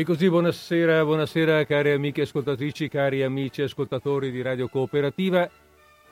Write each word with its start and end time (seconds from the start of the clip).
E 0.00 0.02
così 0.02 0.30
buonasera, 0.30 1.04
buonasera 1.04 1.66
cari 1.66 1.90
amiche 1.90 2.22
ascoltatrici, 2.22 2.88
cari 2.88 3.22
amici 3.22 3.60
ascoltatori 3.60 4.30
di 4.30 4.40
Radio 4.40 4.66
Cooperativa. 4.66 5.46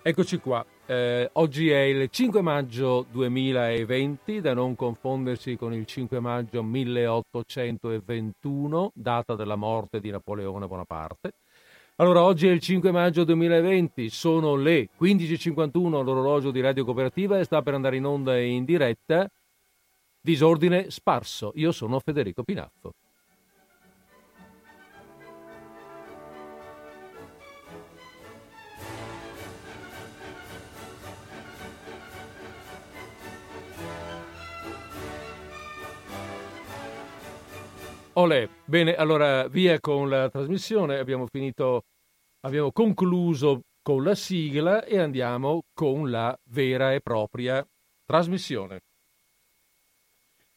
Eccoci 0.02 0.36
qua. 0.40 0.62
Eh, 0.84 1.30
oggi 1.32 1.70
è 1.70 1.80
il 1.84 2.10
5 2.10 2.42
maggio 2.42 3.06
2020, 3.10 4.42
da 4.42 4.52
non 4.52 4.74
confondersi 4.74 5.56
con 5.56 5.72
il 5.72 5.86
5 5.86 6.20
maggio 6.20 6.62
1821, 6.62 8.92
data 8.94 9.34
della 9.34 9.56
morte 9.56 10.00
di 10.00 10.10
Napoleone 10.10 10.66
Bonaparte. 10.66 11.32
Allora, 11.96 12.24
oggi 12.24 12.46
è 12.46 12.50
il 12.50 12.60
5 12.60 12.90
maggio 12.90 13.24
2020, 13.24 14.10
sono 14.10 14.54
le 14.54 14.90
15.51 15.00 16.04
l'orologio 16.04 16.50
di 16.50 16.60
Radio 16.60 16.84
Cooperativa 16.84 17.38
e 17.38 17.44
sta 17.44 17.62
per 17.62 17.72
andare 17.72 17.96
in 17.96 18.04
onda 18.04 18.36
e 18.36 18.48
in 18.48 18.66
diretta 18.66 19.26
Disordine 20.20 20.90
Sparso. 20.90 21.52
Io 21.54 21.72
sono 21.72 21.98
Federico 22.00 22.42
Pinazzo. 22.42 22.92
Olè, 38.18 38.48
bene, 38.64 38.96
allora 38.96 39.46
via 39.46 39.78
con 39.78 40.08
la 40.08 40.28
trasmissione, 40.28 40.98
abbiamo 40.98 41.28
finito, 41.30 41.84
abbiamo 42.40 42.72
concluso 42.72 43.60
con 43.80 44.02
la 44.02 44.16
sigla 44.16 44.84
e 44.84 44.98
andiamo 44.98 45.62
con 45.72 46.10
la 46.10 46.36
vera 46.50 46.92
e 46.92 47.00
propria 47.00 47.64
trasmissione. 48.04 48.80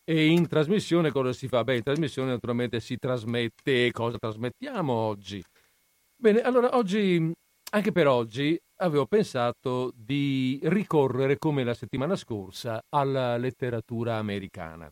E 0.04 0.26
in 0.26 0.48
trasmissione 0.48 1.12
cosa 1.12 1.34
si 1.34 1.48
fa? 1.48 1.64
Beh, 1.64 1.76
in 1.76 1.84
trasmissione 1.84 2.32
naturalmente 2.32 2.80
si 2.80 2.98
trasmette, 2.98 3.92
cosa 3.92 4.17
trasmettiamo 4.17 4.92
oggi? 4.92 5.44
Bene, 6.16 6.42
allora 6.42 6.76
oggi, 6.76 7.32
anche 7.73 7.92
per 7.92 8.08
oggi, 8.08 8.59
avevo 8.78 9.06
pensato 9.06 9.92
di 9.94 10.59
ricorrere, 10.64 11.38
come 11.38 11.64
la 11.64 11.76
settimana 11.76 12.16
scorsa, 12.16 12.82
alla 12.89 13.38
letteratura 13.38 14.17
americana. 14.17 14.92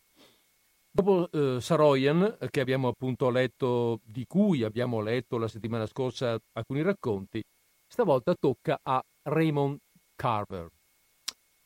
Dopo 0.91 1.29
eh, 1.31 1.61
Saroyan, 1.61 2.37
che 2.49 2.59
abbiamo 2.59 2.87
appunto 2.89 3.29
letto, 3.29 4.01
di 4.03 4.25
cui 4.25 4.63
abbiamo 4.63 5.01
letto 5.01 5.37
la 5.37 5.47
settimana 5.47 5.85
scorsa 5.85 6.37
alcuni 6.53 6.81
racconti, 6.81 7.43
stavolta 7.87 8.33
tocca 8.35 8.79
a 8.81 9.01
Raymond 9.23 9.77
Carver. 10.15 10.67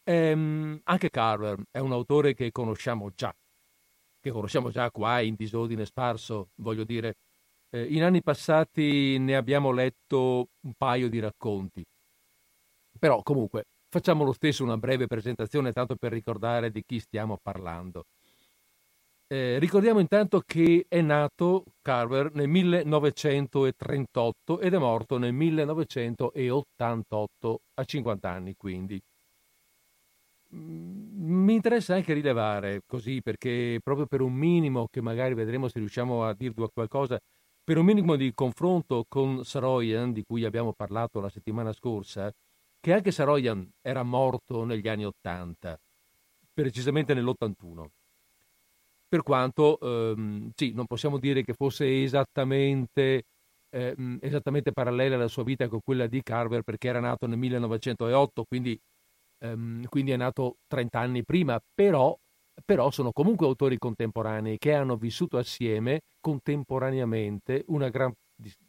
Ehm, 0.04 0.80
anche 0.84 1.10
Carver 1.10 1.62
è 1.72 1.80
un 1.80 1.94
autore 1.94 2.34
che 2.34 2.52
conosciamo 2.52 3.10
già, 3.16 3.34
che 4.20 4.32
conosciamo 4.32 4.70
già 4.70 4.92
qua 4.92 5.22
in 5.22 5.36
disordine 5.36 5.86
sparso, 5.86 6.50
voglio 6.56 6.84
dire. 6.84 7.16
Eh, 7.70 7.86
in 7.94 8.04
anni 8.04 8.22
passati 8.22 9.18
ne 9.20 9.36
abbiamo 9.36 9.72
letto 9.72 10.50
un 10.62 10.74
paio 10.78 11.10
di 11.10 11.20
racconti, 11.20 11.84
però 13.00 13.22
comunque 13.24 13.66
facciamo 13.90 14.24
lo 14.24 14.34
stesso 14.34 14.64
una 14.64 14.78
breve 14.78 15.08
presentazione 15.08 15.72
tanto 15.72 15.96
per 15.96 16.12
ricordare 16.12 16.72
di 16.72 16.84
chi 16.86 17.00
stiamo 17.00 17.38
parlando. 17.42 18.06
Eh, 19.34 19.58
ricordiamo 19.58 20.00
intanto 20.00 20.44
che 20.46 20.86
è 20.88 21.02
nato 21.02 21.64
Carver 21.82 22.36
nel 22.36 22.48
1938 22.48 24.60
ed 24.60 24.76
è 24.76 24.78
morto 24.78 25.18
nel 25.18 25.34
1988 25.34 27.62
a 27.74 27.84
50 27.84 28.30
anni 28.30 28.54
quindi. 28.56 29.02
Mm, 30.54 31.46
mi 31.46 31.56
interessa 31.56 31.96
anche 31.96 32.14
rilevare 32.14 32.84
così 32.86 33.24
perché 33.24 33.80
proprio 33.84 34.06
per 34.06 34.22
un 34.22 34.34
minimo 34.34 34.88
che 34.92 35.02
magari 35.02 35.34
vedremo 35.34 35.68
se 35.68 35.80
riusciamo 35.80 36.26
a 36.26 36.36
dirvi 36.36 36.68
qualcosa, 36.72 37.20
per 37.64 37.80
un 37.80 37.86
minimo 37.86 38.16
di 38.16 38.32
confronto 38.36 39.04
con 39.08 39.44
Saroyan 39.44 40.12
di 40.12 40.24
cui 40.24 40.46
abbiamo 40.46 40.74
parlato 40.74 41.20
la 41.20 41.30
settimana 41.30 41.74
scorsa, 41.74 42.32
che 42.80 42.94
anche 42.94 43.12
Saroyan 43.12 43.68
era 43.82 44.04
morto 44.04 44.64
negli 44.64 44.88
anni 44.88 45.06
80, 45.06 45.80
precisamente 46.54 47.16
nell'81 47.16 47.88
per 49.14 49.22
quanto 49.22 49.78
ehm, 49.80 50.50
sì, 50.56 50.72
non 50.74 50.88
possiamo 50.88 51.20
dire 51.20 51.44
che 51.44 51.54
fosse 51.54 52.02
esattamente, 52.02 53.26
eh, 53.70 53.96
esattamente, 54.22 54.72
parallela 54.72 55.18
la 55.18 55.28
sua 55.28 55.44
vita 55.44 55.68
con 55.68 55.82
quella 55.84 56.08
di 56.08 56.24
Carver 56.24 56.64
perché 56.64 56.88
era 56.88 57.00
nato 57.00 57.28
nel 57.28 57.38
1908, 57.38 58.44
quindi, 58.46 58.80
ehm, 59.38 59.86
quindi 59.86 60.12
è 60.14 60.18
nato 60.18 60.58
30 60.66 61.00
anni 61.00 61.24
prima, 61.24 61.62
però, 61.76 62.18
però, 62.66 62.90
sono 62.90 63.12
comunque 63.12 63.46
autori 63.46 63.78
contemporanei 63.78 64.58
che 64.58 64.74
hanno 64.74 64.96
vissuto 64.96 65.38
assieme 65.38 66.02
contemporaneamente 66.20 67.66
una, 67.68 67.90
gran, 67.90 68.12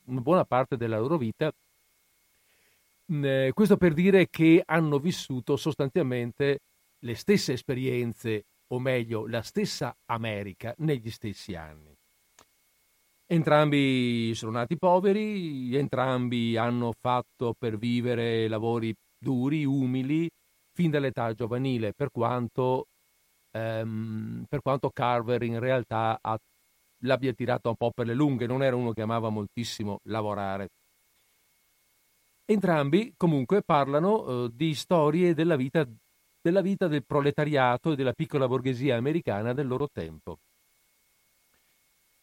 una 0.09 0.21
buona 0.21 0.45
parte 0.45 0.77
della 0.77 0.99
loro 0.99 1.17
vita. 1.17 1.51
Eh, 3.07 3.51
questo 3.55 3.77
per 3.79 3.95
dire 3.95 4.29
che 4.29 4.63
hanno 4.67 4.99
vissuto 4.99 5.57
sostanzialmente 5.57 6.59
le 6.99 7.15
stesse 7.15 7.55
esperienze 7.55 8.45
o 8.69 8.79
meglio 8.79 9.27
la 9.27 9.43
stessa 9.43 9.95
America 10.07 10.75
negli 10.79 11.11
stessi 11.11 11.55
anni. 11.55 11.95
Entrambi 13.27 14.33
sono 14.35 14.53
nati 14.53 14.77
poveri, 14.77 15.75
entrambi 15.77 16.57
hanno 16.57 16.93
fatto 16.93 17.55
per 17.59 17.79
vivere 17.79 18.49
lavori 18.49 18.95
duri, 19.19 19.65
umili, 19.65 20.29
fin 20.73 20.91
dall'età 20.91 21.33
giovanile, 21.33 21.95
per 21.95 22.11
quanto, 22.11 22.89
ehm, 23.53 24.45
per 24.49 24.61
quanto 24.61 24.91
Carver 24.91 25.43
in 25.43 25.59
realtà 25.59 26.19
ha, 26.21 26.39
l'abbia 27.05 27.33
tirata 27.33 27.71
un 27.71 27.77
po' 27.77 27.93
per 27.93 28.07
le 28.07 28.15
lunghe, 28.15 28.47
non 28.47 28.63
era 28.63 28.77
uno 28.77 28.93
che 28.93 29.03
amava 29.03 29.31
moltissimo 29.31 30.01
lavorare. 30.05 30.69
Entrambi 32.47 33.15
comunque 33.17 33.63
parlano 33.63 34.45
eh, 34.45 34.51
di 34.53 34.75
storie 34.75 35.33
della 35.33 35.57
vita 35.57 35.89
della 36.45 36.61
vita 36.61 36.89
del 36.89 37.07
proletariato 37.07 37.93
e 37.93 37.97
della 37.97 38.13
piccola 38.13 38.47
borghesia 38.47 38.99
americana 38.99 39.55
del 39.55 39.67
loro 39.67 39.89
tempo. 39.91 40.41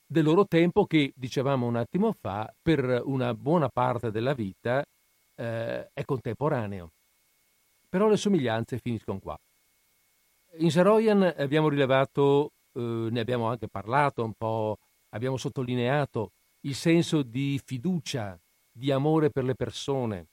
Del 0.05 0.23
loro 0.23 0.45
tempo 0.45 0.85
che, 0.85 1.11
dicevamo 1.15 1.65
un 1.65 1.75
attimo 1.75 2.13
fa, 2.13 2.53
per 2.61 3.01
una 3.05 3.33
buona 3.33 3.67
parte 3.69 4.11
della 4.11 4.35
vita 4.35 4.85
eh, 5.33 5.89
è 5.91 6.05
contemporaneo. 6.05 6.91
Però 7.89 8.07
le 8.07 8.17
somiglianze 8.17 8.77
finiscono 8.77 9.17
qua. 9.17 9.35
In 10.59 10.69
Saroyan 10.69 11.23
abbiamo 11.23 11.67
rilevato, 11.67 12.51
eh, 12.73 13.07
ne 13.09 13.19
abbiamo 13.19 13.47
anche 13.47 13.69
parlato 13.69 14.23
un 14.23 14.33
po', 14.37 14.77
abbiamo 15.15 15.37
sottolineato 15.37 16.33
il 16.67 16.75
senso 16.75 17.23
di 17.23 17.59
fiducia, 17.65 18.39
di 18.71 18.91
amore 18.91 19.31
per 19.31 19.45
le 19.45 19.55
persone, 19.55 20.27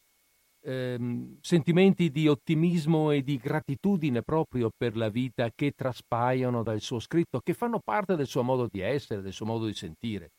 ehm, 0.61 1.39
sentimenti 1.41 2.11
di 2.11 2.29
ottimismo 2.29 3.11
e 3.11 3.23
di 3.23 3.37
gratitudine 3.37 4.23
proprio 4.23 4.71
per 4.77 4.97
la 4.97 5.09
vita 5.09 5.51
che 5.55 5.73
traspaiono 5.73 6.63
dal 6.63 6.81
suo 6.81 6.99
scritto, 6.99 7.41
che 7.41 7.55
fanno 7.55 7.81
parte 7.81 8.17
del 8.17 8.27
suo 8.27 8.43
modo 8.43 8.69
di 8.71 8.81
essere, 8.81 9.23
del 9.23 9.33
suo 9.33 9.47
modo 9.47 9.67
di 9.67 9.75
sentire. 9.75 10.31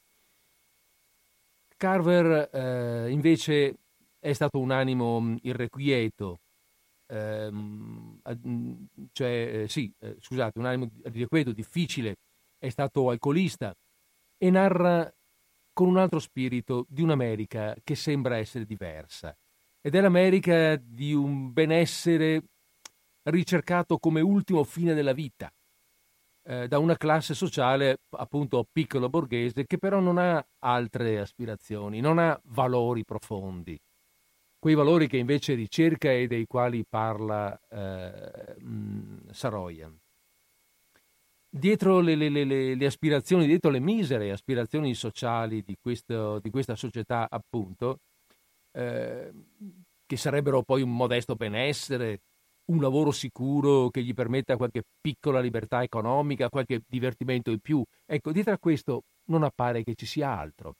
Carver 1.77 2.49
eh, 2.53 3.09
invece 3.09 3.77
è 4.19 4.33
stato 4.33 4.59
un 4.59 4.71
animo 4.71 5.21
mm, 5.21 5.35
irrequieto, 5.43 6.39
ehm, 7.07 8.19
mm, 8.47 8.73
cioè, 9.13 9.61
eh, 9.63 9.67
sì, 9.69 9.91
eh, 9.99 10.17
scusate, 10.19 10.59
un 10.59 10.65
animo 10.65 10.89
irrequieto, 11.05 11.53
difficile, 11.53 12.17
è 12.57 12.69
stato 12.69 13.09
alcolista 13.09 13.73
e 14.37 14.49
narra 14.49 15.09
con 15.71 15.87
un 15.87 15.97
altro 15.97 16.19
spirito 16.19 16.85
di 16.89 17.01
un'America 17.01 17.75
che 17.83 17.95
sembra 17.95 18.37
essere 18.37 18.65
diversa 18.65 19.33
ed 19.81 19.95
è 19.95 20.01
l'America 20.01 20.75
di 20.75 21.13
un 21.13 21.53
benessere 21.53 22.43
ricercato 23.23 23.97
come 23.97 24.21
ultimo 24.21 24.63
fine 24.63 24.93
della 24.93 25.13
vita 25.13 25.51
eh, 26.43 26.67
da 26.67 26.79
una 26.79 26.97
classe 26.97 27.33
sociale 27.33 27.99
appunto 28.11 28.67
piccolo 28.71 29.09
borghese 29.09 29.65
che 29.65 29.77
però 29.77 29.99
non 29.99 30.17
ha 30.17 30.43
altre 30.59 31.19
aspirazioni, 31.19 31.99
non 31.99 32.17
ha 32.17 32.39
valori 32.45 33.05
profondi, 33.05 33.79
quei 34.57 34.75
valori 34.75 35.07
che 35.07 35.17
invece 35.17 35.53
ricerca 35.53 36.11
e 36.11 36.27
dei 36.27 36.45
quali 36.45 36.83
parla 36.87 37.57
eh, 37.69 38.55
Saroyan. 39.31 39.97
Dietro 41.51 41.99
le, 41.99 42.15
le, 42.15 42.29
le, 42.29 42.75
le, 42.75 42.85
aspirazioni, 42.85 43.47
dietro 43.47 43.71
le 43.71 43.79
misere 43.79 44.31
aspirazioni 44.31 44.93
sociali 44.93 45.63
di, 45.63 45.77
questo, 45.81 46.39
di 46.39 46.51
questa 46.51 46.75
società, 46.75 47.27
appunto, 47.27 48.01
eh, 48.71 49.31
che 50.05 50.17
sarebbero 50.17 50.63
poi 50.63 50.81
un 50.81 50.95
modesto 50.95 51.35
benessere, 51.35 52.21
un 52.65 52.81
lavoro 52.81 53.11
sicuro 53.11 53.89
che 53.89 54.03
gli 54.03 54.13
permetta 54.13 54.57
qualche 54.57 54.83
piccola 54.99 55.39
libertà 55.39 55.83
economica, 55.83 56.49
qualche 56.49 56.81
divertimento 56.87 57.51
in 57.51 57.59
più. 57.59 57.83
Ecco, 58.05 58.31
dietro 58.31 58.53
a 58.53 58.59
questo 58.59 59.03
non 59.25 59.43
appare 59.43 59.83
che 59.83 59.95
ci 59.95 60.05
sia 60.05 60.37
altro. 60.37 60.75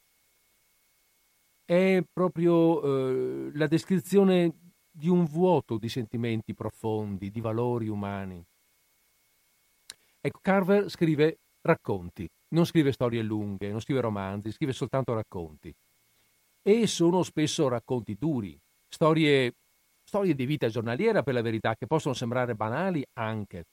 È 1.65 2.01
proprio 2.11 2.81
eh, 2.81 3.51
la 3.53 3.67
descrizione 3.67 4.53
di 4.91 5.07
un 5.07 5.25
vuoto 5.25 5.77
di 5.77 5.89
sentimenti 5.89 6.53
profondi, 6.53 7.29
di 7.29 7.41
valori 7.41 7.87
umani. 7.87 8.43
Ecco, 10.21 10.39
Carver 10.41 10.89
scrive 10.89 11.39
racconti, 11.61 12.27
non 12.49 12.65
scrive 12.65 12.91
storie 12.91 13.21
lunghe, 13.21 13.69
non 13.69 13.81
scrive 13.81 14.01
romanzi, 14.01 14.51
scrive 14.51 14.73
soltanto 14.73 15.13
racconti. 15.13 15.73
E 16.61 16.87
sono 16.87 17.23
spesso 17.23 17.67
racconti 17.67 18.15
duri, 18.15 18.59
storie, 18.87 19.53
storie 20.03 20.35
di 20.35 20.45
vita 20.45 20.67
giornaliera 20.67 21.23
per 21.23 21.33
la 21.33 21.41
verità, 21.41 21.75
che 21.75 21.87
possono 21.87 22.13
sembrare 22.13 22.55
banali 22.55 23.03
anche, 23.13 23.65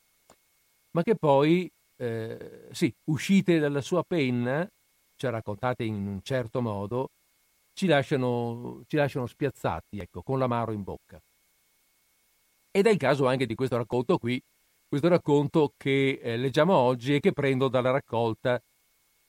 ma 0.93 1.03
che 1.03 1.17
poi, 1.17 1.71
eh, 1.97 2.69
sì, 2.71 2.93
uscite 3.11 3.59
dalla 3.59 3.81
sua 3.81 4.03
penna, 4.05 4.67
cioè 5.17 5.31
raccontate 5.31 5.85
in 5.85 6.07
un 6.07 6.23
certo 6.23 6.63
modo, 6.63 7.09
ci 7.75 7.87
lasciano, 7.87 8.83
ci 8.87 8.97
lasciano 8.97 9.27
spiazzati, 9.27 9.99
ecco, 9.99 10.23
con 10.23 10.39
l'amaro 10.39 10.73
in 10.73 10.83
bocca. 10.83 11.21
Ed 12.71 12.87
è 12.87 12.91
il 12.91 12.99
caso 12.99 13.27
anche 13.27 13.47
di 13.47 13.55
questo 13.55 13.77
racconto 13.77 14.19
qui, 14.19 14.41
questo 14.89 15.09
racconto 15.09 15.75
che 15.77 16.21
eh, 16.23 16.37
leggiamo 16.37 16.75
oggi 16.75 17.15
e 17.15 17.21
che 17.21 17.33
prendo 17.33 17.69
dalla 17.69 17.91
raccolta 17.91 18.63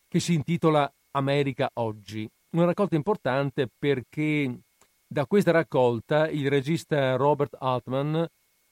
che 0.07 0.19
si 0.19 0.33
intitola 0.33 0.89
America 1.11 1.69
oggi. 1.75 2.29
Una 2.49 2.65
raccolta 2.65 2.95
importante 2.95 3.67
perché 3.67 4.61
da 5.05 5.25
questa 5.25 5.51
raccolta 5.51 6.29
il 6.29 6.49
regista 6.49 7.15
Robert 7.15 7.55
Altman 7.59 8.25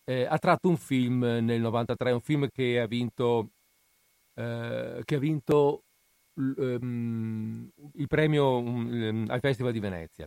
eh, 0.06 0.26
ha 0.26 0.38
tratto 0.38 0.70
un 0.70 0.78
film 0.78 1.20
nel 1.20 1.62
93, 1.62 2.12
un 2.12 2.22
film 2.22 2.48
che 2.50 2.80
ha 2.80 2.88
vinto, 2.88 3.52
eh, 4.36 5.02
che 5.04 5.16
ha 5.16 5.20
vinto 5.20 5.84
um, 6.36 7.70
il 7.94 8.08
premio 8.08 8.58
um, 8.58 9.26
al 9.28 9.40
Festival 9.40 9.72
di 9.72 9.80
Venezia 9.80 10.26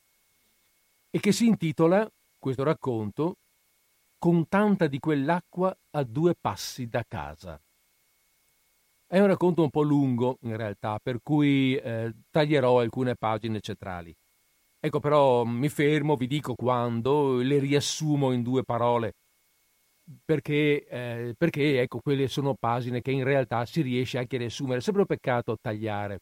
e 1.11 1.21
che 1.21 1.33
si 1.33 1.47
intitola, 1.47 2.09
questo 2.39 2.63
racconto, 2.65 3.37
Con 4.19 4.49
tanta 4.49 4.89
di 4.89 4.99
quell'acqua 4.99 5.73
a 5.93 6.03
due 6.03 6.35
passi 6.35 6.89
da 6.89 7.05
casa. 7.07 7.61
È 9.11 9.19
un 9.19 9.27
racconto 9.27 9.63
un 9.63 9.71
po' 9.71 9.81
lungo 9.81 10.37
in 10.43 10.55
realtà, 10.55 10.99
per 11.03 11.21
cui 11.23 11.75
eh, 11.77 12.13
taglierò 12.31 12.81
alcune 12.81 13.15
pagine 13.17 13.59
centrali. 13.61 14.15
Ecco 14.81 15.01
però 15.01 15.45
mi 15.45 15.69
fermo, 15.71 16.15
vi 16.17 16.27
dico 16.27 16.55
quando, 16.55 17.39
le 17.39 17.59
riassumo 17.59 18.33
in 18.33 18.43
due 18.43 18.65
parole, 18.65 19.15
perché, 20.25 20.87
eh, 20.87 21.35
perché 21.37 21.81
ecco, 21.81 22.01
quelle 22.01 22.29
sono 22.29 22.55
pagine 22.55 23.01
che 23.01 23.11
in 23.11 23.25
realtà 23.25 23.65
si 23.67 23.83
riesce 23.83 24.19
anche 24.19 24.37
a 24.37 24.39
riassumere, 24.41 24.79
è 24.79 24.83
sempre 24.83 25.03
un 25.03 25.09
peccato 25.09 25.57
tagliare. 25.61 26.19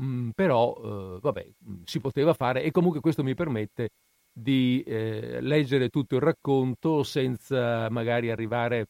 Mm, 0.00 0.30
però, 0.30 1.16
eh, 1.16 1.20
vabbè, 1.20 1.50
si 1.84 2.00
poteva 2.00 2.32
fare 2.32 2.62
e 2.62 2.70
comunque 2.70 3.00
questo 3.00 3.22
mi 3.22 3.34
permette 3.34 3.90
di 4.32 4.82
eh, 4.86 5.40
leggere 5.40 5.88
tutto 5.88 6.14
il 6.16 6.22
racconto 6.22 7.02
senza 7.02 7.88
magari 7.90 8.30
arrivare 8.30 8.86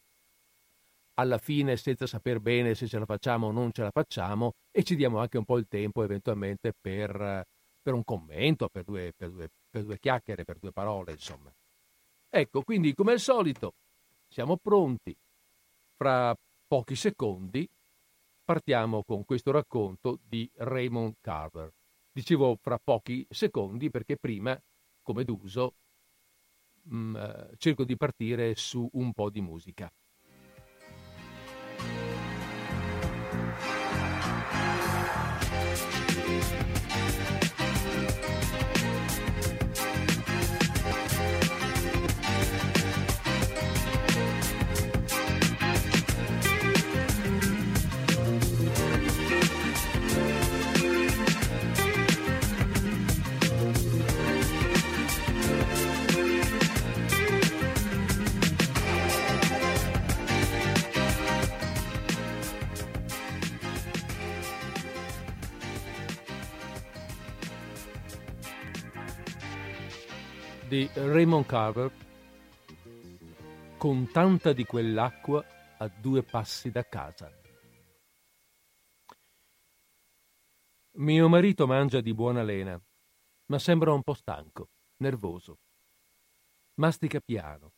alla 1.20 1.38
fine 1.38 1.76
senza 1.76 2.06
saper 2.06 2.40
bene 2.40 2.74
se 2.74 2.88
ce 2.88 2.98
la 2.98 3.04
facciamo 3.04 3.48
o 3.48 3.52
non 3.52 3.72
ce 3.72 3.82
la 3.82 3.90
facciamo 3.90 4.54
e 4.70 4.82
ci 4.82 4.96
diamo 4.96 5.18
anche 5.18 5.36
un 5.38 5.44
po' 5.44 5.58
il 5.58 5.68
tempo 5.68 6.02
eventualmente 6.02 6.72
per, 6.72 7.44
per 7.82 7.94
un 7.94 8.04
commento, 8.04 8.68
per 8.68 8.84
due, 8.84 9.12
per, 9.14 9.30
due, 9.30 9.50
per 9.68 9.84
due 9.84 9.98
chiacchiere, 9.98 10.44
per 10.44 10.58
due 10.58 10.72
parole, 10.72 11.12
insomma. 11.12 11.52
Ecco, 12.28 12.62
quindi 12.62 12.94
come 12.94 13.12
al 13.12 13.20
solito 13.20 13.74
siamo 14.28 14.56
pronti. 14.56 15.14
Fra 15.96 16.34
pochi 16.66 16.94
secondi 16.94 17.68
partiamo 18.42 19.04
con 19.04 19.24
questo 19.24 19.50
racconto 19.50 20.18
di 20.26 20.50
Raymond 20.54 21.16
Carver. 21.20 21.70
Dicevo 22.10 22.56
fra 22.56 22.78
pochi 22.78 23.26
secondi 23.28 23.90
perché 23.90 24.16
prima 24.16 24.58
come 25.02 25.24
d'uso, 25.24 25.74
mh, 26.84 26.96
mm, 26.96 27.16
eh, 27.16 27.50
cerco 27.58 27.84
di 27.84 27.96
partire 27.96 28.54
su 28.54 28.88
un 28.94 29.12
po' 29.12 29.28
di 29.28 29.40
musica. 29.40 29.92
Di 70.70 70.88
Raymond 70.94 71.46
Carver 71.46 71.92
con 73.76 74.08
tanta 74.12 74.52
di 74.52 74.64
quell'acqua 74.64 75.44
a 75.78 75.88
due 75.88 76.22
passi 76.22 76.70
da 76.70 76.86
casa. 76.86 77.28
Mio 80.92 81.28
marito 81.28 81.66
mangia 81.66 82.00
di 82.00 82.14
buona 82.14 82.44
lena, 82.44 82.80
ma 83.46 83.58
sembra 83.58 83.92
un 83.92 84.04
po' 84.04 84.14
stanco, 84.14 84.68
nervoso. 84.98 85.58
Mastica 86.74 87.18
piano, 87.18 87.72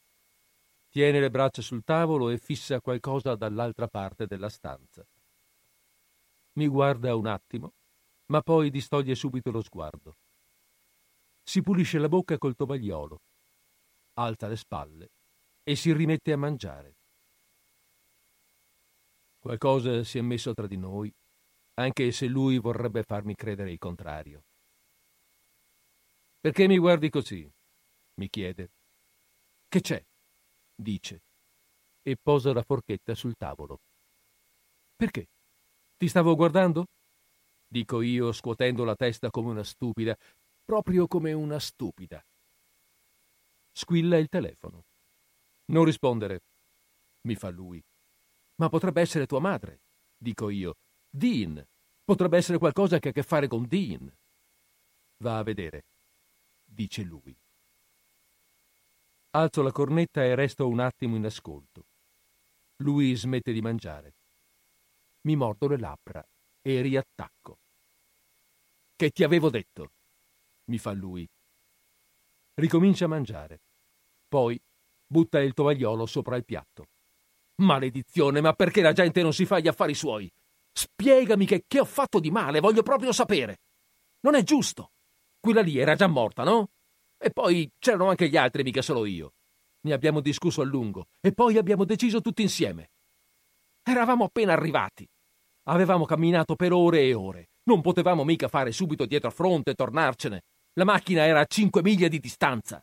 tiene 0.90 1.18
le 1.18 1.30
braccia 1.30 1.62
sul 1.62 1.84
tavolo 1.84 2.28
e 2.28 2.36
fissa 2.36 2.82
qualcosa 2.82 3.34
dall'altra 3.36 3.88
parte 3.88 4.26
della 4.26 4.50
stanza. 4.50 5.02
Mi 6.56 6.68
guarda 6.68 7.16
un 7.16 7.26
attimo, 7.26 7.72
ma 8.26 8.42
poi 8.42 8.68
distoglie 8.68 9.14
subito 9.14 9.50
lo 9.50 9.62
sguardo 9.62 10.16
si 11.42 11.60
pulisce 11.60 11.98
la 11.98 12.08
bocca 12.08 12.38
col 12.38 12.54
tovagliolo, 12.54 13.18
alza 14.14 14.48
le 14.48 14.56
spalle 14.56 15.08
e 15.62 15.76
si 15.76 15.92
rimette 15.92 16.32
a 16.32 16.36
mangiare. 16.36 16.96
Qualcosa 19.38 20.04
si 20.04 20.18
è 20.18 20.20
messo 20.22 20.52
tra 20.54 20.66
di 20.66 20.76
noi, 20.76 21.12
anche 21.74 22.12
se 22.12 22.26
lui 22.26 22.58
vorrebbe 22.58 23.02
farmi 23.02 23.34
credere 23.34 23.72
il 23.72 23.78
contrario. 23.78 24.44
Perché 26.38 26.66
mi 26.66 26.78
guardi 26.78 27.08
così? 27.08 27.48
mi 28.14 28.28
chiede. 28.28 28.72
Che 29.68 29.80
c'è? 29.80 30.04
dice, 30.74 31.22
e 32.02 32.16
posa 32.20 32.52
la 32.52 32.62
forchetta 32.62 33.14
sul 33.14 33.34
tavolo. 33.36 33.78
Perché? 34.96 35.26
Ti 35.96 36.08
stavo 36.08 36.34
guardando? 36.34 36.86
dico 37.72 38.02
io, 38.02 38.32
scuotendo 38.32 38.84
la 38.84 38.94
testa 38.94 39.30
come 39.30 39.50
una 39.50 39.64
stupida, 39.64 40.16
proprio 40.64 41.06
come 41.06 41.32
una 41.32 41.58
stupida. 41.58 42.24
Squilla 43.72 44.16
il 44.18 44.28
telefono. 44.28 44.84
Non 45.66 45.84
rispondere, 45.84 46.42
mi 47.22 47.34
fa 47.34 47.50
lui. 47.50 47.82
Ma 48.56 48.68
potrebbe 48.68 49.00
essere 49.00 49.26
tua 49.26 49.40
madre, 49.40 49.82
dico 50.16 50.50
io. 50.50 50.76
Dean. 51.08 51.64
Potrebbe 52.04 52.36
essere 52.36 52.58
qualcosa 52.58 52.98
che 52.98 53.08
ha 53.08 53.10
a 53.10 53.14
che 53.14 53.22
fare 53.22 53.46
con 53.46 53.66
Dean. 53.66 54.12
Va 55.18 55.38
a 55.38 55.42
vedere, 55.42 55.84
dice 56.64 57.02
lui. 57.02 57.36
Alzo 59.30 59.62
la 59.62 59.72
cornetta 59.72 60.24
e 60.24 60.34
resto 60.34 60.68
un 60.68 60.80
attimo 60.80 61.16
in 61.16 61.24
ascolto. 61.24 61.86
Lui 62.76 63.14
smette 63.14 63.52
di 63.52 63.62
mangiare. 63.62 64.16
Mi 65.22 65.36
mordo 65.36 65.68
le 65.68 65.78
labbra 65.78 66.26
e 66.60 66.80
riattacco. 66.80 67.58
Che 68.94 69.10
ti 69.10 69.22
avevo 69.22 69.48
detto? 69.48 69.92
Mi 70.66 70.78
fa 70.78 70.92
lui. 70.92 71.28
Ricomincia 72.54 73.06
a 73.06 73.08
mangiare. 73.08 73.62
Poi 74.28 74.60
butta 75.06 75.40
il 75.40 75.52
tovagliolo 75.52 76.06
sopra 76.06 76.36
il 76.36 76.44
piatto. 76.44 76.86
Maledizione, 77.56 78.40
ma 78.40 78.52
perché 78.54 78.80
la 78.80 78.92
gente 78.92 79.22
non 79.22 79.32
si 79.32 79.44
fa 79.44 79.58
gli 79.58 79.68
affari 79.68 79.94
suoi? 79.94 80.30
Spiegami 80.72 81.46
che, 81.46 81.64
che 81.66 81.80
ho 81.80 81.84
fatto 81.84 82.18
di 82.18 82.30
male, 82.30 82.60
voglio 82.60 82.82
proprio 82.82 83.12
sapere. 83.12 83.58
Non 84.20 84.34
è 84.34 84.42
giusto. 84.42 84.92
Quella 85.38 85.60
lì 85.60 85.78
era 85.78 85.94
già 85.94 86.06
morta, 86.06 86.44
no? 86.44 86.70
E 87.18 87.30
poi 87.30 87.70
c'erano 87.78 88.08
anche 88.08 88.28
gli 88.28 88.36
altri, 88.36 88.62
mica 88.62 88.82
solo 88.82 89.04
io. 89.04 89.34
Ne 89.84 89.92
abbiamo 89.92 90.20
discusso 90.20 90.60
a 90.60 90.64
lungo 90.64 91.08
e 91.20 91.32
poi 91.32 91.56
abbiamo 91.56 91.84
deciso 91.84 92.20
tutti 92.20 92.42
insieme. 92.42 92.90
Eravamo 93.82 94.24
appena 94.24 94.52
arrivati. 94.52 95.08
Avevamo 95.64 96.04
camminato 96.04 96.54
per 96.56 96.72
ore 96.72 97.02
e 97.02 97.14
ore. 97.14 97.50
Non 97.64 97.80
potevamo 97.80 98.24
mica 98.24 98.48
fare 98.48 98.72
subito 98.72 99.06
dietro 99.06 99.30
fronte 99.30 99.72
e 99.72 99.74
tornarcene. 99.74 100.42
La 100.74 100.84
macchina 100.84 101.24
era 101.24 101.40
a 101.40 101.44
cinque 101.44 101.82
miglia 101.82 102.08
di 102.08 102.18
distanza. 102.18 102.82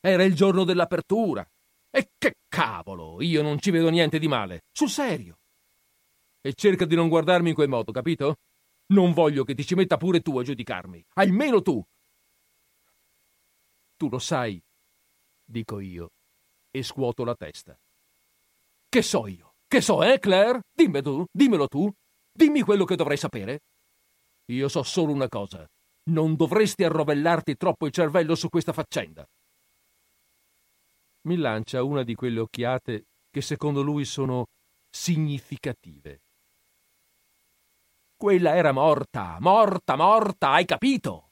Era 0.00 0.22
il 0.22 0.34
giorno 0.34 0.64
dell'apertura. 0.64 1.44
E 1.90 2.10
che 2.16 2.34
cavolo, 2.48 3.20
io 3.22 3.42
non 3.42 3.58
ci 3.58 3.70
vedo 3.70 3.88
niente 3.88 4.18
di 4.18 4.28
male. 4.28 4.62
Sul 4.72 4.88
serio. 4.88 5.38
E 6.40 6.52
cerca 6.54 6.84
di 6.84 6.94
non 6.94 7.08
guardarmi 7.08 7.48
in 7.48 7.54
quel 7.54 7.68
modo, 7.68 7.90
capito? 7.90 8.36
Non 8.86 9.12
voglio 9.12 9.44
che 9.44 9.54
ti 9.54 9.64
ci 9.64 9.74
metta 9.74 9.96
pure 9.96 10.20
tu 10.20 10.38
a 10.38 10.42
giudicarmi. 10.42 11.02
Almeno 11.14 11.62
tu. 11.62 11.82
Tu 13.96 14.08
lo 14.08 14.18
sai, 14.18 14.60
dico 15.44 15.80
io, 15.80 16.10
e 16.70 16.82
scuoto 16.82 17.24
la 17.24 17.34
testa. 17.34 17.78
Che 18.88 19.02
so 19.02 19.26
io? 19.26 19.54
Che 19.66 19.80
so, 19.80 20.02
eh, 20.02 20.18
Claire? 20.18 20.60
Dimmelo 20.72 21.02
tu, 21.02 21.24
dimmelo 21.32 21.68
tu. 21.68 21.90
Dimmi 22.32 22.62
quello 22.62 22.84
che 22.84 22.96
dovrei 22.96 23.16
sapere. 23.16 23.60
Io 24.52 24.68
so 24.68 24.82
solo 24.82 25.12
una 25.12 25.28
cosa. 25.28 25.66
Non 26.10 26.36
dovresti 26.36 26.84
arrovellarti 26.84 27.56
troppo 27.56 27.86
il 27.86 27.92
cervello 27.92 28.34
su 28.34 28.48
questa 28.50 28.72
faccenda. 28.72 29.24
Mi 31.26 31.36
lancia 31.36 31.82
una 31.82 32.02
di 32.02 32.14
quelle 32.14 32.40
occhiate 32.40 33.06
che 33.30 33.40
secondo 33.40 33.80
lui 33.80 34.04
sono 34.04 34.44
significative. 34.90 36.20
Quella 38.16 38.54
era 38.54 38.72
morta, 38.72 39.38
morta, 39.40 39.96
morta, 39.96 40.50
hai 40.50 40.66
capito? 40.66 41.30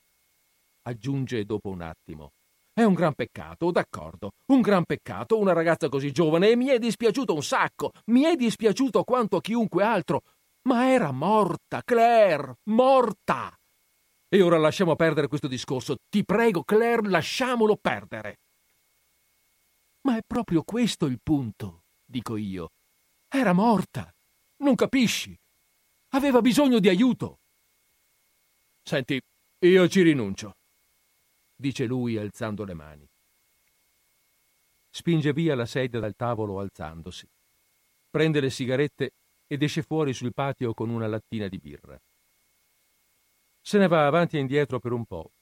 Aggiunge 0.83 1.45
dopo 1.45 1.69
un 1.69 1.83
attimo. 1.83 2.31
È 2.73 2.83
un 2.83 2.95
gran 2.95 3.15
peccato, 3.15 3.71
d'accordo, 3.71 4.31
un 4.47 4.63
gran 4.63 4.85
peccato, 4.85 5.39
una 5.39 5.53
ragazza 5.53 5.91
così 5.91 6.11
giovane 6.11 6.49
e 6.49 6.57
mi 6.57 6.69
è 6.69 6.79
dispiaciuto 6.79 7.35
un 7.35 7.43
sacco, 7.43 7.93
mi 8.07 8.23
è 8.23 8.35
dispiaciuto 8.35 9.05
quanto 9.05 9.37
a 9.37 9.41
chiunque 9.43 9.85
altro, 9.85 10.23
ma 10.63 10.91
era 10.91 11.13
morta, 11.13 11.83
Claire, 11.85 12.57
morta. 12.71 13.55
E 14.35 14.41
ora 14.41 14.57
lasciamo 14.57 14.97
perdere 14.97 15.29
questo 15.29 15.47
discorso. 15.47 15.97
Ti 16.09 16.25
prego, 16.25 16.65
Claire, 16.65 17.07
lasciamolo 17.07 17.77
perdere. 17.77 18.39
Ma 20.07 20.17
è 20.17 20.23
proprio 20.27 20.63
questo 20.63 21.05
il 21.05 21.21
punto, 21.23 21.85
dico 22.03 22.39
io. 22.39 22.71
Era 23.29 23.53
morta. 23.53 24.11
Non 24.61 24.75
capisci? 24.75 25.39
Aveva 26.15 26.41
bisogno 26.41 26.79
di 26.79 26.89
aiuto. 26.89 27.41
Senti, 28.83 29.21
io 29.67 29.89
ci 29.89 30.01
rinuncio, 30.01 30.57
dice 31.55 31.85
lui 31.85 32.17
alzando 32.17 32.65
le 32.65 32.75
mani. 32.75 33.07
Spinge 34.89 35.35
via 35.35 35.55
la 35.55 35.67
sedia 35.67 36.01
dal 36.01 36.17
tavolo 36.17 36.59
alzandosi. 36.59 37.29
Prende 38.09 38.41
le 38.41 38.49
sigarette 38.49 39.11
ed 39.47 39.63
esce 39.63 39.83
fuori 39.83 40.15
sul 40.15 40.33
patio 40.33 40.73
con 40.73 40.89
una 40.89 41.07
lattina 41.07 41.49
di 41.49 41.59
birra. 41.59 42.01
Se 43.65 43.79
ne 43.79 43.87
va 43.87 44.07
avanti 44.07 44.37
e 44.37 44.41
indietro 44.41 44.81
per 44.81 44.93
un 44.93 45.07
po', 45.07 45.33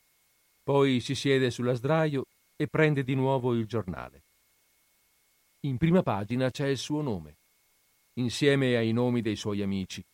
poi 0.63 1.01
si 1.01 1.15
siede 1.15 1.51
sulla 1.51 1.73
sdraio 1.73 2.27
e 2.55 2.69
prende 2.69 3.03
di 3.03 3.15
nuovo 3.15 3.55
il 3.55 3.67
giornale. 3.67 4.25
In 5.61 5.79
prima 5.79 6.03
pagina 6.03 6.51
c'è 6.51 6.67
il 6.67 6.77
suo 6.77 7.01
nome, 7.01 7.39
insieme 8.15 8.77
ai 8.77 8.93
nomi 8.93 9.23
dei 9.23 9.37
suoi 9.37 9.63
amici, 9.63 10.05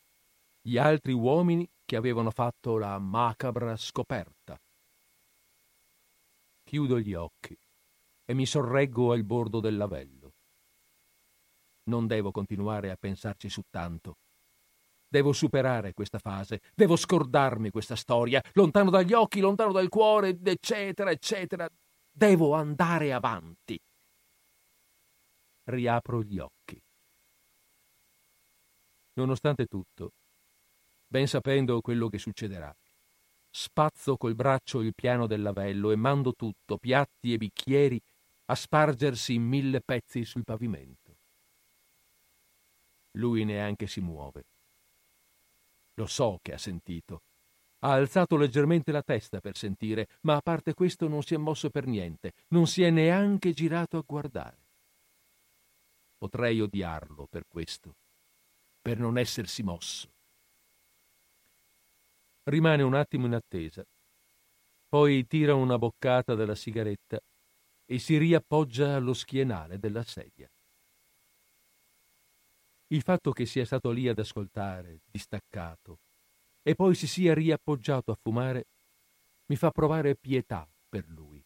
gli 0.60 0.78
altri 0.78 1.12
uomini 1.12 1.68
che 1.84 1.96
avevano 1.96 2.30
fatto 2.30 2.78
la 2.78 2.96
macabra 2.98 3.76
scoperta. 3.76 4.60
Chiudo 6.62 6.98
gli 7.00 7.14
occhi 7.14 7.58
e 8.24 8.34
mi 8.34 8.46
sorreggo 8.46 9.12
al 9.12 9.24
bordo 9.24 9.60
del 9.60 9.76
lavello. 9.76 10.34
Non 11.84 12.06
devo 12.06 12.30
continuare 12.30 12.90
a 12.90 12.96
pensarci 12.96 13.48
su 13.48 13.62
tanto. 13.68 14.18
Devo 15.08 15.32
superare 15.32 15.92
questa 15.92 16.18
fase, 16.18 16.60
devo 16.74 16.96
scordarmi 16.96 17.70
questa 17.70 17.94
storia, 17.94 18.42
lontano 18.54 18.90
dagli 18.90 19.12
occhi, 19.12 19.40
lontano 19.40 19.72
dal 19.72 19.88
cuore, 19.88 20.36
eccetera, 20.42 21.10
eccetera. 21.10 21.68
Devo 22.10 22.54
andare 22.54 23.12
avanti. 23.12 23.78
Riapro 25.64 26.22
gli 26.22 26.38
occhi. 26.38 26.80
Nonostante 29.14 29.66
tutto, 29.66 30.12
ben 31.06 31.26
sapendo 31.26 31.80
quello 31.80 32.08
che 32.08 32.18
succederà, 32.18 32.74
spazzo 33.48 34.16
col 34.16 34.34
braccio 34.34 34.80
il 34.80 34.94
piano 34.94 35.26
del 35.26 35.40
lavello 35.40 35.90
e 35.90 35.96
mando 35.96 36.34
tutto, 36.34 36.76
piatti 36.78 37.32
e 37.32 37.38
bicchieri, 37.38 38.00
a 38.46 38.54
spargersi 38.54 39.34
in 39.34 39.44
mille 39.44 39.80
pezzi 39.80 40.24
sul 40.24 40.44
pavimento. 40.44 41.16
Lui 43.12 43.44
neanche 43.44 43.86
si 43.86 44.00
muove. 44.00 44.44
Lo 45.98 46.06
so 46.06 46.38
che 46.42 46.52
ha 46.54 46.58
sentito. 46.58 47.22
Ha 47.80 47.92
alzato 47.92 48.36
leggermente 48.36 48.92
la 48.92 49.02
testa 49.02 49.40
per 49.40 49.56
sentire, 49.56 50.08
ma 50.22 50.36
a 50.36 50.40
parte 50.40 50.74
questo 50.74 51.08
non 51.08 51.22
si 51.22 51.34
è 51.34 51.36
mosso 51.36 51.70
per 51.70 51.86
niente, 51.86 52.32
non 52.48 52.66
si 52.66 52.82
è 52.82 52.90
neanche 52.90 53.52
girato 53.52 53.98
a 53.98 54.04
guardare. 54.04 54.64
Potrei 56.16 56.60
odiarlo 56.60 57.26
per 57.26 57.46
questo, 57.46 57.96
per 58.80 58.98
non 58.98 59.18
essersi 59.18 59.62
mosso. 59.62 60.10
Rimane 62.44 62.82
un 62.82 62.94
attimo 62.94 63.26
in 63.26 63.34
attesa, 63.34 63.84
poi 64.88 65.26
tira 65.26 65.54
una 65.54 65.78
boccata 65.78 66.34
della 66.34 66.54
sigaretta 66.54 67.18
e 67.84 67.98
si 67.98 68.16
riappoggia 68.18 68.94
allo 68.94 69.12
schienale 69.12 69.78
della 69.78 70.02
sedia. 70.02 70.48
Il 72.88 73.02
fatto 73.02 73.32
che 73.32 73.46
sia 73.46 73.64
stato 73.64 73.90
lì 73.90 74.06
ad 74.08 74.18
ascoltare, 74.18 75.00
distaccato, 75.10 75.98
e 76.62 76.74
poi 76.74 76.94
si 76.94 77.08
sia 77.08 77.34
riappoggiato 77.34 78.12
a 78.12 78.18
fumare, 78.20 78.68
mi 79.46 79.56
fa 79.56 79.70
provare 79.70 80.16
pietà 80.16 80.68
per 80.88 81.08
lui. 81.08 81.44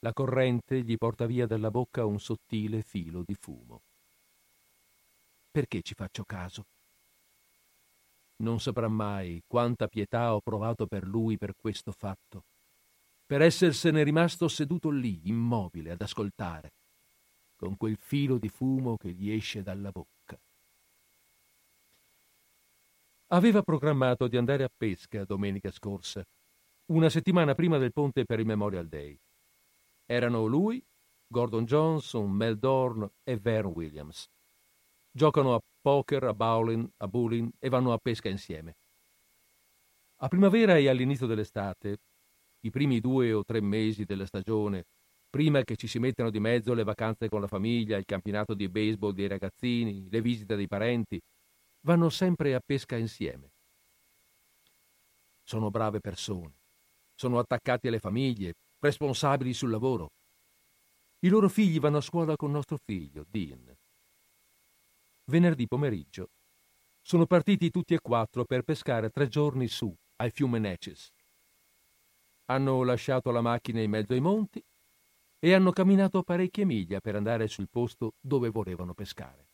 La 0.00 0.12
corrente 0.12 0.82
gli 0.82 0.96
porta 0.96 1.26
via 1.26 1.46
dalla 1.46 1.70
bocca 1.70 2.04
un 2.04 2.20
sottile 2.20 2.82
filo 2.82 3.22
di 3.24 3.34
fumo. 3.34 3.82
Perché 5.50 5.80
ci 5.82 5.94
faccio 5.94 6.24
caso? 6.24 6.66
Non 8.36 8.60
saprà 8.60 8.88
mai 8.88 9.42
quanta 9.46 9.88
pietà 9.88 10.34
ho 10.34 10.40
provato 10.40 10.86
per 10.86 11.06
lui 11.06 11.36
per 11.38 11.56
questo 11.56 11.92
fatto, 11.92 12.44
per 13.24 13.42
essersene 13.42 14.02
rimasto 14.02 14.48
seduto 14.48 14.90
lì, 14.90 15.28
immobile, 15.28 15.90
ad 15.90 16.00
ascoltare, 16.00 16.74
con 17.58 17.76
quel 17.76 17.96
filo 17.96 18.38
di 18.38 18.48
fumo 18.48 18.96
che 18.96 19.10
gli 19.12 19.32
esce 19.32 19.62
dalla 19.62 19.90
bocca. 19.90 20.40
Aveva 23.32 23.62
programmato 23.62 24.28
di 24.28 24.36
andare 24.36 24.62
a 24.62 24.70
pesca 24.74 25.24
domenica 25.24 25.70
scorsa, 25.72 26.24
una 26.92 27.10
settimana 27.10 27.54
prima 27.54 27.76
del 27.76 27.92
ponte 27.92 28.24
per 28.24 28.38
il 28.38 28.46
Memorial 28.46 28.86
Day. 28.86 29.18
Erano 30.06 30.46
lui, 30.46 30.82
Gordon 31.26 31.64
Johnson, 31.64 32.30
Mel 32.30 32.58
Dorn 32.58 33.06
e 33.24 33.36
Vern 33.36 33.72
Williams. 33.74 34.24
Giocano 35.10 35.54
a 35.54 35.60
poker, 35.80 36.24
a 36.24 36.34
bowling, 36.34 36.88
a 36.98 37.08
bowling 37.08 37.50
e 37.58 37.68
vanno 37.68 37.92
a 37.92 37.98
pesca 37.98 38.28
insieme. 38.28 38.76
A 40.20 40.28
primavera 40.28 40.76
e 40.76 40.88
all'inizio 40.88 41.26
dell'estate, 41.26 41.98
i 42.60 42.70
primi 42.70 43.00
due 43.00 43.32
o 43.32 43.44
tre 43.44 43.60
mesi 43.60 44.04
della 44.04 44.26
stagione, 44.26 44.84
prima 45.38 45.62
che 45.62 45.76
ci 45.76 45.86
si 45.86 46.00
mettano 46.00 46.30
di 46.30 46.40
mezzo 46.40 46.74
le 46.74 46.82
vacanze 46.82 47.28
con 47.28 47.40
la 47.40 47.46
famiglia, 47.46 47.96
il 47.96 48.04
campionato 48.04 48.54
di 48.54 48.68
baseball 48.68 49.12
dei 49.12 49.28
ragazzini, 49.28 50.08
le 50.10 50.20
visite 50.20 50.56
dei 50.56 50.66
parenti, 50.66 51.20
vanno 51.82 52.08
sempre 52.08 52.56
a 52.56 52.60
pesca 52.60 52.96
insieme. 52.96 53.52
Sono 55.44 55.70
brave 55.70 56.00
persone, 56.00 56.56
sono 57.14 57.38
attaccati 57.38 57.86
alle 57.86 58.00
famiglie, 58.00 58.54
responsabili 58.80 59.52
sul 59.52 59.70
lavoro. 59.70 60.08
I 61.20 61.28
loro 61.28 61.48
figli 61.48 61.78
vanno 61.78 61.98
a 61.98 62.00
scuola 62.00 62.34
con 62.34 62.50
nostro 62.50 62.76
figlio, 62.76 63.24
Dean. 63.28 63.72
Venerdì 65.26 65.68
pomeriggio 65.68 66.30
sono 67.00 67.26
partiti 67.26 67.70
tutti 67.70 67.94
e 67.94 68.00
quattro 68.00 68.44
per 68.44 68.64
pescare 68.64 69.10
tre 69.10 69.28
giorni 69.28 69.68
su, 69.68 69.94
al 70.16 70.32
fiume 70.32 70.58
Neches. 70.58 71.12
Hanno 72.46 72.82
lasciato 72.82 73.30
la 73.30 73.40
macchina 73.40 73.80
in 73.80 73.90
mezzo 73.90 74.14
ai 74.14 74.20
monti 74.20 74.60
e 75.38 75.54
hanno 75.54 75.70
camminato 75.70 76.22
parecchie 76.22 76.64
miglia 76.64 77.00
per 77.00 77.14
andare 77.14 77.46
sul 77.46 77.68
posto 77.68 78.14
dove 78.20 78.50
volevano 78.50 78.94
pescare. 78.94 79.48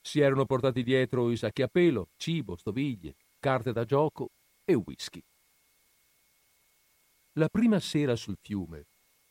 Si 0.00 0.20
erano 0.20 0.46
portati 0.46 0.82
dietro 0.82 1.30
i 1.30 1.36
sacchi 1.36 1.62
a 1.62 1.68
pelo, 1.68 2.08
cibo, 2.16 2.56
stoviglie, 2.56 3.14
carte 3.38 3.72
da 3.72 3.84
gioco 3.84 4.30
e 4.64 4.74
whisky. 4.74 5.22
La 7.34 7.48
prima 7.48 7.78
sera 7.80 8.16
sul 8.16 8.36
fiume, 8.40 8.86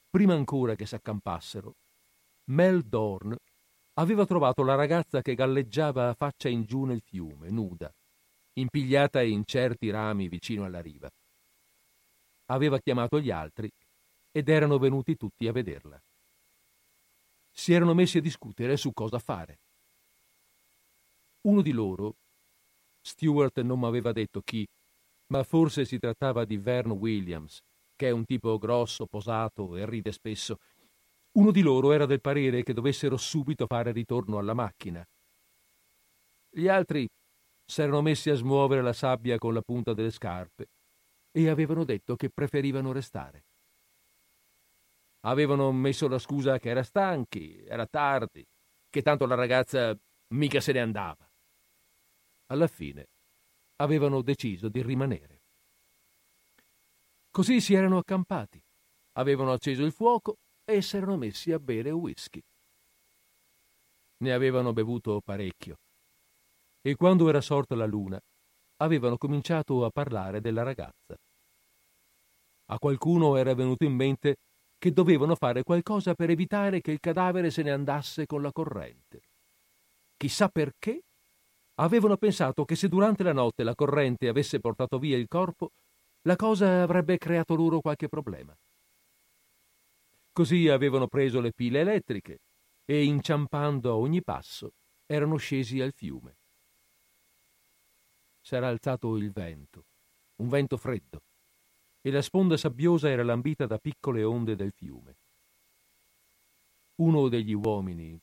prima 0.10 0.34
ancora 0.34 0.76
che 0.76 0.86
s'accampassero, 0.86 1.76
Mel 2.52 2.84
Dorn 2.84 3.36
aveva 3.96 4.26
trovato 4.26 4.64
la 4.64 4.76
ragazza 4.76 5.22
che 5.22 5.36
galleggiava 5.36 6.10
a 6.10 6.14
faccia 6.14 6.50
in 6.50 6.64
giù 6.64 6.86
nel 6.86 7.02
fiume, 7.02 7.50
nuda, 7.50 7.92
impigliata 8.54 9.22
in 9.22 9.44
certi 9.46 9.90
rami 9.90 10.28
vicino 10.28 10.66
alla 10.66 10.82
riva. 10.82 11.10
Aveva 12.46 12.80
chiamato 12.80 13.20
gli 13.20 13.30
altri 13.30 13.70
ed 14.32 14.50
erano 14.50 14.78
venuti 14.78 15.16
tutti 15.16 15.48
a 15.48 15.52
vederla. 15.52 16.02
Si 17.54 17.74
erano 17.74 17.94
messi 17.94 18.18
a 18.18 18.22
discutere 18.22 18.78
su 18.78 18.92
cosa 18.94 19.20
fare. 19.20 19.60
Uno 21.42 21.62
di 21.62 21.72
loro, 21.72 22.16
Stewart 23.02 23.60
non 23.62 23.80
mi 23.80 23.88
aveva 23.88 24.12
detto 24.12 24.42
chi, 24.42 24.66
ma 25.28 25.44
forse 25.44 25.86
si 25.86 25.98
trattava 25.98 26.46
di 26.46 26.58
Vern 26.58 26.92
Williams, 26.92 27.60
che 27.96 28.08
è 28.08 28.12
un 28.12 28.26
tipo 28.26 28.58
grosso, 28.58 29.06
posato 29.06 29.76
e 29.76 29.86
ride 29.86 30.12
spesso. 30.12 30.58
Uno 31.34 31.52
di 31.52 31.62
loro 31.62 31.92
era 31.92 32.06
del 32.06 32.22
parere 32.22 32.64
che 32.64 32.74
dovessero 32.74 33.18
subito 33.18 33.66
fare 33.66 33.92
ritorno 33.92 34.38
alla 34.38 34.54
macchina. 34.54 35.04
Gli 36.50 36.68
altri 36.68 37.08
s'erano 37.66 38.02
messi 38.02 38.30
a 38.30 38.36
smuovere 38.36 38.82
la 38.82 38.94
sabbia 38.94 39.38
con 39.38 39.54
la 39.54 39.62
punta 39.62 39.94
delle 39.94 40.12
scarpe 40.12 40.68
e 41.32 41.48
avevano 41.48 41.86
detto 41.86 42.16
che 42.18 42.30
preferivano 42.30 42.92
restare. 42.92 43.46
Avevano 45.22 45.72
messo 45.72 46.08
la 46.08 46.18
scusa 46.18 46.58
che 46.58 46.70
era 46.70 46.84
stanchi, 46.84 47.64
era 47.64 47.86
tardi, 47.86 48.46
che 48.90 49.02
tanto 49.02 49.26
la 49.26 49.36
ragazza 49.36 49.96
mica 50.34 50.60
se 50.60 50.72
ne 50.72 50.80
andava. 50.80 51.30
Alla 52.48 52.68
fine 52.68 53.08
avevano 53.78 54.22
deciso 54.22 54.68
di 54.68 54.82
rimanere. 54.82 55.42
Così 57.30 57.62
si 57.62 57.74
erano 57.74 57.98
accampati, 57.98 58.62
avevano 59.14 59.54
acceso 59.54 59.84
il 59.84 59.94
fuoco 59.94 60.38
e 60.66 60.82
si 60.82 60.98
erano 60.98 61.18
messi 61.18 61.52
a 61.52 61.60
bere 61.60 61.92
whisky. 61.92 62.42
Ne 64.18 64.34
avevano 64.34 64.74
bevuto 64.74 65.22
parecchio 65.22 65.78
e 66.82 66.96
quando 66.96 67.30
era 67.30 67.42
sorta 67.42 67.76
la 67.76 67.86
luna 67.86 68.20
avevano 68.78 69.18
cominciato 69.18 69.86
a 69.86 69.92
parlare 69.92 70.42
della 70.42 70.64
ragazza. 70.64 71.16
A 72.66 72.80
qualcuno 72.80 73.36
era 73.36 73.54
venuto 73.54 73.86
in 73.86 73.94
mente 73.94 74.38
che 74.82 74.92
dovevano 74.92 75.36
fare 75.36 75.62
qualcosa 75.62 76.16
per 76.16 76.32
evitare 76.32 76.82
che 76.82 76.90
il 76.90 77.00
cadavere 77.00 77.52
se 77.52 77.62
ne 77.62 77.70
andasse 77.70 78.26
con 78.26 78.42
la 78.42 78.52
corrente. 78.52 79.22
Chissà 80.18 80.50
perché 80.50 81.04
avevano 81.76 82.18
pensato 82.18 82.66
che 82.66 82.76
se 82.76 82.88
durante 82.88 83.22
la 83.22 83.32
notte 83.32 83.62
la 83.62 83.76
corrente 83.76 84.28
avesse 84.28 84.60
portato 84.60 84.98
via 84.98 85.18
il 85.18 85.28
corpo, 85.28 85.70
la 86.22 86.36
cosa 86.36 86.82
avrebbe 86.82 87.20
creato 87.20 87.54
loro 87.54 87.80
qualche 87.80 88.08
problema. 88.08 88.58
Così 90.32 90.68
avevano 90.68 91.06
preso 91.06 91.42
le 91.42 91.52
pile 91.52 91.82
elettriche 91.82 92.40
e, 92.84 93.04
inciampando 93.04 93.92
a 93.92 93.98
ogni 93.98 94.24
passo, 94.24 94.72
erano 95.06 95.36
scesi 95.36 95.80
al 95.80 95.94
fiume. 95.94 96.38
S'era 98.40 98.68
alzato 98.68 99.16
il 99.16 99.32
vento, 99.32 99.86
un 100.38 100.50
vento 100.50 100.78
freddo, 100.78 101.22
e 102.02 102.10
la 102.12 102.22
sponda 102.22 102.58
sabbiosa 102.58 103.10
era 103.10 103.24
lambita 103.24 103.68
da 103.68 103.78
piccole 103.78 104.24
onde 104.24 104.56
del 104.56 104.72
fiume. 104.72 105.18
Uno 106.96 107.30
degli 107.30 107.54
uomini, 107.54 108.20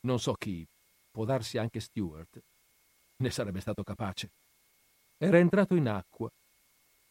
non 0.00 0.18
so 0.18 0.34
chi, 0.34 0.66
può 1.10 1.24
darsi 1.24 1.58
anche 1.58 1.80
Stewart, 1.80 2.42
ne 3.16 3.30
sarebbe 3.30 3.60
stato 3.60 3.82
capace. 3.82 4.32
Era 5.16 5.38
entrato 5.38 5.74
in 5.76 5.88
acqua, 5.88 6.28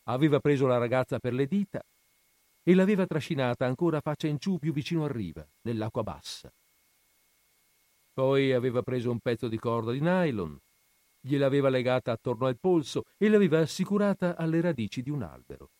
aveva 0.03 0.39
preso 0.39 0.67
la 0.67 0.77
ragazza 0.77 1.19
per 1.19 1.33
le 1.33 1.48
dita 1.48 1.81
e 2.62 2.75
l'aveva 2.75 3.05
trascinata 3.05 3.65
ancora 3.65 4.01
faccia 4.01 4.27
in 4.27 4.38
giù 4.38 4.57
più 4.57 4.74
vicino 4.74 5.05
a 5.05 5.12
riva, 5.12 5.48
nell'acqua 5.62 6.03
bassa. 6.03 6.53
Poi 8.13 8.51
aveva 8.51 8.81
preso 8.83 9.10
un 9.10 9.19
pezzo 9.19 9.48
di 9.48 9.57
corda 9.57 9.91
di 9.91 10.01
nylon, 10.01 10.57
gliel'aveva 11.19 11.69
legata 11.69 12.12
attorno 12.12 12.45
al 12.45 12.60
polso 12.60 13.05
e 13.17 13.29
l'aveva 13.29 13.60
assicurata 13.60 14.36
alle 14.36 14.62
radici 14.62 15.01
di 15.01 15.10
un 15.10 15.24
albero. 15.24 15.72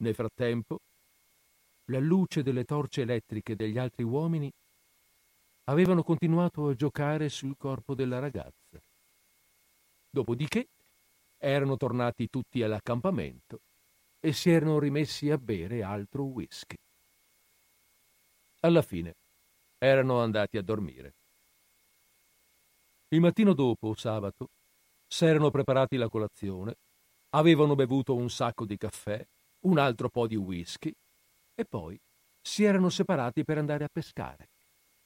Nel 0.00 0.14
frattempo, 0.14 0.78
la 1.86 1.98
luce 1.98 2.42
delle 2.42 2.64
torce 2.64 3.02
elettriche 3.02 3.56
degli 3.56 3.78
altri 3.78 4.04
uomini 4.04 4.50
avevano 5.64 6.02
continuato 6.02 6.68
a 6.68 6.74
giocare 6.74 7.28
sul 7.28 7.56
corpo 7.56 7.94
della 7.94 8.18
ragazza. 8.18 8.78
Dopodiché 10.10 10.68
erano 11.36 11.76
tornati 11.76 12.28
tutti 12.28 12.62
all'accampamento 12.62 13.60
e 14.20 14.32
si 14.32 14.50
erano 14.50 14.78
rimessi 14.78 15.30
a 15.30 15.38
bere 15.38 15.82
altro 15.82 16.24
whisky. 16.24 16.76
Alla 18.60 18.82
fine 18.82 19.14
erano 19.78 20.20
andati 20.20 20.58
a 20.58 20.62
dormire. 20.62 21.14
Il 23.08 23.20
mattino 23.20 23.54
dopo, 23.54 23.94
sabato, 23.94 24.50
s'erano 25.06 25.50
preparati 25.50 25.96
la 25.96 26.08
colazione, 26.08 26.74
avevano 27.30 27.74
bevuto 27.74 28.14
un 28.14 28.28
sacco 28.28 28.64
di 28.64 28.76
caffè, 28.76 29.26
un 29.60 29.78
altro 29.78 30.08
po' 30.08 30.26
di 30.26 30.36
whisky 30.36 30.94
e 31.54 31.64
poi 31.64 31.98
si 32.40 32.64
erano 32.64 32.88
separati 32.88 33.44
per 33.44 33.58
andare 33.58 33.84
a 33.84 33.88
pescare, 33.88 34.50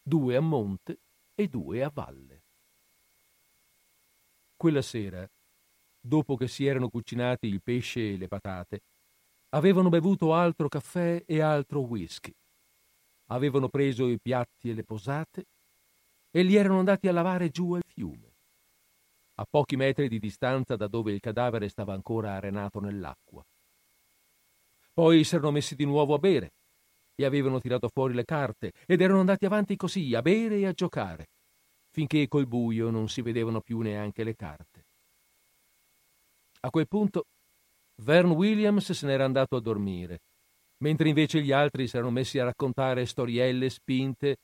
due 0.03 0.37
a 0.37 0.41
monte 0.41 1.01
e 1.35 1.49
due 1.49 1.83
a 1.83 1.91
valle. 1.93 2.45
Quella 4.57 4.83
sera 4.83 5.29
dopo 6.05 6.37
che 6.37 6.49
si 6.49 6.67
erano 6.67 6.89
cucinati 6.89 7.47
il 7.47 7.63
pesce 7.63 8.13
e 8.13 8.17
le 8.17 8.27
patate, 8.27 8.81
avevano 9.51 9.89
bevuto 9.89 10.35
altro 10.35 10.69
caffè 10.69 11.23
e 11.25 11.41
altro 11.41 11.81
whisky. 11.81 12.35
Avevano 13.31 13.69
preso 13.69 14.09
i 14.09 14.19
piatti 14.21 14.71
e 14.71 14.75
le 14.75 14.85
posate 14.85 15.47
e 16.31 16.43
li 16.43 16.57
erano 16.57 16.81
andati 16.81 17.07
a 17.09 17.13
lavare 17.13 17.51
giù 17.51 17.73
al 17.75 17.85
fiume, 17.87 18.35
a 19.37 19.47
pochi 19.49 19.77
metri 19.77 20.09
di 20.09 20.19
distanza 20.19 20.77
da 20.77 20.89
dove 20.89 21.13
il 21.13 21.21
cadavere 21.21 21.69
stava 21.69 21.95
ancora 21.95 22.35
arenato 22.35 22.81
nell'acqua. 22.81 23.45
Poi 24.93 25.25
si 25.25 25.35
erano 25.35 25.53
messi 25.53 25.75
di 25.75 25.85
nuovo 25.85 26.15
a 26.15 26.19
bere 26.19 26.51
e 27.15 27.25
avevano 27.25 27.61
tirato 27.61 27.89
fuori 27.89 28.15
le 28.15 28.25
carte 28.25 28.73
ed 28.87 29.01
erano 29.01 29.21
andati 29.21 29.47
avanti 29.47 29.77
così, 29.77 30.15
a 30.15 30.23
bere 30.23 30.59
e 30.59 30.67
a 30.67 30.73
giocare, 30.73 31.27
finché 31.91 32.29
col 32.29 32.47
buio 32.47 32.91
non 32.91 33.09
si 33.09 33.23
vedevano 33.23 33.61
più 33.61 33.81
neanche 33.81 34.25
le 34.25 34.35
carte. 34.35 34.85
A 36.61 36.71
quel 36.71 36.87
punto 36.87 37.25
Vern 38.03 38.31
Williams 38.31 38.93
se 38.93 39.07
n'era 39.07 39.25
andato 39.25 39.57
a 39.57 39.61
dormire, 39.61 40.21
mentre 40.83 41.09
invece 41.09 41.43
gli 41.43 41.53
altri 41.53 41.87
si 41.87 41.97
erano 41.97 42.13
messi 42.13 42.39
a 42.39 42.45
raccontare 42.45 43.07
storielle 43.07 43.71
spinte 43.71 44.37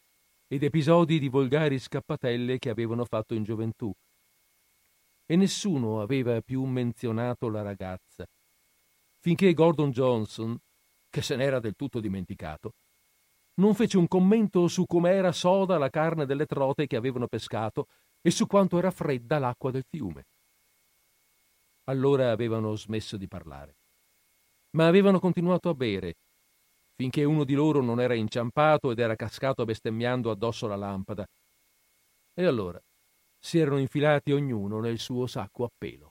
ed 0.47 0.63
episodi 0.63 1.19
di 1.19 1.29
volgari 1.29 1.79
scappatelle 1.79 2.59
che 2.59 2.71
avevano 2.71 3.05
fatto 3.05 3.35
in 3.35 3.43
gioventù. 3.43 3.93
E 5.27 5.37
nessuno 5.37 6.01
aveva 6.01 6.41
più 6.41 6.65
menzionato 6.65 7.49
la 7.51 7.63
ragazza, 7.63 8.25
finché 9.21 9.53
Gordon 9.53 9.91
Johnson, 9.91 10.59
che 11.09 11.23
se 11.23 11.37
n'era 11.37 11.61
del 11.61 11.75
tutto 11.75 12.01
dimenticato, 12.01 12.73
non 13.61 13.75
fece 13.75 13.99
un 13.99 14.07
commento 14.07 14.69
su 14.69 14.87
come 14.87 15.11
era 15.11 15.33
soda 15.33 15.79
la 15.79 15.91
carne 15.91 16.27
delle 16.27 16.47
trote 16.47 16.87
che 16.87 16.97
avevano 16.97 17.27
pescato 17.27 17.87
e 18.21 18.31
su 18.31 18.47
quanto 18.47 18.79
era 18.79 18.91
fredda 18.91 19.39
l'acqua 19.39 19.71
del 19.71 19.85
fiume 19.89 20.25
allora 21.89 22.31
avevano 22.31 22.77
smesso 22.77 23.17
di 23.17 23.27
parlare. 23.27 23.77
Ma 24.77 24.87
avevano 24.87 25.19
continuato 25.19 25.71
a 25.71 25.75
bere, 25.75 26.15
finché 26.95 27.25
uno 27.25 27.45
di 27.45 27.55
loro 27.55 27.81
non 27.81 28.01
era 28.01 28.15
inciampato 28.15 28.91
ed 28.91 28.99
era 28.99 29.17
cascato 29.17 29.65
bestemmiando 29.65 30.31
addosso 30.31 30.67
alla 30.67 30.77
lampada. 30.77 31.27
E 32.35 32.45
allora 32.45 32.81
si 33.41 33.59
erano 33.59 33.79
infilati 33.79 34.33
ognuno 34.33 34.81
nel 34.81 34.99
suo 34.99 35.27
sacco 35.27 35.65
a 35.65 35.71
pelo. 35.77 36.08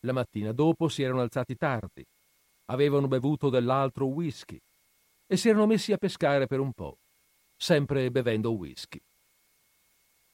La 0.00 0.12
mattina 0.12 0.52
dopo 0.52 0.88
si 0.88 1.02
erano 1.02 1.20
alzati 1.20 1.56
tardi, 1.56 2.04
avevano 2.70 3.08
bevuto 3.08 3.50
dell'altro 3.50 4.06
whisky 4.06 4.58
e 5.26 5.36
si 5.36 5.48
erano 5.48 5.66
messi 5.66 5.92
a 5.92 5.98
pescare 5.98 6.46
per 6.46 6.60
un 6.60 6.72
po', 6.72 6.98
sempre 7.56 8.10
bevendo 8.10 8.52
whisky. 8.52 9.00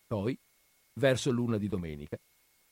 Poi 0.06 0.38
verso 0.98 1.30
l'una 1.30 1.58
di 1.58 1.68
domenica, 1.68 2.16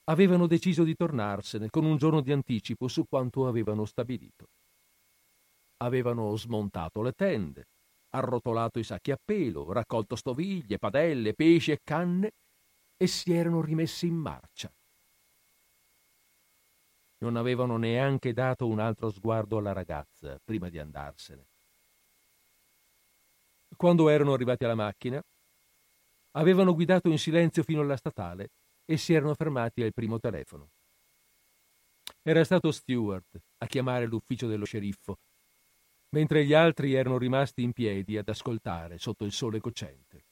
avevano 0.04 0.46
deciso 0.46 0.84
di 0.84 0.94
tornarsene 0.94 1.68
con 1.70 1.84
un 1.84 1.96
giorno 1.96 2.20
di 2.20 2.32
anticipo 2.32 2.88
su 2.88 3.04
quanto 3.08 3.46
avevano 3.46 3.84
stabilito. 3.84 4.46
Avevano 5.78 6.34
smontato 6.36 7.02
le 7.02 7.12
tende, 7.12 7.66
arrotolato 8.10 8.78
i 8.78 8.84
sacchi 8.84 9.10
a 9.10 9.18
pelo, 9.22 9.72
raccolto 9.72 10.16
stoviglie, 10.16 10.78
padelle, 10.78 11.34
pesci 11.34 11.72
e 11.72 11.80
canne 11.82 12.30
e 12.96 13.06
si 13.06 13.32
erano 13.32 13.60
rimessi 13.60 14.06
in 14.06 14.14
marcia. 14.14 14.72
Non 17.24 17.36
avevano 17.36 17.78
neanche 17.78 18.32
dato 18.32 18.66
un 18.66 18.78
altro 18.78 19.10
sguardo 19.10 19.56
alla 19.56 19.72
ragazza 19.72 20.38
prima 20.44 20.68
di 20.68 20.78
andarsene. 20.78 21.46
Quando 23.76 24.08
erano 24.08 24.34
arrivati 24.34 24.64
alla 24.64 24.74
macchina, 24.74 25.22
Avevano 26.36 26.74
guidato 26.74 27.08
in 27.08 27.18
silenzio 27.18 27.62
fino 27.62 27.80
alla 27.80 27.96
statale 27.96 28.50
e 28.84 28.96
si 28.96 29.14
erano 29.14 29.34
fermati 29.34 29.82
al 29.82 29.92
primo 29.92 30.18
telefono. 30.18 30.70
Era 32.22 32.42
stato 32.42 32.72
Stewart 32.72 33.40
a 33.58 33.66
chiamare 33.66 34.06
l'ufficio 34.06 34.48
dello 34.48 34.64
sceriffo, 34.64 35.18
mentre 36.10 36.44
gli 36.44 36.52
altri 36.52 36.94
erano 36.94 37.18
rimasti 37.18 37.62
in 37.62 37.72
piedi 37.72 38.18
ad 38.18 38.28
ascoltare 38.28 38.98
sotto 38.98 39.24
il 39.24 39.30
sole 39.30 39.60
cocente. 39.60 40.24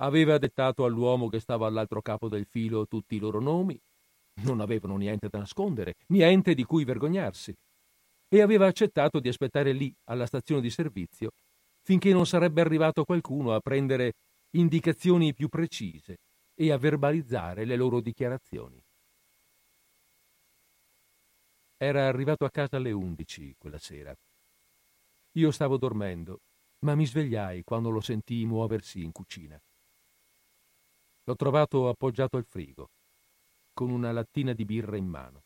Aveva 0.00 0.36
dettato 0.36 0.84
all'uomo 0.84 1.28
che 1.28 1.40
stava 1.40 1.66
all'altro 1.66 2.02
capo 2.02 2.28
del 2.28 2.44
filo 2.44 2.86
tutti 2.86 3.16
i 3.16 3.18
loro 3.18 3.40
nomi, 3.40 3.80
non 4.42 4.60
avevano 4.60 4.96
niente 4.96 5.28
da 5.28 5.38
nascondere, 5.38 5.94
niente 6.08 6.54
di 6.54 6.64
cui 6.64 6.84
vergognarsi, 6.84 7.54
e 8.28 8.40
aveva 8.42 8.66
accettato 8.66 9.20
di 9.20 9.28
aspettare 9.28 9.72
lì, 9.72 9.94
alla 10.04 10.26
stazione 10.26 10.60
di 10.60 10.70
servizio, 10.70 11.30
finché 11.82 12.12
non 12.12 12.26
sarebbe 12.26 12.60
arrivato 12.60 13.04
qualcuno 13.04 13.54
a 13.54 13.60
prendere 13.60 14.12
indicazioni 14.50 15.32
più 15.32 15.48
precise 15.48 16.18
e 16.54 16.72
a 16.72 16.78
verbalizzare 16.78 17.64
le 17.64 17.76
loro 17.76 18.00
dichiarazioni. 18.00 18.80
Era 21.76 22.06
arrivato 22.06 22.44
a 22.44 22.50
casa 22.50 22.76
alle 22.76 22.92
undici 22.92 23.54
quella 23.56 23.78
sera. 23.78 24.14
Io 25.32 25.50
stavo 25.50 25.78
dormendo, 25.78 26.40
ma 26.80 26.94
mi 26.94 27.06
svegliai 27.06 27.62
quando 27.62 27.90
lo 27.90 28.00
sentii 28.00 28.44
muoversi 28.44 29.02
in 29.02 29.12
cucina. 29.12 29.58
L'ho 31.24 31.36
trovato 31.36 31.88
appoggiato 31.88 32.36
al 32.36 32.44
frigo, 32.44 32.88
con 33.78 33.90
una 33.90 34.10
lattina 34.10 34.54
di 34.54 34.64
birra 34.64 34.96
in 34.96 35.06
mano. 35.06 35.44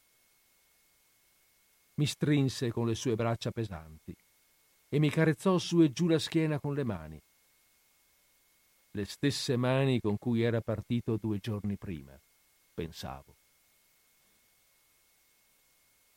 Mi 1.97 2.07
strinse 2.07 2.73
con 2.73 2.87
le 2.87 2.95
sue 2.95 3.15
braccia 3.15 3.51
pesanti 3.51 4.15
e 4.89 4.99
mi 4.99 5.11
carezzò 5.11 5.59
su 5.59 5.83
e 5.83 5.93
giù 5.93 6.09
la 6.09 6.19
schiena 6.19 6.59
con 6.59 6.73
le 6.73 6.83
mani, 6.83 7.21
Le 8.95 9.05
stesse 9.05 9.59
mani 9.59 10.01
con 10.01 10.17
cui 10.17 10.41
era 10.41 10.63
partito 10.63 11.19
due 11.19 11.41
giorni 11.41 11.77
prima, 11.77 12.19
pensavo. 12.73 13.37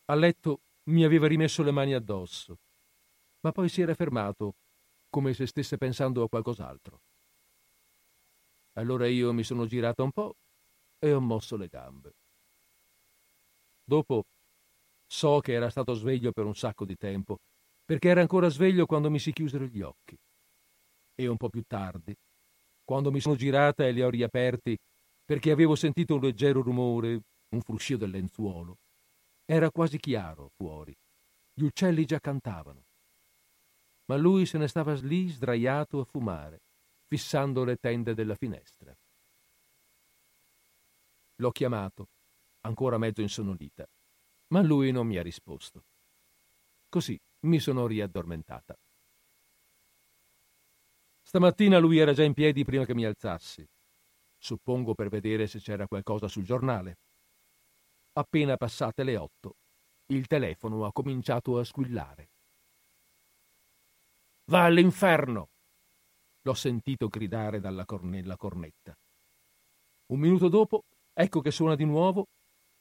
A 0.06 0.16
letto 0.16 0.62
mi 0.92 1.04
aveva 1.04 1.28
rimesso 1.28 1.64
le 1.64 1.72
mani 1.72 1.94
addosso, 1.94 2.60
ma 3.42 3.52
poi 3.52 3.68
si 3.68 3.82
era 3.82 3.94
fermato, 3.94 4.54
come 5.10 5.34
se 5.34 5.48
stesse 5.48 5.76
pensando 5.76 6.24
a 6.24 6.30
qualcos'altro. 6.30 7.02
Allora 8.78 9.06
io 9.06 9.34
mi 9.34 9.44
sono 9.44 9.66
girato 9.66 10.02
un 10.02 10.12
po' 10.12 10.36
e 11.06 11.14
ho 11.14 11.22
mosso 11.22 11.56
le 11.56 11.68
gambe. 11.68 12.14
Dopo 13.84 14.24
so 15.06 15.40
che 15.40 15.54
era 15.54 15.70
stato 15.70 15.94
sveglio 15.94 16.32
per 16.32 16.46
un 16.46 16.56
sacco 16.56 16.86
di 16.86 16.96
tempo, 16.96 17.38
perché 17.84 18.10
era 18.10 18.22
ancora 18.22 18.50
sveglio 18.50 18.86
quando 18.86 19.12
mi 19.12 19.20
si 19.20 19.32
chiusero 19.32 19.66
gli 19.66 19.82
occhi. 19.82 20.18
E 21.14 21.28
un 21.28 21.38
po' 21.38 21.50
più 21.50 21.64
tardi, 21.68 22.16
quando 22.84 23.12
mi 23.12 23.20
sono 23.20 23.36
girata 23.36 23.86
e 23.86 23.92
li 23.92 24.02
ho 24.02 24.10
riaperti, 24.10 24.76
perché 25.24 25.52
avevo 25.52 25.76
sentito 25.76 26.16
un 26.16 26.22
leggero 26.22 26.62
rumore, 26.62 27.22
un 27.50 27.62
fruscio 27.62 27.98
del 27.98 28.10
lenzuolo. 28.10 28.78
Era 29.46 29.70
quasi 29.70 30.00
chiaro 30.00 30.50
fuori. 30.56 30.96
Gli 31.54 31.64
uccelli 31.64 32.06
già 32.06 32.20
cantavano. 32.20 32.84
Ma 34.06 34.18
lui 34.18 34.46
se 34.46 34.58
ne 34.58 34.68
stava 34.68 34.94
lì 34.94 35.30
sdraiato 35.30 36.00
a 36.00 36.06
fumare, 36.06 36.62
fissando 37.08 37.64
le 37.64 37.78
tende 37.78 38.14
della 38.14 38.36
finestra. 38.36 38.96
L'ho 41.36 41.52
chiamato, 41.52 42.10
ancora 42.62 42.98
mezzo 42.98 43.22
insonnolita, 43.22 43.86
ma 44.48 44.62
lui 44.62 44.92
non 44.92 45.08
mi 45.08 45.18
ha 45.18 45.22
risposto. 45.22 45.86
Così 46.88 47.20
mi 47.46 47.60
sono 47.60 47.88
riaddormentata. 47.88 48.76
Stamattina 51.22 51.78
lui 51.80 51.98
era 51.98 52.14
già 52.14 52.24
in 52.24 52.34
piedi 52.34 52.64
prima 52.64 52.86
che 52.86 52.94
mi 52.94 53.04
alzassi, 53.04 53.68
suppongo 54.38 54.94
per 54.94 55.10
vedere 55.10 55.48
se 55.48 55.60
c'era 55.60 55.88
qualcosa 55.88 56.28
sul 56.28 56.46
giornale. 56.46 57.00
Appena 58.14 58.56
passate 58.56 59.04
le 59.04 59.18
otto, 59.18 59.56
il 60.08 60.28
telefono 60.28 60.86
ha 60.86 60.92
cominciato 60.92 61.58
a 61.58 61.64
squillare. 61.64 62.30
Va 64.46 64.64
all'inferno! 64.64 65.50
L'ho 66.44 66.54
sentito 66.54 67.08
gridare 67.08 67.60
dalla 67.60 67.86
cornella 67.86 68.38
cornetta. 68.38 68.96
Un 70.08 70.20
minuto 70.20 70.48
dopo, 70.48 70.84
ecco 71.16 71.40
che 71.40 71.52
suona 71.52 71.76
di 71.76 71.86
nuovo 71.86 72.28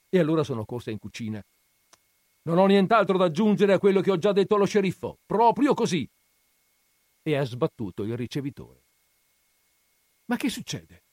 e 0.08 0.18
allora 0.18 0.42
sono 0.42 0.64
corsa 0.64 0.90
in 0.90 0.98
cucina. 0.98 1.42
Non 2.42 2.58
ho 2.58 2.66
nient'altro 2.66 3.16
da 3.16 3.26
aggiungere 3.26 3.72
a 3.72 3.78
quello 3.78 4.00
che 4.00 4.10
ho 4.10 4.18
già 4.18 4.32
detto 4.32 4.56
allo 4.56 4.66
sceriffo. 4.66 5.18
Proprio 5.24 5.72
così. 5.72 6.06
E 7.22 7.36
ha 7.36 7.44
sbattuto 7.44 8.02
il 8.02 8.16
ricevitore. 8.16 8.82
Ma 10.26 10.36
che 10.36 10.50
succede? 10.50 11.04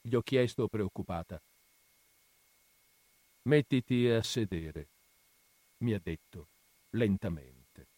Gli 0.00 0.14
ho 0.14 0.22
chiesto 0.22 0.68
preoccupata. 0.68 1.38
Mettiti 3.42 4.08
a 4.08 4.22
sedere, 4.22 4.88
mi 5.78 5.92
ha 5.92 6.00
detto, 6.00 6.48
lentamente. 6.90 7.88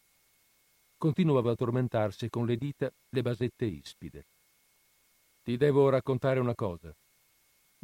Continuava 0.96 1.52
a 1.52 1.54
tormentarsi 1.54 2.28
con 2.28 2.44
le 2.44 2.56
dita 2.56 2.92
le 3.10 3.22
basette 3.22 3.64
ispide. 3.66 4.26
Ti 5.42 5.56
devo 5.56 5.88
raccontare 5.88 6.40
una 6.40 6.54
cosa. 6.54 6.92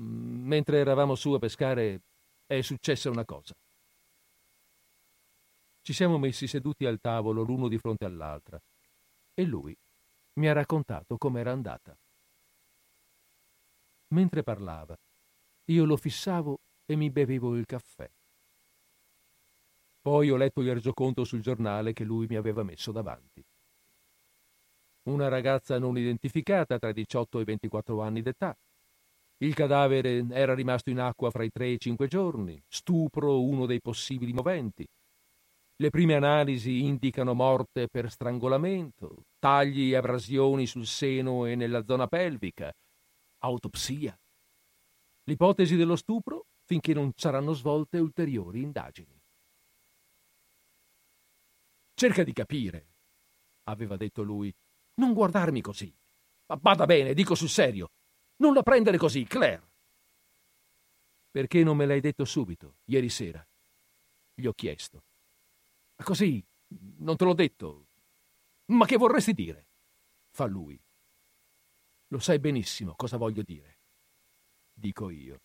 Mm, 0.00 0.46
mentre 0.46 0.78
eravamo 0.78 1.14
su 1.14 1.32
a 1.32 1.38
pescare 1.38 2.02
è 2.46 2.60
successa 2.62 3.10
una 3.10 3.24
cosa. 3.24 3.54
Ci 5.82 5.92
siamo 5.92 6.18
messi 6.18 6.46
seduti 6.46 6.86
al 6.86 7.00
tavolo 7.00 7.42
l'uno 7.42 7.68
di 7.68 7.78
fronte 7.78 8.04
all'altra 8.04 8.60
e 9.34 9.44
lui 9.44 9.76
mi 10.34 10.48
ha 10.48 10.52
raccontato 10.52 11.16
com'era 11.16 11.52
andata. 11.52 11.96
Mentre 14.08 14.42
parlava, 14.42 14.96
io 15.66 15.84
lo 15.84 15.96
fissavo 15.96 16.58
e 16.86 16.96
mi 16.96 17.10
bevevo 17.10 17.56
il 17.56 17.66
caffè. 17.66 18.10
Poi 20.00 20.30
ho 20.30 20.36
letto 20.36 20.60
il 20.60 20.74
resoconto 20.74 21.24
sul 21.24 21.40
giornale 21.40 21.92
che 21.92 22.04
lui 22.04 22.26
mi 22.26 22.36
aveva 22.36 22.62
messo 22.62 22.92
davanti. 22.92 23.42
Una 25.04 25.28
ragazza 25.28 25.78
non 25.78 25.96
identificata 25.96 26.78
tra 26.78 26.90
i 26.90 26.94
18 26.94 27.38
e 27.38 27.42
i 27.42 27.44
24 27.44 28.00
anni 28.02 28.22
d'età, 28.22 28.56
il 29.38 29.54
cadavere 29.54 30.26
era 30.30 30.54
rimasto 30.54 30.90
in 30.90 31.00
acqua 31.00 31.30
fra 31.30 31.44
i 31.44 31.50
tre 31.50 31.66
e 31.66 31.72
i 31.72 31.80
cinque 31.80 32.06
giorni, 32.06 32.62
stupro 32.68 33.42
uno 33.42 33.66
dei 33.66 33.80
possibili 33.80 34.32
moventi. 34.32 34.86
Le 35.76 35.90
prime 35.90 36.14
analisi 36.14 36.84
indicano 36.84 37.34
morte 37.34 37.88
per 37.88 38.10
strangolamento, 38.10 39.24
tagli 39.38 39.92
e 39.92 39.96
abrasioni 39.96 40.66
sul 40.66 40.86
seno 40.86 41.46
e 41.46 41.56
nella 41.56 41.84
zona 41.84 42.06
pelvica, 42.06 42.72
autopsia. 43.38 44.16
L'ipotesi 45.24 45.74
dello 45.74 45.96
stupro 45.96 46.46
finché 46.64 46.94
non 46.94 47.10
saranno 47.16 47.52
svolte 47.52 47.98
ulteriori 47.98 48.62
indagini. 48.62 49.20
Cerca 51.92 52.22
di 52.22 52.32
capire, 52.32 52.88
aveva 53.64 53.96
detto 53.96 54.22
lui. 54.22 54.52
Non 54.96 55.12
guardarmi 55.12 55.60
così. 55.60 55.92
Ma 56.46 56.56
bada 56.56 56.86
bene, 56.86 57.14
dico 57.14 57.34
sul 57.34 57.48
serio. 57.48 57.88
Non 58.36 58.52
la 58.52 58.62
prendere 58.62 58.98
così, 58.98 59.24
Claire. 59.24 59.72
Perché 61.30 61.62
non 61.62 61.76
me 61.76 61.86
l'hai 61.86 62.00
detto 62.00 62.24
subito, 62.24 62.78
ieri 62.84 63.08
sera? 63.08 63.44
Gli 64.34 64.46
ho 64.46 64.52
chiesto. 64.52 65.04
Ma 65.96 66.04
così, 66.04 66.44
non 66.98 67.16
te 67.16 67.24
l'ho 67.24 67.34
detto. 67.34 67.88
Ma 68.66 68.86
che 68.86 68.96
vorresti 68.96 69.32
dire? 69.32 69.68
Fa 70.30 70.46
lui. 70.46 70.80
Lo 72.08 72.18
sai 72.18 72.38
benissimo 72.38 72.94
cosa 72.94 73.16
voglio 73.16 73.42
dire. 73.42 73.78
Dico 74.72 75.10
io. 75.10 75.42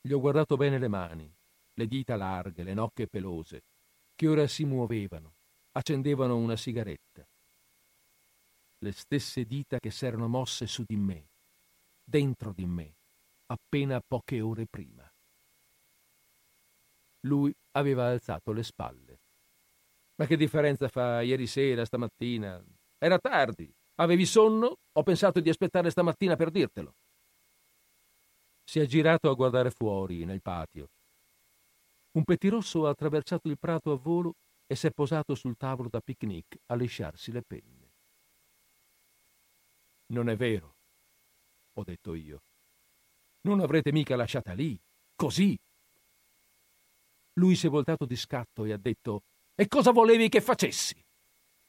Gli 0.00 0.12
ho 0.12 0.20
guardato 0.20 0.56
bene 0.56 0.78
le 0.78 0.88
mani, 0.88 1.34
le 1.74 1.86
dita 1.86 2.16
larghe, 2.16 2.62
le 2.62 2.72
nocche 2.72 3.06
pelose, 3.06 3.64
che 4.14 4.28
ora 4.28 4.46
si 4.46 4.64
muovevano, 4.64 5.36
accendevano 5.72 6.36
una 6.36 6.56
sigaretta 6.56 7.29
le 8.82 8.92
stesse 8.92 9.44
dita 9.44 9.78
che 9.78 9.90
s'erano 9.90 10.26
mosse 10.28 10.66
su 10.66 10.84
di 10.86 10.96
me, 10.96 11.28
dentro 12.02 12.52
di 12.52 12.64
me, 12.64 12.96
appena 13.46 14.00
poche 14.00 14.40
ore 14.40 14.66
prima. 14.66 15.08
Lui 17.26 17.54
aveva 17.72 18.08
alzato 18.08 18.52
le 18.52 18.62
spalle. 18.62 19.20
Ma 20.16 20.26
che 20.26 20.36
differenza 20.36 20.88
fa 20.88 21.20
ieri 21.20 21.46
sera, 21.46 21.84
stamattina? 21.84 22.62
Era 22.98 23.18
tardi. 23.18 23.70
Avevi 23.96 24.24
sonno? 24.24 24.76
Ho 24.92 25.02
pensato 25.02 25.40
di 25.40 25.50
aspettare 25.50 25.90
stamattina 25.90 26.36
per 26.36 26.50
dirtelo. 26.50 26.94
Si 28.64 28.80
è 28.80 28.86
girato 28.86 29.28
a 29.28 29.34
guardare 29.34 29.70
fuori, 29.70 30.24
nel 30.24 30.40
patio. 30.40 30.88
Un 32.12 32.24
pettirosso 32.24 32.86
ha 32.86 32.90
attraversato 32.90 33.48
il 33.48 33.58
prato 33.58 33.92
a 33.92 33.96
volo 33.96 34.34
e 34.66 34.74
si 34.74 34.86
è 34.86 34.90
posato 34.90 35.34
sul 35.34 35.56
tavolo 35.56 35.88
da 35.88 36.00
picnic 36.00 36.56
a 36.66 36.74
lisciarsi 36.74 37.30
le 37.30 37.42
penne. 37.42 37.79
Non 40.10 40.28
è 40.28 40.36
vero, 40.36 40.76
ho 41.74 41.84
detto 41.84 42.14
io. 42.14 42.42
Non 43.42 43.58
l'avrete 43.58 43.92
mica 43.92 44.16
lasciata 44.16 44.52
lì, 44.52 44.78
così. 45.14 45.56
Lui 47.34 47.54
si 47.54 47.66
è 47.68 47.70
voltato 47.70 48.06
di 48.06 48.16
scatto 48.16 48.64
e 48.64 48.72
ha 48.72 48.76
detto 48.76 49.22
E 49.54 49.68
cosa 49.68 49.92
volevi 49.92 50.28
che 50.28 50.40
facessi? 50.40 51.00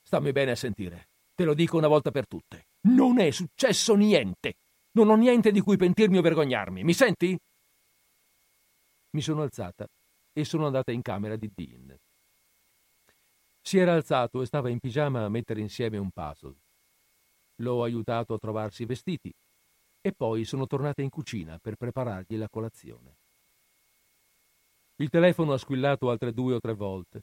Stammi 0.02 0.32
bene 0.32 0.52
a 0.52 0.56
sentire, 0.56 1.10
te 1.36 1.44
lo 1.44 1.54
dico 1.54 1.78
una 1.78 1.88
volta 1.88 2.10
per 2.10 2.28
tutte. 2.28 2.70
Non 2.88 3.20
è 3.20 3.30
successo 3.32 3.96
niente. 3.96 4.56
Non 4.94 5.10
ho 5.10 5.16
niente 5.16 5.52
di 5.52 5.62
cui 5.62 5.78
pentirmi 5.78 6.18
o 6.18 6.22
vergognarmi. 6.22 6.84
Mi 6.84 6.94
senti? 6.94 7.38
Mi 9.12 9.22
sono 9.22 9.44
alzata 9.44 9.88
e 10.34 10.44
sono 10.44 10.66
andata 10.66 10.92
in 10.92 11.02
camera 11.02 11.36
di 11.36 11.50
Dean. 11.54 11.96
Si 13.62 13.78
era 13.78 13.94
alzato 13.94 14.42
e 14.42 14.46
stava 14.48 14.70
in 14.70 14.80
pigiama 14.80 15.24
a 15.24 15.30
mettere 15.30 15.62
insieme 15.62 15.98
un 15.98 16.10
puzzle. 16.10 16.61
L'ho 17.62 17.84
aiutato 17.84 18.34
a 18.34 18.40
trovarsi 18.40 18.84
i 18.84 18.86
vestiti 18.86 19.32
e 20.02 20.14
poi 20.14 20.46
sono 20.46 20.66
tornata 20.66 21.02
in 21.02 21.10
cucina 21.10 21.60
per 21.60 21.76
preparargli 21.76 22.36
la 22.36 22.50
colazione. 22.50 23.18
Il 24.96 25.10
telefono 25.10 25.54
ha 25.54 25.58
squillato 25.58 26.10
altre 26.10 26.34
due 26.34 26.56
o 26.56 26.60
tre 26.60 26.74
volte 26.74 27.22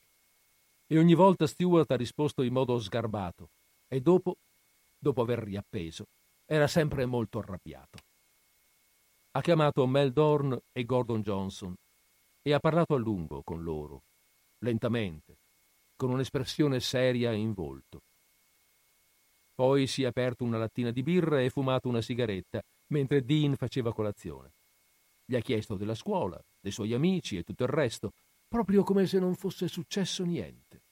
e 0.86 0.98
ogni 0.98 1.14
volta 1.14 1.46
Stewart 1.46 1.90
ha 1.90 1.96
risposto 1.96 2.42
in 2.42 2.52
modo 2.52 2.78
sgarbato 2.78 3.50
e 3.88 4.00
dopo, 4.00 4.36
dopo 4.96 5.22
aver 5.22 5.40
riappeso, 5.40 6.04
era 6.44 6.68
sempre 6.68 7.04
molto 7.04 7.40
arrabbiato. 7.40 7.98
Ha 9.32 9.40
chiamato 9.40 9.86
Mel 9.86 10.12
Dorn 10.12 10.56
e 10.72 10.84
Gordon 10.84 11.20
Johnson 11.20 11.74
e 12.42 12.52
ha 12.52 12.60
parlato 12.60 12.94
a 12.94 12.98
lungo 12.98 13.42
con 13.42 13.62
loro, 13.62 14.04
lentamente, 14.58 15.38
con 15.96 16.10
un'espressione 16.10 16.80
seria 16.80 17.32
in 17.32 17.52
volto. 17.52 18.00
Poi 19.58 19.88
si 19.88 20.04
è 20.04 20.06
aperto 20.06 20.44
una 20.44 20.56
lattina 20.56 20.92
di 20.92 21.02
birra 21.02 21.40
e 21.40 21.50
fumato 21.50 21.88
una 21.88 22.00
sigaretta, 22.00 22.62
mentre 22.92 23.24
Dean 23.24 23.56
faceva 23.56 23.92
colazione. 23.92 24.52
Gli 25.24 25.34
ha 25.34 25.40
chiesto 25.40 25.76
della 25.76 25.96
scuola, 25.96 26.40
dei 26.60 26.70
suoi 26.70 26.94
amici 26.94 27.36
e 27.36 27.42
tutto 27.42 27.64
il 27.64 27.68
resto, 27.68 28.12
proprio 28.46 28.84
come 28.84 29.04
se 29.08 29.18
non 29.18 29.34
fosse 29.34 29.66
successo 29.66 30.24
niente. 30.24 30.84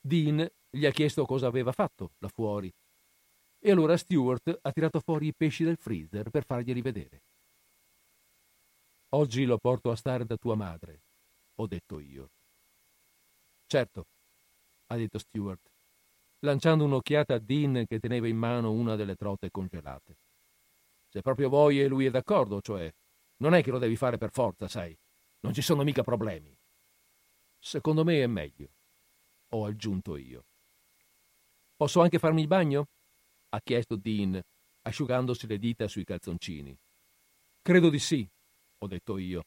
Dean 0.00 0.50
gli 0.70 0.86
ha 0.86 0.90
chiesto 0.92 1.26
cosa 1.26 1.46
aveva 1.46 1.72
fatto 1.72 2.14
là 2.20 2.28
fuori 2.28 2.72
E 3.58 3.70
allora 3.70 3.98
Stewart 3.98 4.60
ha 4.62 4.72
tirato 4.72 4.98
fuori 5.00 5.26
i 5.26 5.34
pesci 5.34 5.62
del 5.62 5.76
freezer 5.76 6.30
per 6.30 6.46
farglieli 6.46 6.80
vedere. 6.80 7.22
Oggi 9.10 9.44
lo 9.44 9.58
porto 9.58 9.90
a 9.90 9.96
stare 9.96 10.24
da 10.24 10.38
tua 10.38 10.54
madre, 10.54 11.02
ho 11.56 11.66
detto 11.66 12.00
io. 12.00 12.30
Certo, 13.66 14.06
ha 14.86 14.96
detto 14.96 15.18
Stewart, 15.18 15.73
lanciando 16.44 16.84
un'occhiata 16.84 17.34
a 17.34 17.38
Dean 17.38 17.84
che 17.86 17.98
teneva 17.98 18.28
in 18.28 18.36
mano 18.36 18.70
una 18.70 18.96
delle 18.96 19.16
trote 19.16 19.50
congelate. 19.50 20.18
Se 21.08 21.20
proprio 21.22 21.48
vuoi 21.48 21.80
e 21.80 21.88
lui 21.88 22.06
è 22.06 22.10
d'accordo, 22.10 22.60
cioè, 22.60 22.92
non 23.38 23.54
è 23.54 23.62
che 23.62 23.70
lo 23.70 23.78
devi 23.78 23.96
fare 23.96 24.18
per 24.18 24.30
forza, 24.30 24.68
sai. 24.68 24.96
Non 25.40 25.52
ci 25.52 25.62
sono 25.62 25.82
mica 25.82 26.02
problemi. 26.02 26.56
Secondo 27.58 28.04
me 28.04 28.22
è 28.22 28.26
meglio, 28.26 28.72
ho 29.50 29.64
aggiunto 29.64 30.16
io. 30.16 30.44
Posso 31.76 32.00
anche 32.00 32.18
farmi 32.18 32.42
il 32.42 32.46
bagno? 32.46 32.86
ha 33.50 33.60
chiesto 33.60 33.96
Dean, 33.96 34.40
asciugandosi 34.82 35.46
le 35.46 35.58
dita 35.58 35.86
sui 35.86 36.04
calzoncini. 36.04 36.76
Credo 37.62 37.88
di 37.88 38.00
sì, 38.00 38.28
ho 38.78 38.86
detto 38.86 39.16
io. 39.16 39.44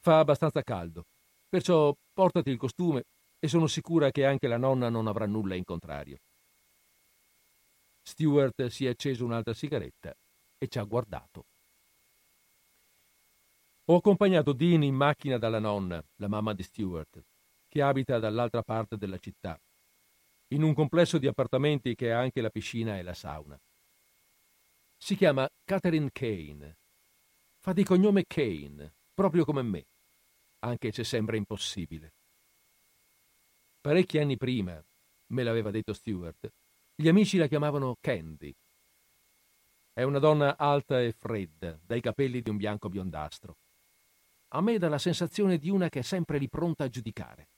Fa 0.00 0.18
abbastanza 0.18 0.62
caldo, 0.62 1.04
perciò 1.48 1.94
portati 2.12 2.50
il 2.50 2.56
costume 2.56 3.04
e 3.38 3.48
sono 3.48 3.66
sicura 3.66 4.10
che 4.10 4.24
anche 4.24 4.48
la 4.48 4.56
nonna 4.56 4.88
non 4.88 5.06
avrà 5.06 5.26
nulla 5.26 5.54
in 5.54 5.64
contrario. 5.64 6.16
Stewart 8.02 8.66
si 8.66 8.86
è 8.86 8.90
acceso 8.90 9.24
un'altra 9.24 9.54
sigaretta 9.54 10.14
e 10.58 10.68
ci 10.68 10.78
ha 10.78 10.84
guardato. 10.84 11.46
Ho 13.86 13.96
accompagnato 13.96 14.52
Dean 14.52 14.82
in 14.82 14.94
macchina 14.94 15.38
dalla 15.38 15.58
nonna, 15.58 16.04
la 16.16 16.28
mamma 16.28 16.54
di 16.54 16.62
Stewart, 16.62 17.24
che 17.68 17.82
abita 17.82 18.18
dall'altra 18.18 18.62
parte 18.62 18.96
della 18.96 19.18
città, 19.18 19.60
in 20.48 20.62
un 20.62 20.74
complesso 20.74 21.18
di 21.18 21.26
appartamenti 21.26 21.94
che 21.94 22.12
ha 22.12 22.20
anche 22.20 22.40
la 22.40 22.50
piscina 22.50 22.98
e 22.98 23.02
la 23.02 23.14
sauna. 23.14 23.58
Si 24.96 25.16
chiama 25.16 25.48
Catherine 25.64 26.10
Kane. 26.12 26.78
Fa 27.58 27.72
di 27.72 27.84
cognome 27.84 28.24
Kane, 28.26 28.94
proprio 29.12 29.44
come 29.44 29.62
me, 29.62 29.86
anche 30.60 30.92
se 30.92 31.04
sembra 31.04 31.36
impossibile. 31.36 32.14
Parecchi 33.80 34.18
anni 34.18 34.36
prima, 34.36 34.80
me 35.32 35.42
l'aveva 35.42 35.70
detto 35.70 35.92
Stewart, 35.92 36.52
gli 36.94 37.08
amici 37.08 37.38
la 37.38 37.46
chiamavano 37.46 37.96
Candy. 38.00 38.54
È 39.92 40.02
una 40.02 40.18
donna 40.18 40.56
alta 40.56 41.00
e 41.00 41.12
fredda, 41.12 41.78
dai 41.82 42.00
capelli 42.00 42.42
di 42.42 42.50
un 42.50 42.56
bianco 42.56 42.88
biondastro. 42.88 43.56
A 44.54 44.60
me 44.60 44.78
dà 44.78 44.88
la 44.88 44.98
sensazione 44.98 45.58
di 45.58 45.70
una 45.70 45.88
che 45.88 46.00
è 46.00 46.02
sempre 46.02 46.38
lì 46.38 46.48
pronta 46.48 46.84
a 46.84 46.88
giudicare. 46.88 47.48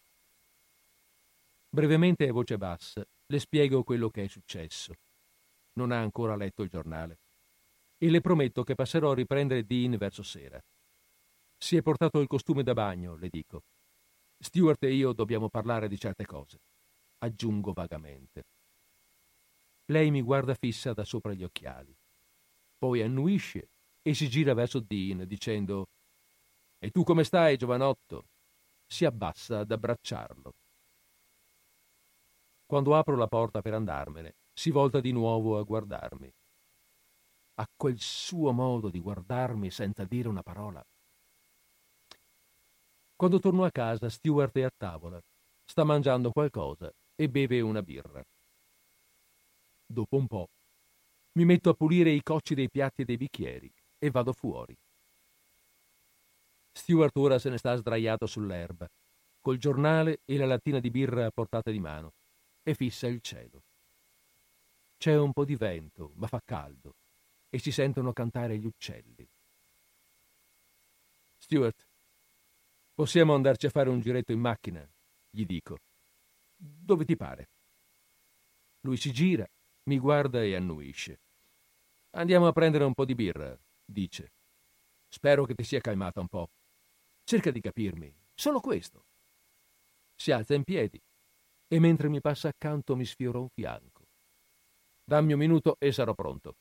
Brevemente 1.69 2.29
a 2.29 2.33
voce 2.33 2.57
bassa 2.57 3.05
le 3.27 3.39
spiego 3.41 3.83
quello 3.83 4.09
che 4.11 4.25
è 4.25 4.29
successo. 4.29 4.95
Non 5.75 5.91
ha 5.91 6.01
ancora 6.01 6.37
letto 6.37 6.63
il 6.63 6.69
giornale. 6.69 7.19
E 7.99 8.11
le 8.11 8.21
prometto 8.21 8.63
che 8.63 8.75
passerò 8.75 9.11
a 9.11 9.15
riprendere 9.15 9.65
Dean 9.65 9.97
verso 9.97 10.23
sera. 10.23 10.61
Si 11.57 11.77
è 11.77 11.83
portato 11.83 12.21
il 12.21 12.29
costume 12.29 12.63
da 12.63 12.75
bagno, 12.75 13.17
le 13.17 13.29
dico. 13.29 13.63
Stewart 14.39 14.83
e 14.85 14.93
io 14.93 15.13
dobbiamo 15.13 15.49
parlare 15.49 15.89
di 15.89 15.99
certe 15.99 16.27
cose. 16.27 16.59
Aggiungo 17.19 17.73
vagamente. 17.73 18.45
Lei 19.87 20.11
mi 20.11 20.23
guarda 20.23 20.55
fissa 20.55 20.95
da 20.95 21.05
sopra 21.05 21.35
gli 21.35 21.45
occhiali. 21.45 21.95
Poi 22.79 23.03
annuisce 23.03 23.71
e 24.01 24.15
si 24.15 24.29
gira 24.29 24.55
verso 24.55 24.81
Dean 24.81 25.27
dicendo 25.27 25.87
E 26.79 26.91
tu 26.91 27.03
come 27.03 27.25
stai, 27.25 27.57
giovanotto? 27.57 28.29
Si 28.87 29.05
abbassa 29.05 29.61
ad 29.61 29.71
abbracciarlo. 29.71 30.53
Quando 32.67 32.97
apro 32.97 33.17
la 33.17 33.29
porta 33.29 33.61
per 33.61 33.75
andarmene, 33.75 34.37
si 34.53 34.71
volta 34.71 35.01
di 35.01 35.13
nuovo 35.13 35.59
a 35.59 35.63
guardarmi. 35.63 36.31
Ha 37.57 37.67
quel 37.77 37.99
suo 37.99 38.53
modo 38.53 38.89
di 38.89 39.01
guardarmi 39.01 39.71
senza 39.71 40.05
dire 40.05 40.29
una 40.29 40.43
parola. 40.43 40.83
Quando 43.17 43.39
torno 43.39 43.65
a 43.65 43.71
casa, 43.71 44.09
Stewart 44.09 44.57
è 44.57 44.63
a 44.63 44.71
tavola, 44.75 45.21
sta 45.65 45.85
mangiando 45.85 46.31
qualcosa 46.31 46.91
e 47.15 47.29
beve 47.29 47.61
una 47.61 47.83
birra. 47.83 48.25
Dopo 49.95 50.17
un 50.17 50.27
po' 50.27 50.49
mi 51.35 51.45
metto 51.45 51.71
a 51.71 51.75
pulire 51.75 52.11
i 52.11 52.21
cocci 52.21 52.57
dei 52.57 52.69
piatti 52.69 53.03
e 53.03 53.05
dei 53.05 53.17
bicchieri 53.17 53.73
e 53.97 54.11
vado 54.11 54.33
fuori. 54.33 54.77
Stewart 56.73 57.17
ora 57.17 57.39
se 57.39 57.49
ne 57.49 57.59
sta 57.59 57.77
sdraiato 57.77 58.27
sull'erba, 58.27 58.89
col 59.41 59.57
giornale 59.57 60.23
e 60.25 60.37
la 60.37 60.47
lattina 60.47 60.81
di 60.81 60.91
birra 60.91 61.27
a 61.27 61.31
portata 61.31 61.71
di 61.71 61.79
mano 61.79 62.15
e 62.65 62.75
fissa 62.75 63.07
il 63.07 63.21
cielo. 63.21 63.63
C'è 64.97 65.17
un 65.17 65.33
po' 65.33 65.45
di 65.45 65.55
vento, 65.55 66.11
ma 66.17 66.27
fa 66.27 66.41
caldo 66.45 66.97
e 67.49 67.61
si 67.61 67.71
sentono 67.71 68.13
cantare 68.13 68.59
gli 68.59 68.67
uccelli. 68.67 69.25
Stuart, 71.39 71.87
possiamo 72.95 73.33
andarci 73.33 73.67
a 73.67 73.71
fare 73.71 73.91
un 73.91 74.01
giretto 74.01 74.33
in 74.33 74.41
macchina, 74.41 74.85
gli 75.31 75.45
dico. 75.45 75.79
Dove 76.57 77.05
ti 77.05 77.15
pare? 77.15 77.51
Lui 78.85 78.99
si 78.99 79.13
gira, 79.13 79.49
mi 79.85 79.99
guarda 79.99 80.43
e 80.43 80.55
annuisce. 80.55 81.21
Andiamo 82.11 82.47
a 82.47 82.53
prendere 82.53 82.85
un 82.85 82.95
po' 82.95 83.05
di 83.05 83.15
birra, 83.15 83.59
dice. 83.85 84.33
Spero 85.09 85.45
che 85.45 85.55
ti 85.55 85.65
sia 85.65 85.81
calmata 85.81 86.21
un 86.21 86.29
po'. 86.29 86.49
Cerca 87.25 87.51
di 87.51 87.61
capirmi, 87.61 88.15
solo 88.35 88.61
questo. 88.61 89.07
Si 90.15 90.31
alza 90.31 90.55
in 90.55 90.65
piedi, 90.65 91.01
e 91.67 91.79
mentre 91.81 92.09
mi 92.09 92.21
passa 92.21 92.49
accanto 92.49 92.97
mi 92.97 93.05
sfiora 93.05 93.39
un 93.39 93.49
fianco. 93.49 94.05
Dammi 95.05 95.33
un 95.33 95.39
minuto 95.39 95.77
e 95.79 95.93
sarò 95.93 96.15
pronto. 96.15 96.57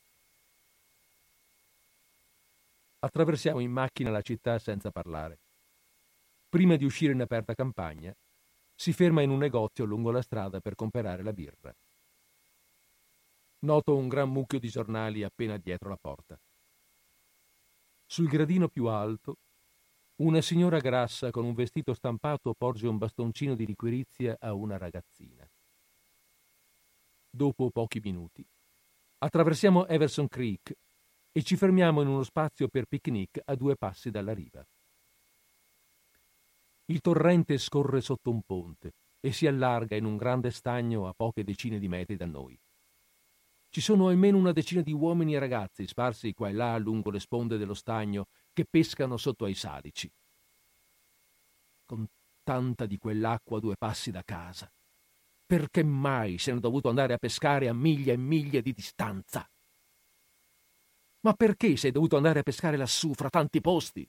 Attraversiamo 2.99 3.59
in 3.59 3.71
macchina 3.71 4.11
la 4.11 4.21
città 4.21 4.59
senza 4.59 4.91
parlare. 4.91 5.39
Prima 6.49 6.75
di 6.75 6.85
uscire 6.85 7.13
in 7.13 7.21
aperta 7.21 7.53
campagna, 7.53 8.13
si 8.75 8.93
ferma 8.93 9.21
in 9.21 9.29
un 9.29 9.39
negozio 9.39 9.85
lungo 9.85 10.11
la 10.11 10.21
strada 10.21 10.59
per 10.59 10.75
comprare 10.75 11.23
la 11.23 11.33
birra. 11.33 11.73
Noto 13.63 13.95
un 13.95 14.09
gran 14.09 14.29
mucchio 14.29 14.59
di 14.59 14.67
giornali 14.67 15.23
appena 15.23 15.55
dietro 15.55 15.87
la 15.87 15.95
porta. 15.95 16.37
Sul 18.05 18.27
gradino 18.27 18.67
più 18.67 18.87
alto 18.87 19.37
una 20.15 20.41
signora 20.41 20.79
grassa 20.79 21.31
con 21.31 21.45
un 21.45 21.53
vestito 21.53 21.93
stampato 21.93 22.53
porge 22.55 22.87
un 22.87 22.97
bastoncino 22.97 23.55
di 23.55 23.65
liquirizia 23.65 24.35
a 24.37 24.53
una 24.53 24.77
ragazzina. 24.77 25.49
Dopo 27.29 27.71
pochi 27.71 28.01
minuti 28.01 28.45
attraversiamo 29.19 29.87
Everson 29.87 30.27
Creek 30.27 30.73
e 31.31 31.41
ci 31.41 31.55
fermiamo 31.55 32.01
in 32.01 32.09
uno 32.09 32.23
spazio 32.23 32.67
per 32.67 32.85
picnic 32.85 33.39
a 33.45 33.55
due 33.55 33.77
passi 33.77 34.11
dalla 34.11 34.33
riva. 34.33 34.61
Il 36.87 36.99
torrente 36.99 37.57
scorre 37.57 38.01
sotto 38.01 38.29
un 38.29 38.41
ponte 38.41 38.91
e 39.21 39.31
si 39.31 39.47
allarga 39.47 39.95
in 39.95 40.03
un 40.03 40.17
grande 40.17 40.51
stagno 40.51 41.07
a 41.07 41.13
poche 41.13 41.45
decine 41.45 41.79
di 41.79 41.87
metri 41.87 42.17
da 42.17 42.25
noi. 42.25 42.59
Ci 43.73 43.81
sono 43.81 44.09
almeno 44.09 44.37
una 44.37 44.51
decina 44.51 44.83
di 44.83 44.93
uomini 44.93 45.33
e 45.33 45.39
ragazzi 45.39 45.87
sparsi 45.87 46.31
qua 46.33 46.47
e 46.47 46.53
là 46.53 46.77
lungo 46.77 47.09
le 47.09 47.19
sponde 47.19 47.57
dello 47.57 47.73
stagno 47.73 48.27
che 48.53 48.65
pescano 48.69 49.17
sotto 49.17 49.45
ai 49.45 49.55
salici. 49.55 50.07
Con 51.83 52.05
tanta 52.43 52.85
di 52.85 52.99
quell'acqua 52.99 53.57
a 53.57 53.59
due 53.59 53.75
passi 53.75 54.11
da 54.11 54.21
casa, 54.21 54.71
perché 55.43 55.83
mai 55.83 56.37
se 56.37 56.53
ne 56.53 56.59
dovuto 56.59 56.87
andare 56.87 57.13
a 57.13 57.17
pescare 57.17 57.67
a 57.67 57.73
miglia 57.73 58.13
e 58.13 58.17
miglia 58.17 58.61
di 58.61 58.73
distanza? 58.73 59.43
Ma 61.21 61.33
perché 61.33 61.75
sei 61.75 61.89
dovuto 61.89 62.15
andare 62.15 62.41
a 62.41 62.43
pescare 62.43 62.77
lassù, 62.77 63.15
fra 63.15 63.29
tanti 63.29 63.59
posti? 63.59 64.07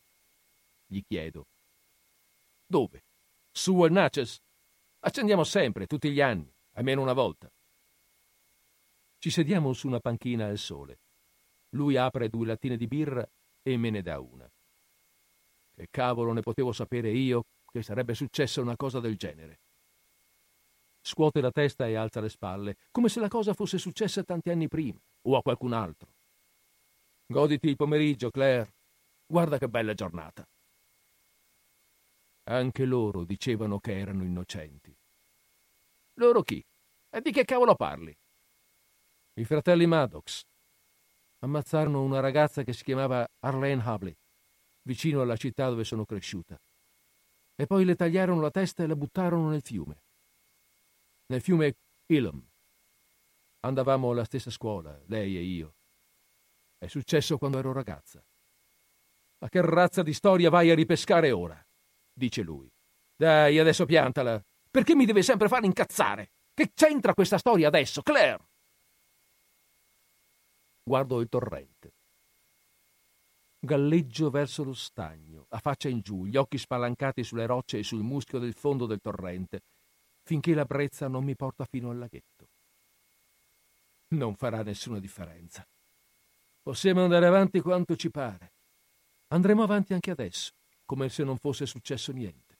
Gli 0.85 1.01
chiedo. 1.09 1.47
Dove? 2.67 3.07
Su 3.51 3.81
al 3.81 3.93
Natchez? 3.93 4.37
Accendiamo 4.99 5.43
sempre, 5.43 5.87
tutti 5.87 6.13
gli 6.13 6.21
anni, 6.21 6.55
almeno 6.73 7.01
una 7.01 7.15
volta. 7.15 7.51
Ci 9.25 9.31
sediamo 9.31 9.73
su 9.73 9.87
una 9.87 10.01
panchina 10.01 10.49
al 10.49 10.59
sole. 10.59 10.99
Lui 11.71 11.97
apre 11.97 12.29
due 12.29 12.45
lattine 12.45 12.77
di 12.77 12.87
birra 12.87 13.27
e 13.63 13.79
me 13.79 13.89
ne 13.89 14.03
dà 14.03 14.21
una. 14.21 14.47
Che 15.73 15.89
cavolo 15.91 16.35
ne 16.35 16.43
potevo 16.43 16.73
sapere 16.73 17.09
io 17.09 17.47
che 17.65 17.83
sarebbe 17.83 18.13
successa 18.13 18.61
una 18.61 18.77
cosa 18.77 19.01
del 19.01 19.17
genere? 19.17 19.61
Scuote 21.01 21.41
la 21.41 21.51
testa 21.51 21.87
e 21.87 21.95
alza 21.95 22.21
le 22.21 22.29
spalle, 22.29 22.77
come 22.91 23.09
se 23.09 23.19
la 23.19 23.29
cosa 23.29 23.55
fosse 23.55 23.79
successa 23.79 24.23
tanti 24.25 24.51
anni 24.51 24.69
prima, 24.69 25.01
o 25.23 25.37
a 25.39 25.43
qualcun 25.43 25.73
altro. 25.73 26.13
Goditi 27.25 27.69
il 27.69 27.77
pomeriggio, 27.77 28.29
Claire. 28.29 28.75
Guarda 29.25 29.57
che 29.57 29.71
bella 29.71 29.95
giornata. 29.95 30.47
Anche 32.51 32.85
loro 32.85 33.25
dicevano 33.25 33.79
che 33.81 33.99
erano 33.99 34.23
innocenti. 34.23 34.95
Loro 36.19 36.43
chi? 36.43 36.63
E 37.09 37.23
di 37.23 37.33
che 37.33 37.47
cavolo 37.47 37.75
parli? 37.75 38.15
I 39.37 39.45
fratelli 39.45 39.85
Maddox, 39.87 40.45
ammazzarono 41.41 42.03
una 42.03 42.21
ragazza 42.21 42.63
che 42.63 42.73
si 42.73 42.85
chiamava 42.85 43.29
Arlene 43.41 43.83
Hubley, 43.85 44.17
vicino 44.83 45.23
alla 45.23 45.37
città 45.37 45.69
dove 45.69 45.83
sono 45.83 46.05
cresciuta. 46.05 46.57
E 47.57 47.67
poi 47.67 47.85
le 47.85 47.97
tagliarono 47.97 48.41
la 48.41 48.53
testa 48.53 48.85
e 48.85 48.87
la 48.87 48.95
buttarono 48.95 49.49
nel 49.49 49.63
fiume. 49.63 50.03
Nel 51.27 51.41
fiume 51.41 51.75
Ilum. 52.07 52.49
Andavamo 53.67 54.13
alla 54.13 54.25
stessa 54.25 54.51
scuola, 54.51 54.97
lei 55.07 55.37
e 55.37 55.41
io. 55.41 55.75
È 56.79 56.87
successo 56.87 57.37
quando 57.37 57.59
ero 57.59 57.73
ragazza. 57.73 58.25
Ma 59.39 59.49
che 59.49 59.61
razza 59.63 60.05
di 60.05 60.13
storia 60.13 60.49
vai 60.49 60.71
a 60.71 60.77
ripescare 60.77 61.33
ora? 61.33 61.61
dice 62.13 62.43
lui. 62.43 62.71
Dai, 63.17 63.59
adesso 63.59 63.85
piantala. 63.85 64.41
Perché 64.71 64.95
mi 64.95 65.07
deve 65.07 65.23
sempre 65.23 65.49
fare 65.49 65.67
incazzare? 65.67 66.31
Che 66.55 66.71
c'entra 66.73 67.15
questa 67.15 67.39
storia 67.39 67.67
adesso, 67.67 68.01
Claire? 68.03 68.53
Guardo 70.87 71.23
il 71.23 71.31
torrente. 71.31 71.95
Galleggio 73.59 74.29
verso 74.29 74.63
lo 74.63 74.75
stagno, 74.75 75.47
a 75.49 75.59
faccia 75.59 75.89
in 75.89 76.01
giù, 76.01 76.27
gli 76.27 76.37
occhi 76.37 76.59
spalancati 76.59 77.25
sulle 77.25 77.47
rocce 77.47 77.79
e 77.79 77.83
sul 77.83 78.03
muschio 78.03 78.39
del 78.39 78.53
fondo 78.53 78.85
del 78.85 79.01
torrente, 79.01 79.63
finché 80.25 80.53
la 80.53 80.67
brezza 80.67 81.09
non 81.09 81.25
mi 81.25 81.35
porta 81.37 81.65
fino 81.65 81.89
al 81.89 81.97
laghetto. 81.97 82.49
Non 84.09 84.35
farà 84.35 84.63
nessuna 84.63 84.99
differenza. 84.99 85.67
Possiamo 86.61 87.03
andare 87.03 87.27
avanti 87.27 87.61
quanto 87.61 87.97
ci 87.97 88.11
pare. 88.11 88.53
Andremo 89.29 89.63
avanti 89.63 89.95
anche 89.95 90.11
adesso, 90.11 90.53
come 90.85 91.09
se 91.09 91.25
non 91.25 91.39
fosse 91.39 91.65
successo 91.65 92.13
niente. 92.13 92.59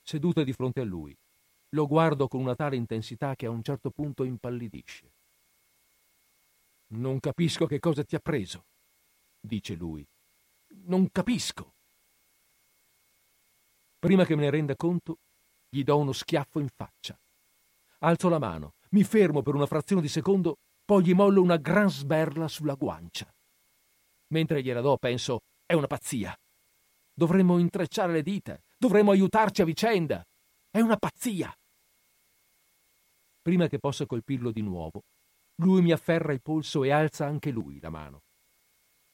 Seduta 0.00 0.44
di 0.44 0.52
fronte 0.52 0.82
a 0.82 0.84
lui, 0.84 1.18
lo 1.70 1.88
guardo 1.88 2.28
con 2.28 2.40
una 2.40 2.54
tale 2.54 2.76
intensità 2.76 3.34
che 3.34 3.46
a 3.46 3.50
un 3.50 3.64
certo 3.64 3.90
punto 3.90 4.22
impallidisce. 4.22 5.15
Non 6.88 7.18
capisco 7.18 7.66
che 7.66 7.80
cosa 7.80 8.04
ti 8.04 8.14
ha 8.14 8.20
preso, 8.20 8.66
dice 9.40 9.74
lui. 9.74 10.06
Non 10.84 11.10
capisco. 11.10 11.74
Prima 13.98 14.24
che 14.24 14.36
me 14.36 14.42
ne 14.42 14.50
renda 14.50 14.76
conto, 14.76 15.18
gli 15.68 15.82
do 15.82 15.98
uno 15.98 16.12
schiaffo 16.12 16.60
in 16.60 16.68
faccia. 16.68 17.18
Alzo 18.00 18.28
la 18.28 18.38
mano, 18.38 18.74
mi 18.90 19.02
fermo 19.02 19.42
per 19.42 19.54
una 19.54 19.66
frazione 19.66 20.02
di 20.02 20.08
secondo, 20.08 20.58
poi 20.84 21.04
gli 21.04 21.14
mollo 21.14 21.42
una 21.42 21.56
gran 21.56 21.90
sberla 21.90 22.46
sulla 22.46 22.74
guancia. 22.74 23.28
Mentre 24.28 24.62
gliela 24.62 24.80
do, 24.80 24.96
penso, 24.96 25.40
è 25.64 25.72
una 25.72 25.88
pazzia. 25.88 26.36
Dovremmo 27.12 27.58
intrecciare 27.58 28.12
le 28.12 28.22
dita, 28.22 28.56
dovremmo 28.76 29.10
aiutarci 29.10 29.62
a 29.62 29.64
vicenda. 29.64 30.24
È 30.70 30.80
una 30.80 30.96
pazzia. 30.96 31.52
Prima 33.42 33.66
che 33.66 33.78
possa 33.78 34.06
colpirlo 34.06 34.52
di 34.52 34.60
nuovo, 34.60 35.02
lui 35.56 35.82
mi 35.82 35.92
afferra 35.92 36.32
il 36.32 36.42
polso 36.42 36.84
e 36.84 36.90
alza 36.90 37.26
anche 37.26 37.50
lui 37.50 37.80
la 37.80 37.90
mano. 37.90 38.20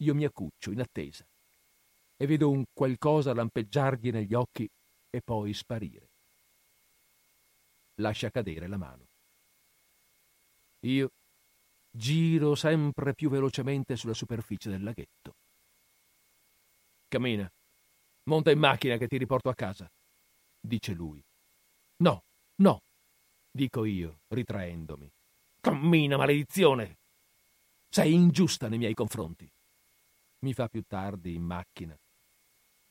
Io 0.03 0.15
mi 0.15 0.25
accuccio 0.25 0.73
in 0.73 0.81
attesa 0.81 1.25
e 2.17 2.27
vedo 2.27 2.51
un 2.51 2.65
qualcosa 2.73 3.35
lampeggiargli 3.35 4.11
negli 4.11 4.35
occhi 4.35 4.69
e 5.09 5.21
poi 5.23 5.53
sparire. 5.55 6.11
Lascia 8.01 8.31
cadere 8.31 8.67
la 8.67 8.79
mano. 8.79 9.05
Io 10.87 11.11
giro 11.91 12.55
sempre 12.55 13.15
più 13.15 13.29
velocemente 13.29 13.97
sulla 13.97 14.15
superficie 14.15 14.71
del 14.71 14.83
laghetto. 14.83 15.35
Cammina, 17.07 17.49
monta 18.31 18.51
in 18.51 18.59
macchina 18.59 18.97
che 18.97 19.07
ti 19.07 19.19
riporto 19.19 19.49
a 19.49 19.55
casa, 19.55 19.87
dice 20.59 20.95
lui. 20.95 21.23
No, 21.99 22.23
no, 22.63 22.81
dico 23.51 23.85
io, 23.85 24.21
ritraendomi. 24.29 25.09
Cammina, 25.63 26.17
maledizione! 26.17 26.99
Sei 27.89 28.13
ingiusta 28.13 28.69
nei 28.69 28.79
miei 28.79 28.95
confronti. 28.95 29.49
Mi 30.41 30.55
fa 30.55 30.67
più 30.67 30.83
tardi 30.83 31.37
in 31.37 31.45
macchina. 31.45 31.97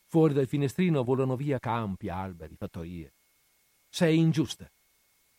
Fuori 0.08 0.34
dal 0.34 0.48
finestrino 0.48 1.04
volano 1.04 1.36
via 1.36 1.60
campi, 1.60 2.08
alberi, 2.08 2.56
fattorie. 2.56 3.14
Sei 3.90 4.18
ingiusta. 4.18 4.72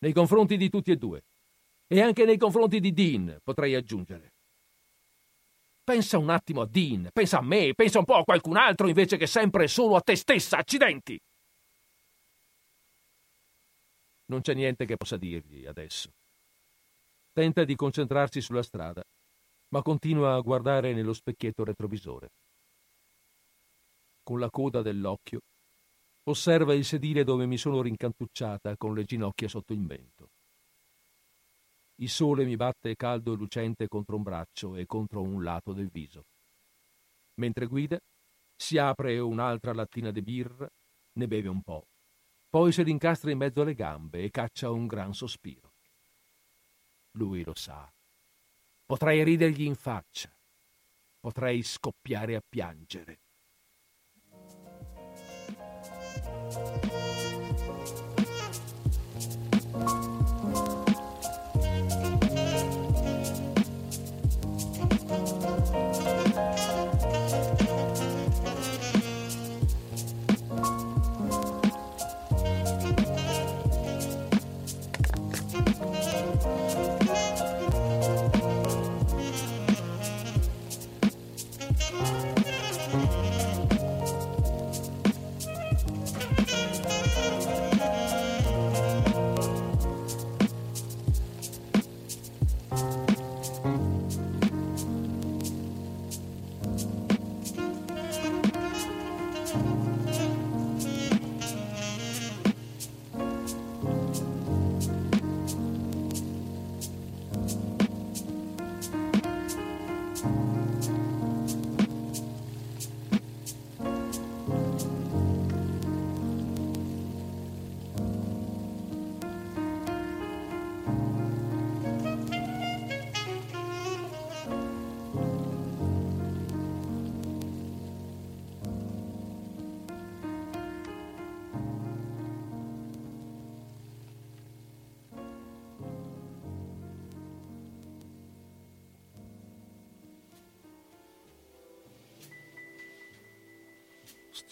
Nei 0.01 0.13
confronti 0.13 0.57
di 0.57 0.69
tutti 0.69 0.91
e 0.91 0.95
due. 0.95 1.25
E 1.87 2.01
anche 2.01 2.23
nei 2.23 2.37
confronti 2.37 2.79
di 2.79 2.93
Dean, 2.93 3.39
potrei 3.41 3.73
aggiungere. 3.73 4.35
Pensa 5.83 6.19
un 6.19 6.29
attimo 6.29 6.61
a 6.61 6.67
Dean, 6.67 7.09
pensa 7.11 7.39
a 7.39 7.41
me, 7.41 7.73
pensa 7.73 7.97
un 7.97 8.05
po' 8.05 8.17
a 8.17 8.23
qualcun 8.23 8.57
altro 8.57 8.87
invece 8.87 9.17
che 9.17 9.25
sempre 9.25 9.67
solo 9.67 9.95
a 9.95 10.01
te 10.01 10.15
stessa, 10.15 10.57
accidenti! 10.57 11.19
Non 14.25 14.41
c'è 14.41 14.53
niente 14.53 14.85
che 14.85 14.97
possa 14.97 15.17
dirgli 15.17 15.65
adesso. 15.65 16.11
Tenta 17.35 17.63
di 17.63 17.73
concentrarsi 17.73 18.41
sulla 18.41 18.61
strada, 18.61 19.01
ma 19.69 19.81
continua 19.81 20.35
a 20.35 20.39
guardare 20.41 20.93
nello 20.93 21.13
specchietto 21.13 21.63
retrovisore. 21.63 22.29
Con 24.21 24.39
la 24.39 24.51
coda 24.51 24.83
dell'occhio 24.83 25.39
osserva 26.25 26.75
il 26.75 26.85
sedile 26.85 27.23
dove 27.23 27.47
mi 27.47 27.57
sono 27.57 27.81
rincantucciata 27.81 28.77
con 28.77 28.93
le 28.93 29.03
ginocchia 29.03 29.47
sotto 29.47 29.73
il 29.73 29.79
mento. 29.79 30.27
Il 31.95 32.09
sole 32.09 32.45
mi 32.45 32.55
batte 32.55 32.95
caldo 32.95 33.33
e 33.33 33.35
lucente 33.35 33.87
contro 33.87 34.15
un 34.15 34.21
braccio 34.21 34.75
e 34.75 34.85
contro 34.85 35.23
un 35.23 35.43
lato 35.43 35.73
del 35.73 35.89
viso. 35.89 36.25
Mentre 37.41 37.65
guida, 37.65 37.97
si 38.55 38.77
apre 38.77 39.17
un'altra 39.17 39.73
lattina 39.73 40.11
di 40.11 40.21
birra, 40.21 40.69
ne 41.13 41.27
beve 41.27 41.49
un 41.49 41.63
po', 41.63 41.87
poi 42.47 42.71
si 42.71 42.83
rincastra 42.83 43.31
in 43.31 43.39
mezzo 43.39 43.61
alle 43.61 43.73
gambe 43.73 44.23
e 44.23 44.29
caccia 44.29 44.69
un 44.69 44.85
gran 44.85 45.15
sospiro. 45.15 45.72
Lui 47.15 47.43
lo 47.43 47.53
sa. 47.55 47.91
Potrei 48.85 49.23
ridergli 49.23 49.63
in 49.63 49.75
faccia. 49.75 50.35
Potrei 51.19 51.61
scoppiare 51.63 52.35
a 52.35 52.43
piangere. 52.47 53.21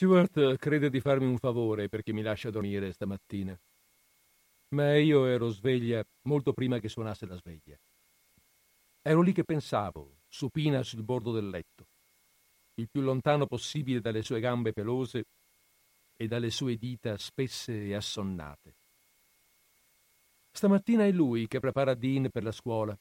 Stuart 0.01 0.55
crede 0.57 0.89
di 0.89 0.99
farmi 0.99 1.27
un 1.27 1.37
favore 1.37 1.87
perché 1.87 2.11
mi 2.11 2.23
lascia 2.23 2.49
dormire 2.49 2.91
stamattina. 2.91 3.55
Ma 4.69 4.97
io 4.97 5.27
ero 5.27 5.49
sveglia 5.49 6.03
molto 6.23 6.53
prima 6.53 6.79
che 6.79 6.89
suonasse 6.89 7.27
la 7.27 7.35
sveglia. 7.35 7.79
Ero 9.03 9.21
lì 9.21 9.31
che 9.31 9.43
pensavo, 9.43 10.21
supina 10.27 10.81
sul 10.81 11.03
bordo 11.03 11.31
del 11.31 11.49
letto, 11.49 11.85
il 12.79 12.89
più 12.89 13.01
lontano 13.01 13.45
possibile 13.45 14.01
dalle 14.01 14.23
sue 14.23 14.39
gambe 14.39 14.73
pelose 14.73 15.25
e 16.15 16.27
dalle 16.27 16.49
sue 16.49 16.77
dita 16.77 17.15
spesse 17.17 17.85
e 17.85 17.93
assonnate. 17.93 18.77
Stamattina 20.49 21.05
è 21.05 21.11
lui 21.11 21.45
che 21.45 21.59
prepara 21.59 21.93
Dean 21.93 22.31
per 22.31 22.41
la 22.41 22.51
scuola, 22.51 22.99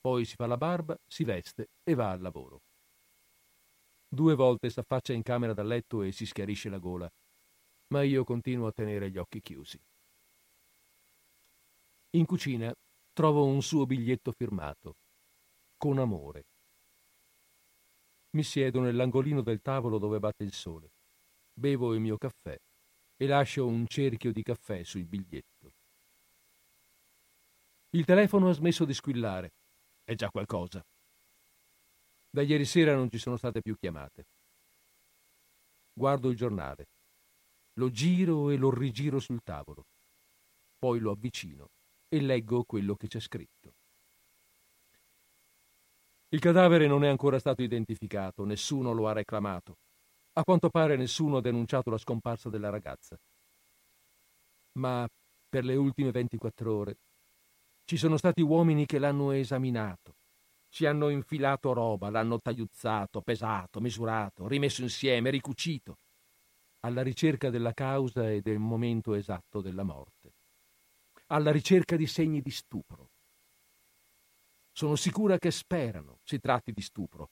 poi 0.00 0.24
si 0.24 0.34
fa 0.34 0.48
la 0.48 0.56
barba, 0.56 0.98
si 1.06 1.22
veste 1.22 1.68
e 1.84 1.94
va 1.94 2.10
al 2.10 2.20
lavoro. 2.20 2.62
Due 4.08 4.34
volte 4.34 4.70
s'affaccia 4.70 5.12
in 5.12 5.22
camera 5.22 5.52
da 5.52 5.62
letto 5.62 6.02
e 6.02 6.12
si 6.12 6.26
schiarisce 6.26 6.68
la 6.68 6.78
gola, 6.78 7.10
ma 7.88 8.02
io 8.02 8.24
continuo 8.24 8.66
a 8.66 8.72
tenere 8.72 9.10
gli 9.10 9.18
occhi 9.18 9.40
chiusi. 9.40 9.80
In 12.10 12.24
cucina 12.24 12.72
trovo 13.12 13.44
un 13.44 13.62
suo 13.62 13.84
biglietto 13.84 14.32
firmato. 14.32 14.94
Con 15.76 15.98
amore. 15.98 16.44
Mi 18.30 18.42
siedo 18.42 18.80
nell'angolino 18.80 19.42
del 19.42 19.60
tavolo 19.60 19.98
dove 19.98 20.18
batte 20.18 20.44
il 20.44 20.52
sole. 20.52 20.92
Bevo 21.52 21.94
il 21.94 22.00
mio 22.00 22.16
caffè 22.16 22.56
e 23.16 23.26
lascio 23.26 23.66
un 23.66 23.86
cerchio 23.86 24.32
di 24.32 24.42
caffè 24.42 24.82
sul 24.84 25.06
biglietto. 25.06 25.72
Il 27.90 28.04
telefono 28.04 28.48
ha 28.48 28.52
smesso 28.52 28.84
di 28.84 28.94
squillare. 28.94 29.52
È 30.02 30.14
già 30.14 30.30
qualcosa. 30.30 30.82
Da 32.36 32.42
ieri 32.42 32.66
sera 32.66 32.94
non 32.94 33.08
ci 33.08 33.16
sono 33.16 33.38
state 33.38 33.62
più 33.62 33.78
chiamate. 33.78 34.26
Guardo 35.94 36.28
il 36.28 36.36
giornale. 36.36 36.84
Lo 37.78 37.90
giro 37.90 38.50
e 38.50 38.58
lo 38.58 38.70
rigiro 38.70 39.20
sul 39.20 39.40
tavolo. 39.42 39.86
Poi 40.76 40.98
lo 40.98 41.12
avvicino 41.12 41.68
e 42.06 42.20
leggo 42.20 42.64
quello 42.64 42.94
che 42.94 43.06
c'è 43.06 43.20
scritto. 43.20 43.72
Il 46.28 46.38
cadavere 46.38 46.86
non 46.86 47.04
è 47.04 47.08
ancora 47.08 47.38
stato 47.38 47.62
identificato, 47.62 48.44
nessuno 48.44 48.92
lo 48.92 49.08
ha 49.08 49.12
reclamato. 49.12 49.78
A 50.34 50.44
quanto 50.44 50.68
pare 50.68 50.96
nessuno 50.96 51.38
ha 51.38 51.40
denunciato 51.40 51.88
la 51.88 51.96
scomparsa 51.96 52.50
della 52.50 52.68
ragazza. 52.68 53.16
Ma 54.72 55.08
per 55.48 55.64
le 55.64 55.76
ultime 55.76 56.10
24 56.10 56.76
ore 56.76 56.98
ci 57.86 57.96
sono 57.96 58.18
stati 58.18 58.42
uomini 58.42 58.84
che 58.84 58.98
l'hanno 58.98 59.30
esaminato, 59.30 60.16
ci 60.76 60.84
hanno 60.84 61.08
infilato 61.08 61.72
roba, 61.72 62.10
l'hanno 62.10 62.38
tagliuzzato, 62.38 63.22
pesato, 63.22 63.80
misurato, 63.80 64.46
rimesso 64.46 64.82
insieme, 64.82 65.30
ricucito, 65.30 66.00
alla 66.80 67.00
ricerca 67.00 67.48
della 67.48 67.72
causa 67.72 68.30
e 68.30 68.42
del 68.42 68.58
momento 68.58 69.14
esatto 69.14 69.62
della 69.62 69.84
morte, 69.84 70.34
alla 71.28 71.50
ricerca 71.50 71.96
di 71.96 72.06
segni 72.06 72.42
di 72.42 72.50
stupro. 72.50 73.08
Sono 74.70 74.96
sicura 74.96 75.38
che 75.38 75.50
sperano 75.50 76.18
si 76.22 76.38
tratti 76.40 76.72
di 76.72 76.82
stupro. 76.82 77.30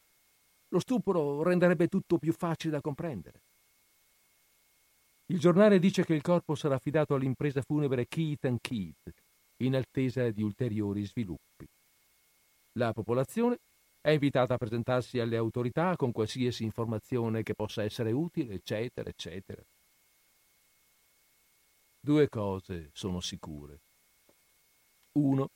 Lo 0.68 0.78
stupro 0.78 1.42
renderebbe 1.42 1.88
tutto 1.88 2.16
più 2.16 2.32
facile 2.32 2.72
da 2.72 2.80
comprendere. 2.80 3.42
Il 5.26 5.38
giornale 5.38 5.78
dice 5.78 6.02
che 6.02 6.14
il 6.14 6.22
corpo 6.22 6.54
sarà 6.54 6.76
affidato 6.76 7.12
all'impresa 7.12 7.60
funebre 7.60 8.08
Keith 8.08 8.50
Keith, 8.62 9.12
in 9.56 9.76
attesa 9.76 10.30
di 10.30 10.42
ulteriori 10.42 11.04
sviluppi. 11.04 11.68
La 12.76 12.92
popolazione 12.92 13.60
è 14.00 14.10
invitata 14.10 14.54
a 14.54 14.58
presentarsi 14.58 15.20
alle 15.20 15.36
autorità 15.36 15.94
con 15.96 16.10
qualsiasi 16.12 16.64
informazione 16.64 17.42
che 17.42 17.54
possa 17.54 17.82
essere 17.84 18.10
utile, 18.10 18.54
eccetera, 18.54 19.08
eccetera. 19.08 19.64
Due 22.00 22.28
cose 22.28 22.90
sono 22.92 23.20
sicure. 23.20 23.80
Uno, 25.12 25.48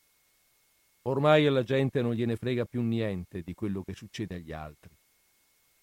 ormai 1.02 1.46
alla 1.46 1.64
gente 1.64 2.00
non 2.00 2.14
gliene 2.14 2.36
frega 2.36 2.64
più 2.64 2.82
niente 2.82 3.42
di 3.42 3.52
quello 3.52 3.82
che 3.82 3.94
succede 3.94 4.36
agli 4.36 4.52
altri. 4.52 4.96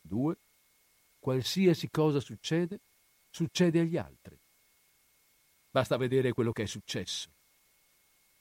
Due, 0.01 0.39
qualsiasi 1.19 1.89
cosa 1.89 2.19
succede, 2.21 2.79
succede 3.29 3.81
agli 3.81 3.97
altri. 3.97 4.39
Basta 5.69 5.97
vedere 5.97 6.31
quello 6.31 6.53
che 6.53 6.63
è 6.63 6.67
successo. 6.67 7.29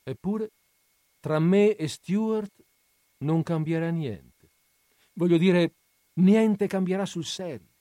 Eppure, 0.05 0.53
tra 1.19 1.41
me 1.41 1.75
e 1.75 1.89
Stuart 1.89 2.64
non 3.25 3.43
cambierà 3.43 3.91
niente. 3.91 4.53
Voglio 5.15 5.37
dire, 5.39 5.75
niente 6.15 6.67
cambierà 6.67 7.07
sul 7.07 7.25
serio. 7.25 7.73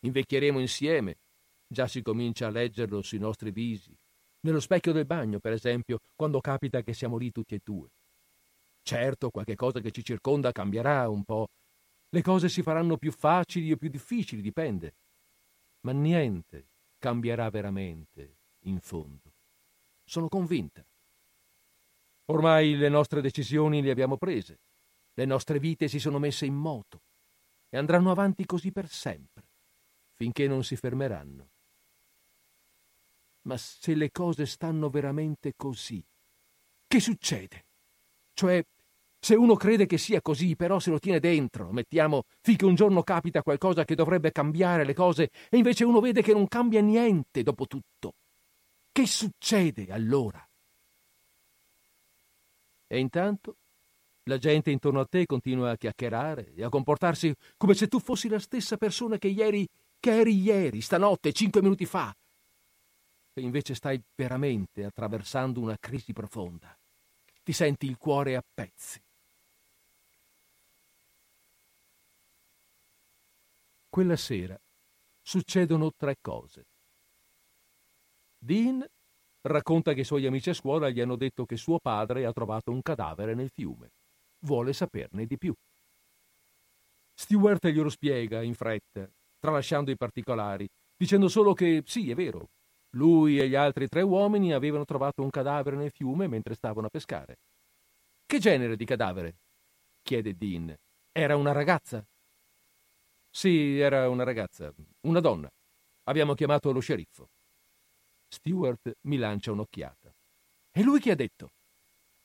Invecchieremo 0.00 0.60
insieme, 0.60 1.18
già 1.66 1.88
si 1.88 2.02
comincia 2.02 2.46
a 2.46 2.50
leggerlo 2.50 3.02
sui 3.02 3.18
nostri 3.18 3.50
visi, 3.50 3.96
nello 4.40 4.60
specchio 4.60 4.92
del 4.92 5.06
bagno, 5.06 5.40
per 5.40 5.52
esempio, 5.52 5.98
quando 6.14 6.40
capita 6.40 6.82
che 6.82 6.92
siamo 6.92 7.16
lì 7.16 7.32
tutti 7.32 7.54
e 7.54 7.60
due. 7.64 7.88
Certo, 8.82 9.30
qualche 9.30 9.56
cosa 9.56 9.80
che 9.80 9.90
ci 9.90 10.04
circonda 10.04 10.52
cambierà 10.52 11.08
un 11.08 11.24
po'. 11.24 11.48
Le 12.08 12.22
cose 12.22 12.48
si 12.48 12.62
faranno 12.62 12.98
più 12.98 13.10
facili 13.10 13.72
o 13.72 13.76
più 13.76 13.88
difficili, 13.88 14.40
dipende. 14.40 14.94
Ma 15.80 15.92
niente 15.92 16.68
cambierà 16.98 17.50
veramente, 17.50 18.36
in 18.60 18.78
fondo. 18.78 19.34
Sono 20.04 20.28
convinta. 20.28 20.86
Ormai 22.26 22.76
le 22.76 22.88
nostre 22.88 23.20
decisioni 23.20 23.82
le 23.82 23.90
abbiamo 23.90 24.16
prese. 24.16 24.60
Le 25.18 25.24
nostre 25.24 25.58
vite 25.58 25.88
si 25.88 25.98
sono 25.98 26.18
messe 26.18 26.44
in 26.44 26.54
moto 26.54 27.00
e 27.70 27.78
andranno 27.78 28.10
avanti 28.10 28.44
così 28.44 28.70
per 28.70 28.86
sempre, 28.86 29.48
finché 30.12 30.46
non 30.46 30.62
si 30.62 30.76
fermeranno. 30.76 31.48
Ma 33.46 33.56
se 33.56 33.94
le 33.94 34.10
cose 34.10 34.44
stanno 34.44 34.90
veramente 34.90 35.54
così, 35.56 36.04
che 36.86 37.00
succede? 37.00 37.64
Cioè, 38.34 38.62
se 39.18 39.34
uno 39.34 39.54
crede 39.54 39.86
che 39.86 39.96
sia 39.96 40.20
così, 40.20 40.54
però 40.54 40.78
se 40.80 40.90
lo 40.90 40.98
tiene 40.98 41.18
dentro, 41.18 41.72
mettiamo, 41.72 42.24
finché 42.42 42.66
un 42.66 42.74
giorno 42.74 43.02
capita 43.02 43.42
qualcosa 43.42 43.86
che 43.86 43.94
dovrebbe 43.94 44.32
cambiare 44.32 44.84
le 44.84 44.92
cose 44.92 45.30
e 45.48 45.56
invece 45.56 45.84
uno 45.84 46.00
vede 46.00 46.20
che 46.20 46.34
non 46.34 46.46
cambia 46.46 46.82
niente 46.82 47.42
dopo 47.42 47.66
tutto. 47.66 48.16
Che 48.92 49.06
succede 49.06 49.90
allora? 49.90 50.46
E 52.86 52.98
intanto 52.98 53.56
la 54.28 54.38
gente 54.38 54.70
intorno 54.70 55.00
a 55.00 55.06
te 55.06 55.24
continua 55.24 55.70
a 55.70 55.76
chiacchierare 55.76 56.52
e 56.54 56.64
a 56.64 56.68
comportarsi 56.68 57.32
come 57.56 57.74
se 57.74 57.86
tu 57.86 58.00
fossi 58.00 58.28
la 58.28 58.40
stessa 58.40 58.76
persona 58.76 59.18
che 59.18 59.28
ieri, 59.28 59.66
che 60.00 60.18
eri 60.18 60.40
ieri, 60.40 60.80
stanotte, 60.80 61.32
cinque 61.32 61.62
minuti 61.62 61.86
fa. 61.86 62.14
E 63.32 63.40
invece 63.40 63.74
stai 63.74 64.02
veramente 64.14 64.84
attraversando 64.84 65.60
una 65.60 65.76
crisi 65.78 66.12
profonda. 66.12 66.76
Ti 67.42 67.52
senti 67.52 67.86
il 67.86 67.96
cuore 67.96 68.34
a 68.34 68.42
pezzi. 68.42 69.00
Quella 73.88 74.16
sera 74.16 74.60
succedono 75.22 75.92
tre 75.94 76.16
cose. 76.20 76.66
Dean 78.38 78.84
racconta 79.42 79.92
che 79.92 80.00
i 80.00 80.04
suoi 80.04 80.26
amici 80.26 80.50
a 80.50 80.54
scuola 80.54 80.90
gli 80.90 81.00
hanno 81.00 81.16
detto 81.16 81.46
che 81.46 81.56
suo 81.56 81.78
padre 81.78 82.26
ha 82.26 82.32
trovato 82.32 82.72
un 82.72 82.82
cadavere 82.82 83.34
nel 83.34 83.50
fiume 83.50 83.92
vuole 84.44 84.72
saperne 84.72 85.26
di 85.26 85.36
più. 85.36 85.54
Stewart 87.14 87.66
glielo 87.68 87.88
spiega 87.88 88.42
in 88.42 88.54
fretta, 88.54 89.08
tralasciando 89.38 89.90
i 89.90 89.96
particolari, 89.96 90.68
dicendo 90.96 91.28
solo 91.28 91.54
che 91.54 91.82
sì, 91.86 92.10
è 92.10 92.14
vero, 92.14 92.50
lui 92.96 93.38
e 93.38 93.48
gli 93.48 93.54
altri 93.54 93.88
tre 93.88 94.02
uomini 94.02 94.52
avevano 94.52 94.84
trovato 94.84 95.22
un 95.22 95.30
cadavere 95.30 95.76
nel 95.76 95.90
fiume 95.90 96.28
mentre 96.28 96.54
stavano 96.54 96.86
a 96.86 96.90
pescare. 96.90 97.36
Che 98.24 98.38
genere 98.38 98.76
di 98.76 98.84
cadavere? 98.84 99.36
chiede 100.02 100.34
Dean. 100.34 100.74
Era 101.12 101.36
una 101.36 101.52
ragazza? 101.52 102.04
Sì, 103.30 103.78
era 103.78 104.08
una 104.08 104.24
ragazza, 104.24 104.72
una 105.06 105.20
donna. 105.20 105.48
Abbiamo 106.04 106.34
chiamato 106.34 106.72
lo 106.72 106.80
sceriffo. 106.80 107.28
Stewart 108.28 108.96
mi 109.02 109.16
lancia 109.16 109.52
un'occhiata. 109.52 110.10
E 110.70 110.82
lui 110.82 111.00
chi 111.00 111.10
ha 111.10 111.14
detto? 111.14 111.50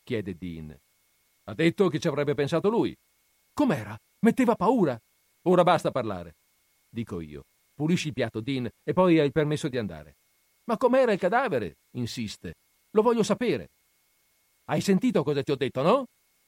chiede 0.04 0.36
Dean. 0.38 0.78
Ha 1.52 1.54
detto 1.54 1.90
che 1.90 2.00
ci 2.00 2.08
avrebbe 2.08 2.34
pensato 2.34 2.70
lui. 2.70 2.96
Com'era? 3.52 3.94
Metteva 4.20 4.56
paura. 4.56 4.98
Ora 5.50 5.64
basta 5.64 5.92
parlare. 5.92 6.38
Dico 6.88 7.20
io. 7.20 7.44
Pulisci 7.74 8.08
il 8.08 8.14
piatto, 8.14 8.40
Dean, 8.40 8.70
e 8.82 8.94
poi 8.94 9.20
hai 9.20 9.26
il 9.26 9.34
permesso 9.34 9.68
di 9.68 9.78
andare. 9.78 10.16
Ma 10.70 10.78
com'era 10.78 11.12
il 11.12 11.20
cadavere? 11.20 11.80
insiste. 11.98 12.54
Lo 12.92 13.02
voglio 13.02 13.22
sapere. 13.22 13.72
Hai 14.70 14.80
sentito 14.80 15.24
cosa 15.24 15.44
ti 15.44 15.52
ho 15.52 15.58
detto, 15.58 15.82
no? 15.82 16.06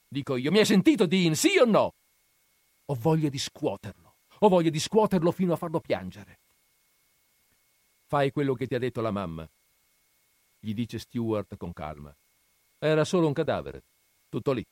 Dico 0.08 0.36
io. 0.36 0.50
Mi 0.50 0.60
hai 0.60 0.64
sentito, 0.64 1.04
Dean, 1.04 1.34
sì 1.34 1.58
o 1.58 1.66
no? 1.66 1.92
Ho 2.86 2.94
voglia 2.94 3.28
di 3.28 3.38
scuoterlo. 3.38 4.14
Ho 4.38 4.48
voglia 4.48 4.70
di 4.70 4.80
scuoterlo 4.80 5.32
fino 5.32 5.52
a 5.52 5.56
farlo 5.56 5.80
piangere. 5.80 6.40
Fai 8.06 8.30
quello 8.30 8.54
che 8.54 8.66
ti 8.66 8.74
ha 8.74 8.78
detto 8.78 9.02
la 9.02 9.10
mamma, 9.10 9.46
gli 10.58 10.72
dice 10.72 10.98
Stewart 10.98 11.58
con 11.58 11.74
calma. 11.74 12.16
Era 12.78 13.04
solo 13.04 13.26
un 13.26 13.34
cadavere. 13.34 13.84
Tutto 14.30 14.52
lì. 14.52 14.64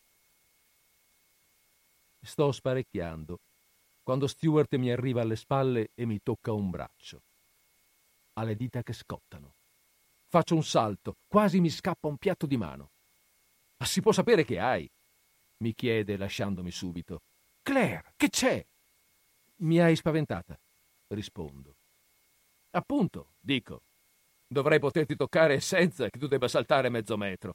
Sto 2.25 2.53
sparecchiando 2.53 3.41
quando 4.03 4.27
Stewart 4.27 4.75
mi 4.77 4.91
arriva 4.91 5.23
alle 5.23 5.37
spalle 5.37 5.91
e 5.95 6.07
mi 6.07 6.21
tocca 6.23 6.53
un 6.53 6.71
braccio. 6.71 7.23
Ha 8.35 8.45
le 8.45 8.55
dita 8.57 8.83
che 8.83 8.93
scottano. 8.93 9.57
Faccio 10.29 10.55
un 10.55 10.65
salto, 10.65 11.19
quasi 11.27 11.61
mi 11.61 11.69
scappa 11.69 12.09
un 12.09 12.17
piatto 12.17 12.47
di 12.47 12.57
mano. 12.57 12.93
Ma 13.77 13.87
si 13.87 14.01
può 14.01 14.13
sapere 14.13 14.45
che 14.45 14.59
hai? 14.59 14.91
mi 15.59 15.75
chiede 15.75 16.17
lasciandomi 16.17 16.71
subito. 16.71 17.23
Claire, 17.63 18.15
che 18.17 18.29
c'è? 18.29 18.65
Mi 19.59 19.79
hai 19.81 19.95
spaventata, 19.95 20.59
rispondo. 21.09 21.77
Appunto, 22.71 23.35
dico. 23.39 23.85
Dovrei 24.47 24.81
poterti 24.81 25.17
toccare 25.17 25.61
senza 25.61 26.09
che 26.11 26.19
tu 26.19 26.27
debba 26.27 26.49
saltare 26.49 26.89
mezzo 26.89 27.17
metro. 27.17 27.55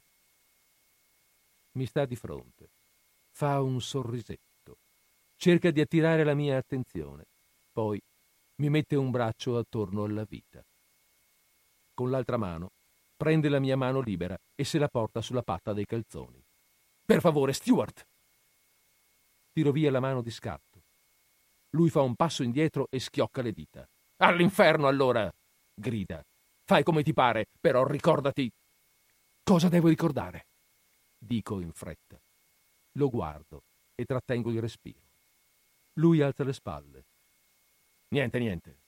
Mi 1.72 1.86
sta 1.86 2.06
di 2.06 2.16
fronte. 2.16 2.70
Fa 3.30 3.60
un 3.60 3.80
sorrisetto 3.80 4.47
cerca 5.38 5.70
di 5.70 5.80
attirare 5.80 6.24
la 6.24 6.34
mia 6.34 6.58
attenzione, 6.58 7.26
poi 7.70 8.00
mi 8.56 8.68
mette 8.70 8.96
un 8.96 9.12
braccio 9.12 9.56
attorno 9.56 10.02
alla 10.02 10.24
vita. 10.24 10.60
Con 11.94 12.10
l'altra 12.10 12.36
mano 12.36 12.70
prende 13.16 13.48
la 13.48 13.60
mia 13.60 13.76
mano 13.76 14.00
libera 14.00 14.36
e 14.54 14.64
se 14.64 14.78
la 14.78 14.88
porta 14.88 15.20
sulla 15.20 15.42
patta 15.42 15.72
dei 15.72 15.86
calzoni. 15.86 16.44
Per 17.04 17.20
favore, 17.20 17.52
Stuart! 17.52 18.04
Tiro 19.52 19.70
via 19.70 19.90
la 19.92 20.00
mano 20.00 20.22
di 20.22 20.30
scatto. 20.30 20.82
Lui 21.70 21.88
fa 21.88 22.00
un 22.02 22.16
passo 22.16 22.42
indietro 22.42 22.88
e 22.90 22.98
schiocca 22.98 23.40
le 23.40 23.52
dita. 23.52 23.88
All'inferno 24.16 24.88
allora! 24.88 25.30
grida. 25.72 26.20
Fai 26.64 26.82
come 26.82 27.02
ti 27.02 27.12
pare, 27.12 27.46
però 27.60 27.84
ricordati. 27.84 28.50
Cosa 29.42 29.68
devo 29.68 29.88
ricordare? 29.88 30.46
Dico 31.16 31.60
in 31.60 31.72
fretta. 31.72 32.20
Lo 32.98 33.08
guardo 33.08 33.62
e 33.94 34.04
trattengo 34.04 34.50
il 34.50 34.60
respiro. 34.60 35.07
Lui 35.98 36.22
alza 36.22 36.44
le 36.44 36.52
spalle. 36.52 37.06
Niente, 38.10 38.38
niente. 38.38 38.78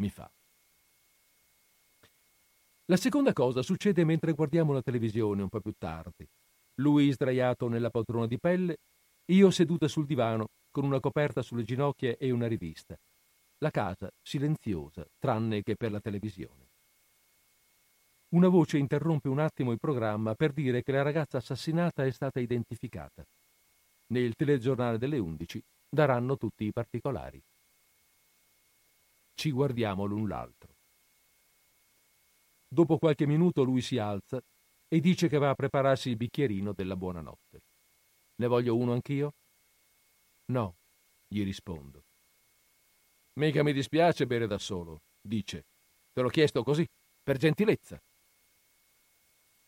Mi 0.00 0.10
fa. 0.10 0.28
La 2.86 2.96
seconda 2.96 3.32
cosa 3.32 3.62
succede 3.62 4.04
mentre 4.04 4.32
guardiamo 4.32 4.72
la 4.72 4.82
televisione 4.82 5.42
un 5.42 5.48
po' 5.48 5.60
più 5.60 5.72
tardi. 5.78 6.28
Lui 6.80 7.12
sdraiato 7.12 7.68
nella 7.68 7.90
poltrona 7.90 8.26
di 8.26 8.38
pelle, 8.38 8.78
io 9.26 9.50
seduta 9.50 9.86
sul 9.86 10.04
divano 10.04 10.48
con 10.70 10.84
una 10.84 10.98
coperta 10.98 11.42
sulle 11.42 11.62
ginocchia 11.62 12.16
e 12.16 12.30
una 12.32 12.48
rivista. 12.48 12.96
La 13.58 13.70
casa 13.70 14.10
silenziosa, 14.20 15.06
tranne 15.18 15.62
che 15.62 15.76
per 15.76 15.92
la 15.92 16.00
televisione. 16.00 16.70
Una 18.34 18.48
voce 18.48 18.78
interrompe 18.78 19.28
un 19.28 19.38
attimo 19.38 19.70
il 19.70 19.78
programma 19.78 20.34
per 20.34 20.52
dire 20.52 20.82
che 20.82 20.90
la 20.90 21.02
ragazza 21.02 21.38
assassinata 21.38 22.04
è 22.04 22.10
stata 22.10 22.40
identificata. 22.40 23.24
Nel 24.08 24.34
telegiornale 24.34 24.98
delle 24.98 25.18
11 25.18 25.62
daranno 25.88 26.36
tutti 26.36 26.64
i 26.64 26.72
particolari. 26.72 27.42
Ci 29.34 29.50
guardiamo 29.50 30.04
l'un 30.04 30.28
l'altro. 30.28 30.74
Dopo 32.68 32.98
qualche 32.98 33.26
minuto 33.26 33.62
lui 33.62 33.80
si 33.80 33.98
alza 33.98 34.40
e 34.88 35.00
dice 35.00 35.28
che 35.28 35.38
va 35.38 35.50
a 35.50 35.54
prepararsi 35.54 36.10
il 36.10 36.16
bicchierino 36.16 36.72
della 36.72 36.96
buonanotte. 36.96 37.60
Ne 38.36 38.46
voglio 38.46 38.76
uno 38.76 38.92
anch'io? 38.92 39.34
No, 40.46 40.76
gli 41.26 41.42
rispondo. 41.42 42.04
Mica 43.34 43.62
mi 43.62 43.72
dispiace 43.72 44.26
bere 44.26 44.46
da 44.46 44.58
solo, 44.58 45.02
dice. 45.20 45.66
Te 46.12 46.22
l'ho 46.22 46.28
chiesto 46.28 46.62
così, 46.62 46.86
per 47.22 47.36
gentilezza. 47.36 48.00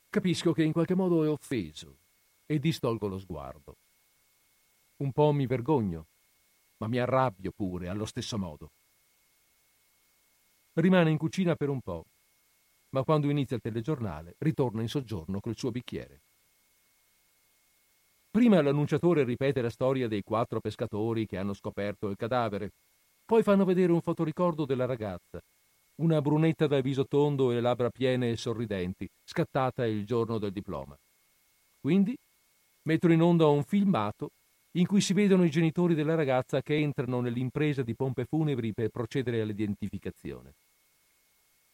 Capisco 0.08 0.52
che 0.52 0.62
in 0.62 0.72
qualche 0.72 0.94
modo 0.94 1.22
è 1.24 1.28
offeso 1.28 1.98
e 2.46 2.58
distolgo 2.58 3.08
lo 3.08 3.18
sguardo. 3.18 3.74
Un 4.98 5.12
po' 5.12 5.32
mi 5.32 5.46
vergogno, 5.46 6.08
ma 6.78 6.88
mi 6.88 6.98
arrabbio 6.98 7.52
pure 7.52 7.88
allo 7.88 8.04
stesso 8.04 8.38
modo. 8.38 8.72
Rimane 10.74 11.10
in 11.10 11.18
cucina 11.18 11.56
per 11.56 11.68
un 11.68 11.80
po', 11.80 12.04
ma 12.90 13.02
quando 13.02 13.30
inizia 13.30 13.56
il 13.56 13.62
telegiornale 13.62 14.34
ritorna 14.38 14.82
in 14.82 14.88
soggiorno 14.88 15.40
col 15.40 15.56
suo 15.56 15.70
bicchiere. 15.70 16.22
Prima 18.30 18.60
l'annunciatore 18.60 19.24
ripete 19.24 19.62
la 19.62 19.70
storia 19.70 20.06
dei 20.06 20.22
quattro 20.22 20.60
pescatori 20.60 21.26
che 21.26 21.38
hanno 21.38 21.54
scoperto 21.54 22.08
il 22.08 22.16
cadavere, 22.16 22.72
poi 23.24 23.42
fanno 23.42 23.64
vedere 23.64 23.92
un 23.92 24.00
fotoricordo 24.00 24.64
della 24.64 24.86
ragazza 24.86 25.40
una 25.98 26.20
brunetta 26.20 26.68
dal 26.68 26.82
viso 26.82 27.06
tondo 27.06 27.50
e 27.50 27.54
le 27.54 27.60
labbra 27.60 27.90
piene 27.90 28.30
e 28.30 28.36
sorridenti, 28.36 29.08
scattata 29.24 29.84
il 29.84 30.06
giorno 30.06 30.38
del 30.38 30.52
diploma. 30.52 30.96
Quindi 31.80 32.16
mettono 32.82 33.12
in 33.12 33.22
onda 33.22 33.46
un 33.48 33.64
filmato 33.64 34.30
in 34.72 34.86
cui 34.86 35.00
si 35.00 35.12
vedono 35.12 35.44
i 35.44 35.50
genitori 35.50 35.94
della 35.94 36.14
ragazza 36.14 36.62
che 36.62 36.76
entrano 36.76 37.20
nell'impresa 37.20 37.82
di 37.82 37.94
pompe 37.94 38.24
funebri 38.24 38.72
per 38.72 38.90
procedere 38.90 39.40
all'identificazione. 39.40 40.54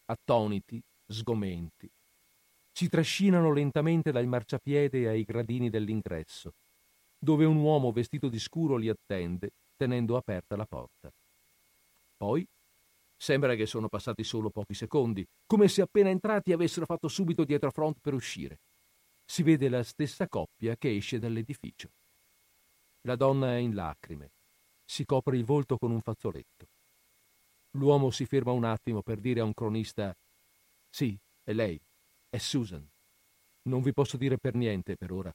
Attoniti, 0.05 0.81
sgomenti, 1.05 1.89
si 2.71 2.89
trascinano 2.89 3.51
lentamente 3.51 4.11
dal 4.11 4.27
marciapiede 4.27 5.07
ai 5.07 5.23
gradini 5.23 5.69
dell'ingresso, 5.69 6.53
dove 7.17 7.45
un 7.45 7.57
uomo 7.57 7.91
vestito 7.91 8.29
di 8.29 8.39
scuro 8.39 8.75
li 8.75 8.89
attende, 8.89 9.51
tenendo 9.75 10.17
aperta 10.17 10.55
la 10.55 10.65
porta. 10.65 11.11
Poi 12.17 12.47
Sembra 13.17 13.55
che 13.55 13.65
sono 13.65 13.87
passati 13.87 14.23
solo 14.23 14.49
pochi 14.49 14.73
secondi, 14.73 15.25
come 15.45 15.67
se 15.67 15.81
appena 15.81 16.09
entrati 16.09 16.51
avessero 16.51 16.85
fatto 16.85 17.07
subito 17.07 17.43
dietro 17.43 17.71
front 17.71 17.99
per 18.01 18.13
uscire. 18.13 18.59
Si 19.25 19.41
vede 19.41 19.69
la 19.69 19.83
stessa 19.83 20.27
coppia 20.27 20.75
che 20.75 20.95
esce 20.95 21.17
dall'edificio. 21.17 21.89
La 23.05 23.15
donna 23.15 23.53
è 23.53 23.57
in 23.57 23.75
lacrime, 23.75 24.31
si 24.83 25.05
copre 25.05 25.37
il 25.37 25.45
volto 25.45 25.77
con 25.77 25.91
un 25.91 26.01
fazzoletto. 26.01 26.69
L'uomo 27.77 28.09
si 28.09 28.25
ferma 28.25 28.51
un 28.51 28.63
attimo 28.63 29.03
per 29.03 29.19
dire 29.19 29.41
a 29.41 29.43
un 29.43 29.53
cronista 29.53 30.15
Sì, 30.89 31.15
è 31.43 31.53
lei, 31.53 31.79
è 32.29 32.37
Susan. 32.39 32.83
Non 33.63 33.83
vi 33.83 33.93
posso 33.93 34.17
dire 34.17 34.39
per 34.39 34.55
niente 34.55 34.95
per 34.97 35.11
ora. 35.11 35.31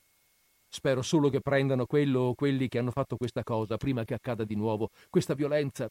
Spero 0.69 1.03
solo 1.03 1.31
che 1.31 1.41
prendano 1.41 1.87
quello 1.87 2.21
o 2.21 2.35
quelli 2.35 2.67
che 2.67 2.79
hanno 2.79 2.91
fatto 2.91 3.17
questa 3.17 3.45
cosa 3.45 3.77
prima 3.77 4.03
che 4.03 4.15
accada 4.15 4.43
di 4.43 4.57
nuovo, 4.57 4.91
questa 5.09 5.35
violenza 5.35 5.89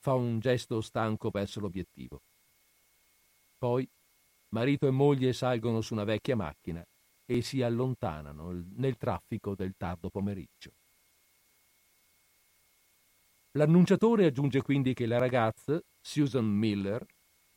fa 0.00 0.14
un 0.14 0.40
gesto 0.40 0.80
stanco 0.80 1.30
verso 1.30 1.60
l'obiettivo. 1.60 2.22
Poi 3.56 3.88
marito 4.48 4.88
e 4.88 4.90
moglie 4.90 5.32
salgono 5.32 5.80
su 5.80 5.94
una 5.94 6.04
vecchia 6.04 6.34
macchina 6.34 6.84
e 7.30 7.42
si 7.42 7.62
allontanano 7.62 8.50
nel 8.74 8.96
traffico 8.96 9.54
del 9.54 9.74
tardo 9.76 10.10
pomeriggio. 10.10 10.72
L'annunciatore 13.52 14.26
aggiunge 14.26 14.62
quindi 14.62 14.94
che 14.94 15.06
la 15.06 15.18
ragazza, 15.18 15.80
Susan 16.00 16.44
Miller, 16.44 17.06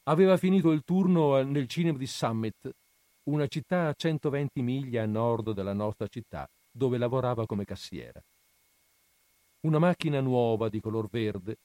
aveva 0.03 0.38
finito 0.38 0.69
il 0.69 0.84
turno 0.84 1.41
nel 1.41 1.67
cinema 1.67 1.97
di 1.97 2.05
Summit, 2.05 2.69
una 3.32 3.47
città 3.47 3.88
a 3.88 3.93
120 3.93 4.61
miglia 4.61 5.01
a 5.01 5.07
nord 5.07 5.53
della 5.53 5.74
nostra 5.74 6.05
città, 6.07 6.47
dove 6.71 6.99
lavorava 6.99 7.47
come 7.47 7.65
cassiera. 7.65 8.21
Una 9.61 9.80
macchina 9.80 10.19
nuova 10.21 10.69
di 10.69 10.80
color 10.82 11.09
verde 11.09 11.55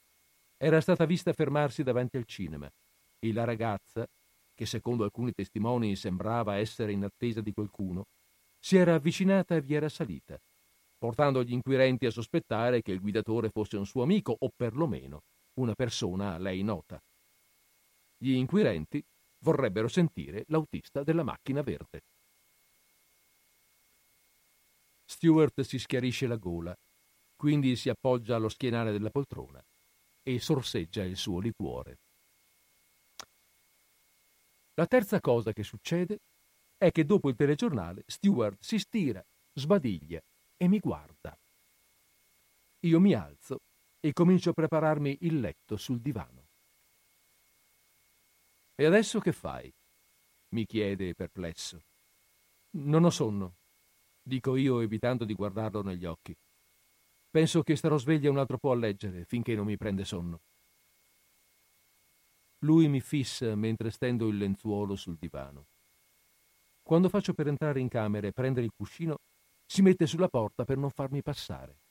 era 0.56 0.80
stata 0.80 1.04
vista 1.04 1.34
fermarsi 1.34 1.82
davanti 1.82 2.16
al 2.16 2.24
cinema 2.24 2.70
e 3.18 3.32
la 3.34 3.44
ragazza, 3.44 4.06
che 4.58 4.66
secondo 4.66 5.04
alcuni 5.04 5.30
testimoni 5.30 5.94
sembrava 5.94 6.56
essere 6.56 6.90
in 6.90 7.04
attesa 7.04 7.40
di 7.40 7.52
qualcuno, 7.52 8.06
si 8.58 8.76
era 8.76 8.94
avvicinata 8.94 9.54
e 9.54 9.60
vi 9.60 9.74
era 9.74 9.88
salita, 9.88 10.36
portando 10.98 11.44
gli 11.44 11.52
inquirenti 11.52 12.06
a 12.06 12.10
sospettare 12.10 12.82
che 12.82 12.90
il 12.90 12.98
guidatore 12.98 13.50
fosse 13.50 13.76
un 13.76 13.86
suo 13.86 14.02
amico 14.02 14.34
o 14.36 14.50
perlomeno 14.50 15.20
una 15.60 15.74
persona 15.74 16.34
a 16.34 16.38
lei 16.38 16.64
nota. 16.64 17.00
Gli 18.16 18.32
inquirenti 18.32 19.00
vorrebbero 19.44 19.86
sentire 19.86 20.42
l'autista 20.48 21.04
della 21.04 21.22
macchina 21.22 21.62
verde. 21.62 22.00
Stewart 25.04 25.60
si 25.60 25.78
schiarisce 25.78 26.26
la 26.26 26.34
gola, 26.34 26.74
quindi 27.36 27.76
si 27.76 27.90
appoggia 27.90 28.34
allo 28.34 28.48
schienale 28.48 28.90
della 28.90 29.10
poltrona 29.10 29.62
e 30.20 30.40
sorseggia 30.40 31.04
il 31.04 31.16
suo 31.16 31.38
liquore. 31.38 31.98
La 34.78 34.86
terza 34.86 35.18
cosa 35.18 35.52
che 35.52 35.64
succede 35.64 36.20
è 36.76 36.92
che 36.92 37.04
dopo 37.04 37.28
il 37.28 37.34
telegiornale 37.34 38.04
Stewart 38.06 38.62
si 38.62 38.78
stira, 38.78 39.20
sbadiglia 39.52 40.22
e 40.56 40.68
mi 40.68 40.78
guarda. 40.78 41.36
Io 42.86 43.00
mi 43.00 43.12
alzo 43.12 43.58
e 43.98 44.12
comincio 44.12 44.50
a 44.50 44.52
prepararmi 44.52 45.18
il 45.22 45.40
letto 45.40 45.76
sul 45.76 46.00
divano. 46.00 46.46
E 48.76 48.84
adesso 48.84 49.18
che 49.18 49.32
fai? 49.32 49.68
mi 50.50 50.64
chiede 50.64 51.12
perplesso. 51.12 51.80
Non 52.76 53.02
ho 53.02 53.10
sonno, 53.10 53.56
dico 54.22 54.54
io 54.54 54.78
evitando 54.78 55.24
di 55.24 55.34
guardarlo 55.34 55.82
negli 55.82 56.04
occhi. 56.04 56.32
Penso 57.28 57.64
che 57.64 57.74
starò 57.74 57.98
sveglia 57.98 58.30
un 58.30 58.38
altro 58.38 58.58
po' 58.58 58.70
a 58.70 58.76
leggere 58.76 59.24
finché 59.24 59.56
non 59.56 59.66
mi 59.66 59.76
prende 59.76 60.04
sonno. 60.04 60.42
Lui 62.62 62.88
mi 62.88 63.00
fissa 63.00 63.54
mentre 63.54 63.90
stendo 63.90 64.28
il 64.28 64.36
lenzuolo 64.36 64.96
sul 64.96 65.16
divano. 65.16 65.66
Quando 66.82 67.08
faccio 67.08 67.34
per 67.34 67.46
entrare 67.46 67.80
in 67.80 67.88
camera 67.88 68.26
e 68.26 68.32
prendere 68.32 68.66
il 68.66 68.72
cuscino, 68.74 69.18
si 69.64 69.82
mette 69.82 70.06
sulla 70.06 70.28
porta 70.28 70.64
per 70.64 70.78
non 70.78 70.90
farmi 70.90 71.22
passare. 71.22 71.82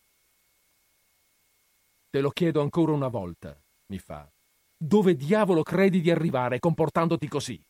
Te 2.09 2.19
lo 2.19 2.31
chiedo 2.31 2.61
ancora 2.61 2.93
una 2.93 3.07
volta, 3.07 3.61
mi 3.91 3.99
fa. 3.99 4.27
Dove 4.75 5.15
diavolo 5.15 5.63
credi 5.63 6.01
di 6.01 6.09
arrivare 6.09 6.59
comportandoti 6.59 7.27
così? 7.27 7.63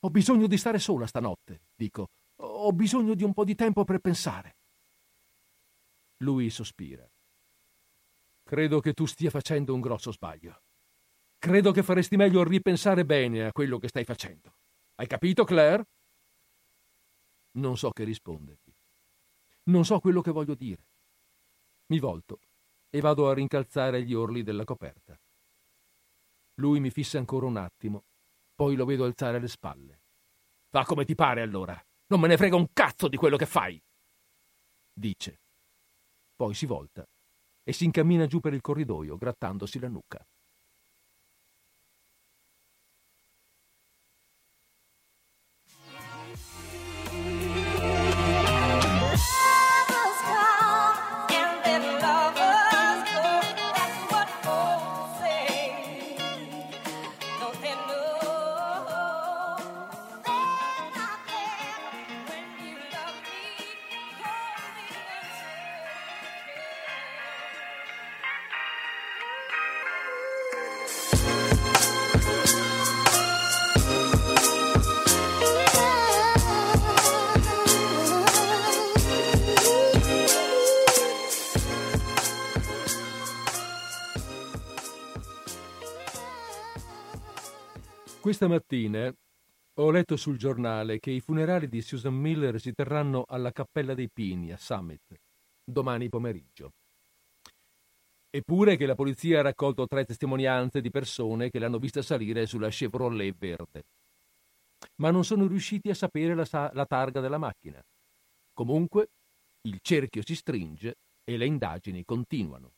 Ho 0.00 0.10
bisogno 0.10 0.46
di 0.46 0.56
stare 0.56 0.78
sola 0.78 1.06
stanotte, 1.06 1.66
dico. 1.74 2.06
Ho 2.40 2.72
bisogno 2.72 3.14
di 3.14 3.24
un 3.24 3.34
po' 3.34 3.44
di 3.44 3.56
tempo 3.56 3.84
per 3.84 3.98
pensare. 3.98 4.58
Lui 6.18 6.50
sospira. 6.50 7.08
Credo 8.44 8.80
che 8.80 8.92
tu 8.92 9.06
stia 9.06 9.30
facendo 9.30 9.74
un 9.74 9.80
grosso 9.80 10.12
sbaglio. 10.12 10.62
Credo 11.38 11.70
che 11.70 11.84
faresti 11.84 12.16
meglio 12.16 12.40
a 12.40 12.44
ripensare 12.44 13.04
bene 13.04 13.44
a 13.44 13.52
quello 13.52 13.78
che 13.78 13.88
stai 13.88 14.04
facendo. 14.04 14.56
Hai 14.96 15.06
capito, 15.06 15.44
Claire? 15.44 15.86
Non 17.52 17.76
so 17.76 17.90
che 17.90 18.02
rispondergli. 18.02 18.74
Non 19.64 19.84
so 19.84 20.00
quello 20.00 20.20
che 20.20 20.32
voglio 20.32 20.54
dire. 20.54 20.86
Mi 21.86 22.00
volto 22.00 22.40
e 22.90 23.00
vado 23.00 23.28
a 23.28 23.34
rincalzare 23.34 24.02
gli 24.02 24.14
orli 24.14 24.42
della 24.42 24.64
coperta. 24.64 25.18
Lui 26.54 26.80
mi 26.80 26.90
fissa 26.90 27.18
ancora 27.18 27.46
un 27.46 27.56
attimo, 27.56 28.04
poi 28.54 28.74
lo 28.74 28.84
vedo 28.84 29.04
alzare 29.04 29.38
le 29.38 29.48
spalle. 29.48 30.00
Fa 30.70 30.84
come 30.84 31.04
ti 31.04 31.14
pare 31.14 31.42
allora. 31.42 31.80
Non 32.08 32.20
me 32.20 32.26
ne 32.26 32.36
frega 32.36 32.56
un 32.56 32.72
cazzo 32.72 33.06
di 33.06 33.16
quello 33.16 33.36
che 33.36 33.46
fai, 33.46 33.80
dice. 34.92 35.40
Poi 36.34 36.54
si 36.54 36.66
volta 36.66 37.06
e 37.62 37.72
si 37.72 37.84
incammina 37.84 38.26
giù 38.26 38.40
per 38.40 38.54
il 38.54 38.60
corridoio, 38.60 39.16
grattandosi 39.16 39.78
la 39.78 39.88
nuca. 39.88 40.26
Questa 88.28 88.46
mattina 88.46 89.10
ho 89.76 89.90
letto 89.90 90.18
sul 90.18 90.36
giornale 90.36 90.98
che 90.98 91.10
i 91.10 91.18
funerali 91.18 91.66
di 91.66 91.80
Susan 91.80 92.12
Miller 92.12 92.60
si 92.60 92.74
terranno 92.74 93.24
alla 93.26 93.52
Cappella 93.52 93.94
dei 93.94 94.10
Pini 94.10 94.52
a 94.52 94.58
Summit 94.58 95.18
domani 95.64 96.10
pomeriggio. 96.10 96.72
Eppure 98.28 98.76
che 98.76 98.84
la 98.84 98.94
polizia 98.94 99.38
ha 99.38 99.42
raccolto 99.42 99.86
tre 99.86 100.04
testimonianze 100.04 100.82
di 100.82 100.90
persone 100.90 101.48
che 101.48 101.58
l'hanno 101.58 101.78
vista 101.78 102.02
salire 102.02 102.44
sulla 102.44 102.68
Chevrolet 102.68 103.34
verde. 103.34 103.84
Ma 104.96 105.10
non 105.10 105.24
sono 105.24 105.46
riusciti 105.46 105.88
a 105.88 105.94
sapere 105.94 106.34
la, 106.34 106.70
la 106.74 106.84
targa 106.84 107.20
della 107.20 107.38
macchina. 107.38 107.82
Comunque, 108.52 109.08
il 109.62 109.78
cerchio 109.80 110.20
si 110.22 110.34
stringe 110.34 110.96
e 111.24 111.38
le 111.38 111.46
indagini 111.46 112.04
continuano. 112.04 112.72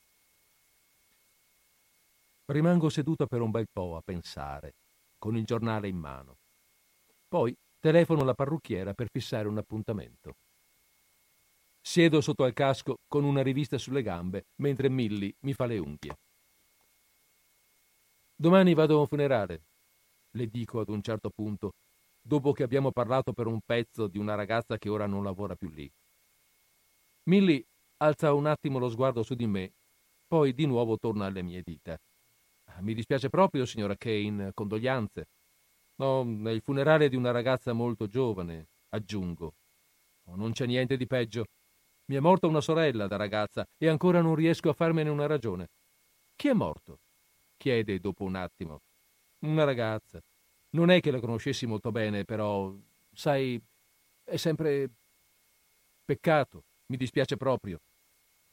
Rimango 2.45 2.89
seduta 2.89 3.27
per 3.27 3.41
un 3.41 3.51
bel 3.51 3.67
po' 3.69 3.97
a 3.97 4.01
pensare 4.01 4.75
con 5.21 5.37
il 5.37 5.45
giornale 5.45 5.87
in 5.87 5.99
mano. 5.99 6.39
Poi 7.29 7.55
telefono 7.79 8.23
alla 8.23 8.35
parrucchiera 8.35 8.95
per 8.95 9.09
fissare 9.13 9.47
un 9.47 9.59
appuntamento. 9.59 10.33
Siedo 11.81 12.21
sotto 12.21 12.43
al 12.45 12.55
casco 12.55 12.97
con 13.07 13.25
una 13.25 13.43
rivista 13.43 13.79
sulle 13.79 14.03
gambe 14.03 14.47
mentre 14.57 14.89
Milly 14.89 15.33
mi 15.41 15.53
fa 15.53 15.67
le 15.67 15.79
unghie. 15.79 16.17
Domani 18.35 18.75
vado 18.75 18.97
a 18.97 19.01
un 19.01 19.07
funerale, 19.07 19.65
le 20.31 20.47
dico 20.47 20.81
ad 20.81 20.89
un 20.89 21.03
certo 21.03 21.31
punto, 21.31 21.73
dopo 22.21 22.53
che 22.53 22.63
abbiamo 22.63 22.91
parlato 22.91 23.33
per 23.33 23.47
un 23.47 23.61
pezzo 23.61 24.09
di 24.09 24.17
una 24.19 24.35
ragazza 24.35 24.79
che 24.79 24.89
ora 24.89 25.07
non 25.07 25.23
lavora 25.23 25.55
più 25.55 25.69
lì. 25.69 25.91
Milly 27.25 27.63
alza 27.99 28.33
un 28.33 28.47
attimo 28.47 28.79
lo 28.79 28.89
sguardo 28.89 29.23
su 29.23 29.35
di 29.35 29.47
me, 29.47 29.75
poi 30.27 30.55
di 30.55 30.65
nuovo 30.65 30.97
torna 30.97 31.27
alle 31.27 31.43
mie 31.43 31.61
dita. 31.63 31.99
Mi 32.81 32.95
dispiace 32.95 33.29
proprio, 33.29 33.67
signora 33.67 33.97
Kane, 33.97 34.53
condoglianze. 34.55 35.29
No, 35.97 36.23
è 36.23 36.51
il 36.51 36.63
funerale 36.63 37.09
di 37.09 37.17
una 37.17 37.31
ragazza 37.31 37.73
molto 37.73 38.07
giovane, 38.07 38.69
aggiungo. 38.91 39.55
Oh, 40.25 40.37
non 40.37 40.53
c'è 40.53 40.67
niente 40.67 40.97
di 40.97 41.07
peggio. 41.07 41.45
Mi 42.07 42.17
è 42.17 42.21
morta 42.21 42.47
una 42.47 42.61
sorella 42.61 43.07
da 43.07 43.17
ragazza 43.17 43.67
e 43.77 43.89
ancora 43.89 44.21
non 44.21 44.35
riesco 44.35 44.71
a 44.71 44.73
farmene 44.73 45.11
una 45.11 45.27
ragione. 45.27 45.69
Chi 46.35 46.49
è 46.49 46.53
morto? 46.53 47.01
chiede 47.57 48.01
dopo 48.01 48.25
un 48.25 48.37
attimo. 48.37 48.81
Una 49.41 49.65
ragazza. 49.65 50.19
Non 50.71 50.91
è 50.91 51.01
che 51.01 51.11
la 51.11 51.21
conoscessi 51.21 51.67
molto 51.67 51.91
bene, 51.93 52.25
però, 52.25 52.75
sai, 53.13 53.63
è 54.25 54.37
sempre 54.37 54.91
peccato. 56.05 56.65
Mi 56.87 56.97
dispiace 56.97 57.37
proprio. 57.37 57.79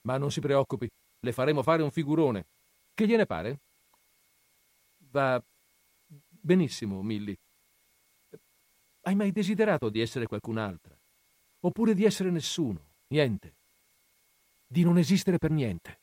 Ma 0.01 0.17
non 0.17 0.31
si 0.31 0.41
preoccupi, 0.41 0.89
le 1.19 1.31
faremo 1.31 1.63
fare 1.63 1.81
un 1.81 1.91
figurone. 1.91 2.47
Che 2.93 3.07
gliene 3.07 3.25
pare? 3.25 3.61
Va 5.09 5.43
benissimo, 6.29 7.01
Milly. 7.01 7.37
Hai 9.01 9.15
mai 9.15 9.31
desiderato 9.31 9.89
di 9.89 10.01
essere 10.01 10.25
qualcun'altra? 10.25 10.97
Oppure 11.61 11.93
di 11.93 12.03
essere 12.03 12.29
nessuno? 12.29 12.95
Niente. 13.07 13.55
Di 14.65 14.83
non 14.83 14.97
esistere 14.97 15.37
per 15.37 15.51
niente. 15.51 15.99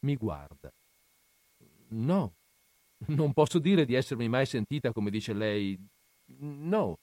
Mi 0.00 0.16
guarda. 0.16 0.72
No, 1.88 2.36
non 3.08 3.32
posso 3.32 3.58
dire 3.58 3.84
di 3.84 3.94
essermi 3.94 4.28
mai 4.28 4.46
sentita 4.46 4.92
come 4.92 5.10
dice 5.10 5.32
lei. 5.32 5.76
No. 6.38 6.98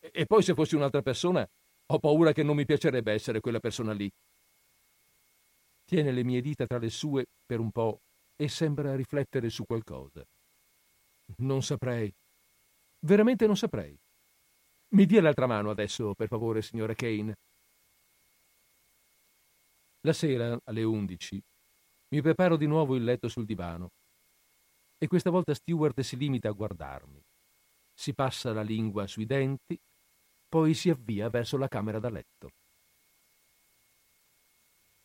E 0.00 0.26
poi 0.26 0.42
se 0.42 0.54
fossi 0.54 0.74
un'altra 0.74 1.02
persona, 1.02 1.46
ho 1.86 1.98
paura 1.98 2.32
che 2.32 2.42
non 2.42 2.56
mi 2.56 2.64
piacerebbe 2.64 3.12
essere 3.12 3.40
quella 3.40 3.60
persona 3.60 3.92
lì. 3.92 4.10
Tiene 5.84 6.10
le 6.10 6.24
mie 6.24 6.40
dita 6.40 6.66
tra 6.66 6.78
le 6.78 6.88
sue 6.88 7.26
per 7.44 7.60
un 7.60 7.70
po' 7.70 8.00
e 8.42 8.48
sembra 8.48 8.96
riflettere 8.96 9.48
su 9.50 9.64
qualcosa. 9.64 10.20
Non 11.36 11.62
saprei. 11.62 12.12
Veramente 12.98 13.46
non 13.46 13.56
saprei. 13.56 13.96
Mi 14.94 15.06
dia 15.06 15.22
l'altra 15.22 15.46
mano 15.46 15.70
adesso, 15.70 16.14
per 16.14 16.26
favore, 16.26 16.60
signora 16.60 16.92
Kane. 16.92 17.34
La 20.00 20.12
sera, 20.12 20.58
alle 20.64 20.82
undici, 20.82 21.40
mi 22.08 22.20
preparo 22.20 22.56
di 22.56 22.66
nuovo 22.66 22.96
il 22.96 23.04
letto 23.04 23.28
sul 23.28 23.44
divano 23.44 23.90
e 24.98 25.06
questa 25.06 25.30
volta 25.30 25.54
Stewart 25.54 26.00
si 26.00 26.16
limita 26.16 26.48
a 26.48 26.52
guardarmi. 26.52 27.22
Si 27.94 28.12
passa 28.12 28.52
la 28.52 28.62
lingua 28.62 29.06
sui 29.06 29.24
denti, 29.24 29.78
poi 30.48 30.74
si 30.74 30.90
avvia 30.90 31.30
verso 31.30 31.56
la 31.56 31.68
camera 31.68 32.00
da 32.00 32.10
letto. 32.10 32.50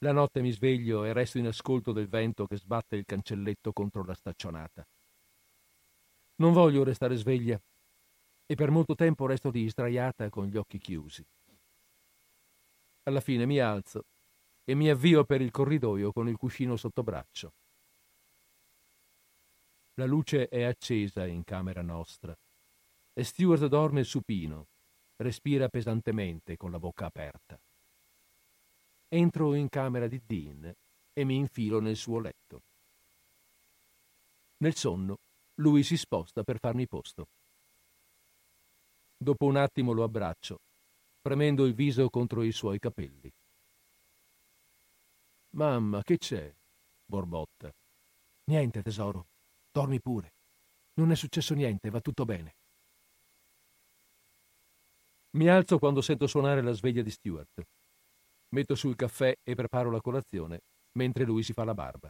La 0.01 0.11
notte 0.11 0.41
mi 0.41 0.51
sveglio 0.51 1.05
e 1.05 1.13
resto 1.13 1.39
in 1.39 1.47
ascolto 1.47 1.91
del 1.91 2.07
vento 2.07 2.45
che 2.45 2.57
sbatte 2.57 2.95
il 2.95 3.05
cancelletto 3.05 3.73
contro 3.73 4.03
la 4.03 4.13
staccionata. 4.13 4.87
Non 6.35 6.53
voglio 6.53 6.83
restare 6.83 7.15
sveglia 7.15 7.59
e 8.45 8.55
per 8.55 8.69
molto 8.69 8.93
tempo 8.93 9.25
resto 9.25 9.49
lì 9.49 9.67
sdraiata 9.67 10.29
con 10.29 10.45
gli 10.45 10.55
occhi 10.55 10.77
chiusi. 10.77 11.25
Alla 13.03 13.21
fine 13.21 13.47
mi 13.47 13.59
alzo 13.59 14.03
e 14.63 14.75
mi 14.75 14.89
avvio 14.89 15.23
per 15.23 15.41
il 15.41 15.49
corridoio 15.49 16.11
con 16.11 16.27
il 16.27 16.37
cuscino 16.37 16.75
sotto 16.75 17.01
braccio. 17.01 17.53
La 19.95 20.05
luce 20.05 20.47
è 20.47 20.61
accesa 20.61 21.25
in 21.25 21.43
camera 21.43 21.81
nostra 21.81 22.37
e 23.13 23.23
Stewart 23.23 23.65
dorme 23.65 24.03
supino, 24.03 24.67
respira 25.15 25.69
pesantemente 25.69 26.55
con 26.55 26.69
la 26.69 26.77
bocca 26.77 27.07
aperta. 27.07 27.59
Entro 29.09 29.53
in 29.55 29.69
camera 29.69 30.07
di 30.07 30.21
Dean 30.25 30.71
e 31.13 31.23
mi 31.23 31.35
infilo 31.35 31.79
nel 31.79 31.95
suo 31.95 32.19
letto. 32.19 32.61
Nel 34.57 34.75
sonno 34.75 35.17
lui 35.61 35.83
si 35.83 35.97
sposta 35.97 36.43
per 36.43 36.59
farmi 36.59 36.87
posto. 36.87 37.27
Dopo 39.15 39.45
un 39.45 39.55
attimo 39.55 39.93
lo 39.93 40.03
abbraccio, 40.03 40.59
premendo 41.21 41.65
il 41.65 41.73
viso 41.73 42.09
contro 42.09 42.43
i 42.43 42.51
suoi 42.51 42.79
capelli. 42.79 43.31
Mamma, 45.55 46.03
che 46.03 46.17
c'è? 46.17 46.53
borbotta. 47.05 47.71
Niente, 48.45 48.81
tesoro. 48.81 49.27
Dormi 49.71 50.01
pure. 50.01 50.33
Non 50.95 51.11
è 51.11 51.15
successo 51.15 51.53
niente, 51.53 51.89
va 51.89 52.01
tutto 52.01 52.25
bene. 52.25 52.55
Mi 55.37 55.47
alzo 55.49 55.79
quando 55.79 56.01
sento 56.01 56.27
suonare 56.27 56.61
la 56.61 56.73
sveglia 56.73 57.01
di 57.01 57.11
Stuart. 57.11 57.63
Metto 58.49 58.75
sul 58.75 58.95
caffè 58.95 59.35
e 59.43 59.55
preparo 59.55 59.91
la 59.91 59.99
colazione, 60.01 60.61
mentre 60.93 61.25
lui 61.25 61.43
si 61.43 61.53
fa 61.53 61.63
la 61.63 61.73
barba. 61.73 62.09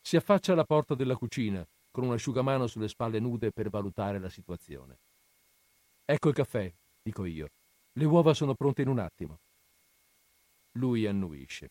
Si 0.00 0.16
affaccia 0.16 0.52
alla 0.52 0.64
porta 0.64 0.94
della 0.94 1.16
cucina, 1.16 1.66
con 1.90 2.04
un 2.04 2.12
asciugamano 2.12 2.66
sulle 2.66 2.88
spalle 2.88 3.18
nude 3.18 3.50
per 3.50 3.68
valutare 3.68 4.20
la 4.20 4.28
situazione. 4.28 5.00
Ecco 6.04 6.28
il 6.28 6.34
caffè, 6.34 6.72
dico 7.02 7.24
io. 7.24 7.48
Le 7.92 8.04
uova 8.04 8.34
sono 8.34 8.54
pronte 8.54 8.82
in 8.82 8.88
un 8.88 9.00
attimo. 9.00 9.40
Lui 10.72 11.06
annuisce. 11.06 11.70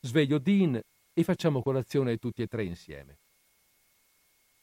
Sveglio 0.00 0.38
Dean 0.38 0.78
e 1.12 1.24
facciamo 1.24 1.62
colazione 1.62 2.18
tutti 2.18 2.42
e 2.42 2.46
tre 2.46 2.64
insieme. 2.64 3.18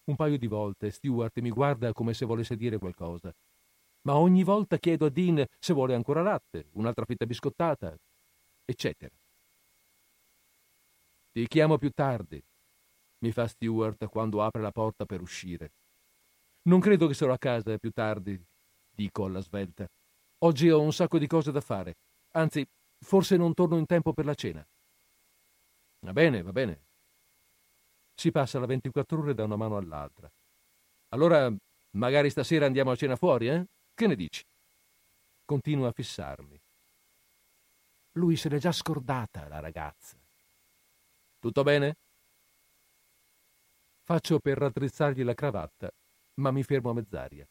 Un 0.06 0.16
paio 0.16 0.38
di 0.38 0.46
volte 0.46 0.92
Stewart 0.92 1.40
mi 1.40 1.50
guarda 1.50 1.92
come 1.92 2.14
se 2.14 2.26
volesse 2.26 2.56
dire 2.56 2.78
qualcosa, 2.78 3.34
ma 4.06 4.18
ogni 4.18 4.44
volta 4.44 4.78
chiedo 4.78 5.06
a 5.06 5.10
Dean 5.10 5.44
se 5.60 5.74
vuole 5.74 5.96
ancora 5.96 6.22
latte, 6.22 6.70
un'altra 6.74 7.06
fetta 7.06 7.26
biscottata, 7.26 7.96
eccetera. 8.64 9.14
Ti 11.32 11.48
chiamo 11.48 11.78
più 11.78 11.90
tardi, 11.90 12.42
mi 13.20 13.32
fa 13.32 13.48
Stewart 13.48 14.08
quando 14.08 14.44
apre 14.44 14.62
la 14.62 14.72
porta 14.72 15.06
per 15.06 15.22
uscire. 15.22 15.74
Non 16.64 16.80
credo 16.80 17.08
che 17.08 17.14
sarò 17.14 17.34
a 17.34 17.38
casa 17.38 17.78
più 17.78 17.92
tardi. 17.92 18.42
dico 18.96 19.26
alla 19.26 19.42
svelta. 19.42 19.86
Oggi 20.40 20.70
ho 20.70 20.82
un 20.82 20.94
sacco 20.94 21.18
di 21.18 21.28
cose 21.28 21.52
da 21.52 21.62
fare. 21.62 21.96
Anzi, 22.32 22.66
forse 23.00 23.36
non 23.36 23.54
torno 23.54 23.78
in 23.78 23.86
tempo 23.86 24.14
per 24.14 24.26
la 24.26 24.34
cena. 24.34 24.66
Va 26.06 26.14
bene, 26.14 26.42
va 26.42 26.52
bene. 26.52 26.86
Si 28.14 28.32
passa 28.32 28.60
la 28.60 28.66
24 28.66 29.20
ore 29.20 29.34
da 29.34 29.44
una 29.44 29.58
mano 29.58 29.78
all'altra. 29.78 30.32
Allora, 31.10 31.54
magari 31.98 32.30
stasera 32.30 32.66
andiamo 32.66 32.92
a 32.92 32.96
cena 32.96 33.16
fuori, 33.16 33.50
eh? 33.50 33.66
Che 33.96 34.08
ne 34.08 34.16
dici? 34.16 34.44
Continua 35.46 35.88
a 35.88 35.92
fissarmi. 35.94 36.62
Lui 38.18 38.36
se 38.36 38.50
l'è 38.50 38.58
già 38.58 38.74
scordata, 38.74 39.48
la 39.48 39.62
ragazza. 39.62 40.22
Tutto 41.40 41.64
bene? 41.64 41.96
Faccio 44.04 44.40
per 44.40 44.58
raddrizzargli 44.58 45.24
la 45.24 45.34
cravatta, 45.34 45.90
ma 46.42 46.52
mi 46.52 46.62
fermo 46.64 46.90
a 46.90 46.94
mezz'aria. 46.94 47.48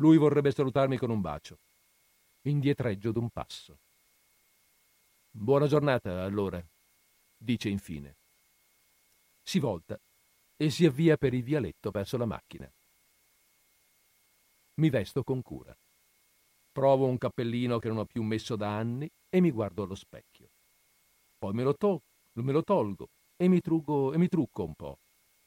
Lui 0.00 0.16
vorrebbe 0.16 0.50
salutarmi 0.50 0.98
con 0.98 1.10
un 1.10 1.20
bacio. 1.20 1.60
Indietreggio 2.46 3.12
d'un 3.12 3.30
passo. 3.30 3.78
Buona 5.30 5.68
giornata, 5.68 6.24
allora, 6.24 6.60
dice 7.36 7.68
infine. 7.68 8.18
Si 9.40 9.60
volta 9.60 9.96
e 10.56 10.70
si 10.70 10.84
avvia 10.84 11.16
per 11.16 11.32
il 11.32 11.44
vialetto 11.44 11.92
verso 11.92 12.16
la 12.16 12.26
macchina. 12.26 12.68
Mi 14.78 14.90
vesto 14.90 15.24
con 15.24 15.42
cura. 15.42 15.76
Provo 16.70 17.06
un 17.06 17.18
cappellino 17.18 17.80
che 17.80 17.88
non 17.88 17.98
ho 17.98 18.04
più 18.04 18.22
messo 18.22 18.54
da 18.54 18.76
anni 18.76 19.10
e 19.28 19.40
mi 19.40 19.50
guardo 19.50 19.82
allo 19.82 19.96
specchio. 19.96 20.50
Poi 21.36 21.52
me 21.52 21.64
lo, 21.64 21.74
to- 21.74 22.02
me 22.34 22.52
lo 22.52 22.62
tolgo 22.62 23.08
e 23.36 23.48
mi, 23.48 23.60
trugo, 23.60 24.12
e 24.12 24.18
mi 24.18 24.28
trucco 24.28 24.64
un 24.64 24.74
po'. 24.74 25.00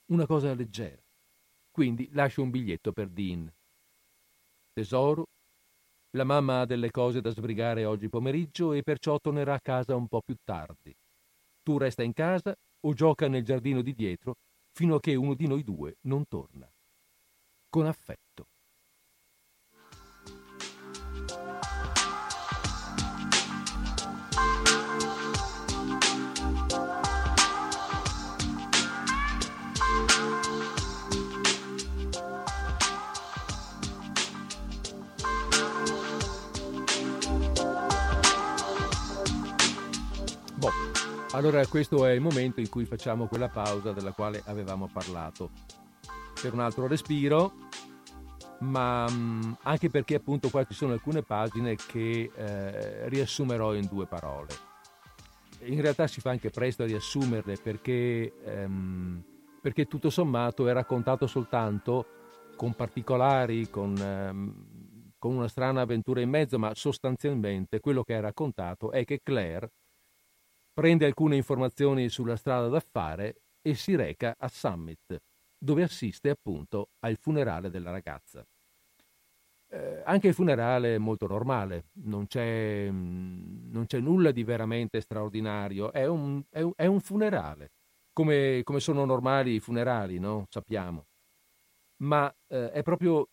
Una 0.08 0.26
cosa 0.26 0.54
leggera. 0.54 1.02
Quindi 1.72 2.10
lascio 2.12 2.42
un 2.42 2.50
biglietto 2.50 2.92
per 2.92 3.08
Dean. 3.08 3.50
Tesoro, 4.74 5.28
la 6.18 6.26
mamma 6.26 6.60
ha 6.60 6.66
delle 6.66 6.92
cose 6.92 7.22
da 7.22 7.30
sbrigare 7.30 7.86
oggi 7.86 8.10
pomeriggio 8.10 8.74
e 8.74 8.84
perciò 8.84 9.18
tornerà 9.18 9.54
a 9.54 9.62
casa 9.62 9.96
un 9.96 10.10
po' 10.10 10.22
più 10.22 10.36
tardi. 10.44 10.94
Tu 11.64 11.78
resta 11.78 12.04
in 12.04 12.12
casa 12.12 12.54
o 12.82 12.94
gioca 12.94 13.30
nel 13.30 13.46
giardino 13.46 13.82
di 13.82 13.94
dietro 13.94 14.36
fino 14.74 14.96
a 14.96 15.00
che 15.00 15.16
uno 15.16 15.36
di 15.36 15.48
noi 15.48 15.64
due 15.64 15.96
non 16.02 16.28
torna. 16.28 16.70
Con 17.70 17.86
affetto. 17.86 18.48
Allora 41.34 41.66
questo 41.66 42.06
è 42.06 42.12
il 42.12 42.20
momento 42.20 42.60
in 42.60 42.68
cui 42.68 42.84
facciamo 42.84 43.26
quella 43.26 43.48
pausa 43.48 43.94
della 43.94 44.12
quale 44.12 44.42
avevamo 44.48 44.90
parlato. 44.92 45.52
Per 46.42 46.52
un 46.52 46.60
altro 46.60 46.88
respiro, 46.88 47.54
ma 48.60 49.10
mm, 49.10 49.54
anche 49.64 49.90
perché 49.90 50.16
appunto 50.16 50.50
qua 50.50 50.66
ci 50.66 50.74
sono 50.74 50.92
alcune 50.92 51.22
pagine 51.22 51.76
che 51.76 52.32
eh, 52.36 53.08
riassumerò 53.08 53.74
in 53.76 53.88
due 53.88 54.08
parole. 54.08 54.50
In 55.64 55.80
realtà 55.80 56.06
si 56.08 56.20
fa 56.20 56.32
anche 56.32 56.50
presto 56.50 56.84
a 56.84 56.88
riassumerle 56.88 57.56
perché, 57.64 58.34
ehm, 58.44 59.24
perché 59.62 59.86
tutto 59.86 60.10
sommato 60.10 60.68
è 60.68 60.74
raccontato 60.74 61.28
soltanto 61.28 62.06
con 62.58 62.74
particolari, 62.74 63.70
con, 63.70 63.96
ehm, 63.96 65.14
con 65.18 65.34
una 65.34 65.48
strana 65.48 65.80
avventura 65.80 66.20
in 66.20 66.30
mezzo, 66.30 66.60
ma 66.60 66.76
sostanzialmente 66.76 67.80
quello 67.80 68.04
che 68.04 68.18
è 68.18 68.20
raccontato 68.20 68.92
è 68.92 69.06
che 69.06 69.22
Claire 69.24 69.72
prende 70.82 71.06
alcune 71.06 71.36
informazioni 71.36 72.10
sulla 72.10 72.36
strada 72.36 72.68
da 72.68 72.80
fare 72.80 73.44
e 73.62 73.76
si 73.76 73.96
reca 73.96 74.34
a 74.36 74.48
Summit, 74.48 75.22
dove 75.56 75.84
assiste 75.84 76.32
appunto 76.32 76.90
al 77.06 77.18
funerale 77.18 77.70
della 77.70 77.92
ragazza. 77.92 78.44
Eh, 79.70 80.02
anche 80.04 80.30
il 80.30 80.34
funerale 80.34 80.96
è 80.96 80.98
molto 80.98 81.28
normale, 81.28 81.90
non 82.06 82.26
c'è, 82.26 82.88
mm, 82.90 83.72
non 83.72 83.86
c'è 83.86 84.00
nulla 84.00 84.32
di 84.32 84.44
veramente 84.44 85.02
straordinario, 85.02 85.92
è 85.92 86.08
un, 86.08 86.42
è 86.50 86.62
un, 86.62 86.72
è 86.76 86.88
un 86.88 87.00
funerale, 87.00 87.74
come, 88.12 88.62
come, 88.64 88.80
sono 88.80 89.06
normali 89.06 89.54
i 89.54 89.60
funerali, 89.60 90.18
no? 90.18 90.46
sappiamo. 90.50 91.06
Ma 91.98 92.28
eh, 92.48 92.72
è 92.72 92.82
proprio 92.82 93.28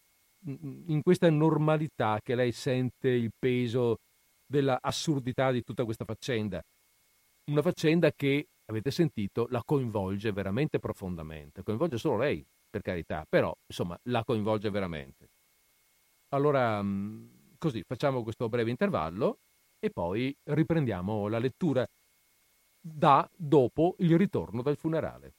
in 0.44 1.00
questa 1.02 1.30
normalità 1.30 2.20
che 2.22 2.34
lei 2.34 2.52
sente 2.52 3.08
il 3.08 3.30
peso 3.38 3.96
della 4.44 4.78
assurdità 4.82 5.50
di 5.50 5.62
tutta 5.62 5.86
questa 5.86 6.04
faccenda 6.04 6.62
una 7.48 7.62
faccenda 7.62 8.12
che, 8.12 8.48
avete 8.66 8.90
sentito, 8.90 9.46
la 9.50 9.62
coinvolge 9.64 10.32
veramente 10.32 10.78
profondamente. 10.78 11.62
Coinvolge 11.62 11.98
solo 11.98 12.18
lei, 12.18 12.44
per 12.68 12.82
carità, 12.82 13.24
però 13.28 13.54
insomma 13.66 13.98
la 14.04 14.22
coinvolge 14.24 14.70
veramente. 14.70 15.28
Allora, 16.30 16.82
mm, 16.82 17.54
così, 17.58 17.82
facciamo 17.86 18.22
questo 18.22 18.48
breve 18.48 18.70
intervallo 18.70 19.40
e 19.78 19.90
poi 19.90 20.36
riprendiamo 20.44 21.28
la 21.28 21.38
lettura 21.38 21.86
da 22.80 23.28
dopo 23.34 23.96
il 23.98 24.16
ritorno 24.16 24.62
dal 24.62 24.76
funerale. 24.76 25.34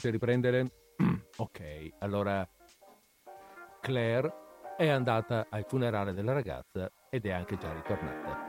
Pronti 0.00 0.08
a 0.08 0.10
riprendere? 0.12 0.70
ok, 1.36 1.90
allora 1.98 2.48
Claire 3.82 4.32
è 4.78 4.88
andata 4.88 5.46
al 5.50 5.66
funerale 5.66 6.14
della 6.14 6.32
ragazza 6.32 6.90
ed 7.10 7.26
è 7.26 7.30
anche 7.30 7.58
già 7.58 7.70
ritornata. 7.70 8.48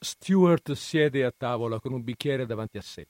Stuart 0.00 0.72
siede 0.72 1.24
a 1.24 1.32
tavola 1.36 1.78
con 1.78 1.92
un 1.92 2.02
bicchiere 2.02 2.46
davanti 2.46 2.78
a 2.78 2.82
sé. 2.82 3.06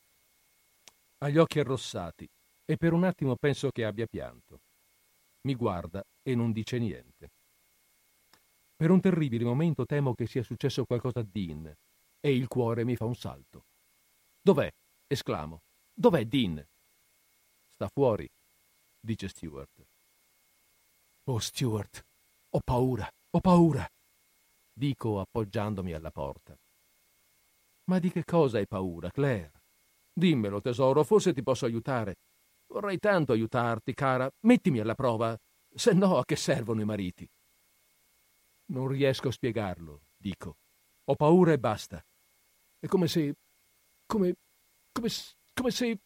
Ha 1.19 1.29
gli 1.31 1.39
occhi 1.39 1.61
arrossati 1.61 2.29
e 2.67 2.77
per 2.77 2.93
un 2.93 3.05
attimo 3.05 3.37
penso 3.37 3.71
che 3.71 3.87
abbia 3.87 4.07
pianto. 4.07 4.61
Mi 5.49 5.55
guarda 5.55 6.05
e 6.21 6.35
non 6.35 6.53
dice 6.53 6.79
niente. 6.79 7.31
Per 8.77 8.91
un 8.91 9.01
terribile 9.01 9.45
momento 9.45 9.87
temo 9.87 10.13
che 10.13 10.27
sia 10.27 10.43
successo 10.43 10.85
qualcosa 10.85 11.21
a 11.21 11.27
Dean 11.27 11.75
e 12.21 12.37
il 12.37 12.49
cuore 12.49 12.85
mi 12.85 12.97
fa 12.97 13.07
un 13.07 13.15
salto. 13.15 13.65
Dov'è? 14.43 14.71
esclamo. 15.07 15.63
Dov'è 15.91 16.27
Dean? 16.27 16.63
Sta 17.71 17.89
fuori, 17.89 18.29
dice 19.01 19.29
Stewart. 19.29 19.87
Oh, 21.31 21.39
Stewart, 21.39 22.05
ho 22.51 22.61
paura, 22.63 23.09
ho 23.31 23.41
paura, 23.41 23.89
dico 24.71 25.19
appoggiandomi 25.19 25.95
alla 25.95 26.11
porta. 26.11 26.55
Ma 27.85 27.99
di 27.99 28.11
che 28.11 28.23
cosa 28.25 28.59
hai 28.59 28.67
paura, 28.67 29.11
Claire? 29.11 29.63
Dimmelo, 30.13 30.61
tesoro, 30.61 31.05
forse 31.05 31.33
ti 31.33 31.43
posso 31.43 31.65
aiutare. 31.65 32.17
Vorrei 32.69 32.99
tanto 32.99 33.33
aiutarti, 33.33 33.95
cara. 33.95 34.31
Mettimi 34.41 34.79
alla 34.79 34.95
prova. 34.95 35.37
Se 35.75 35.93
no, 35.93 36.19
a 36.19 36.25
che 36.25 36.37
servono 36.37 36.81
i 36.81 36.85
mariti? 36.85 37.29
Non 38.67 38.89
riesco 38.89 39.29
a 39.29 39.33
spiegarlo, 39.33 40.03
dico. 40.17 40.57
Ho 41.05 41.15
paura 41.15 41.53
e 41.53 41.59
basta. 41.59 42.05
È 42.79 42.87
come 42.87 43.09
se. 43.09 43.35
come. 44.07 44.35
come, 44.93 45.09
come 45.55 45.71
se. 45.71 45.99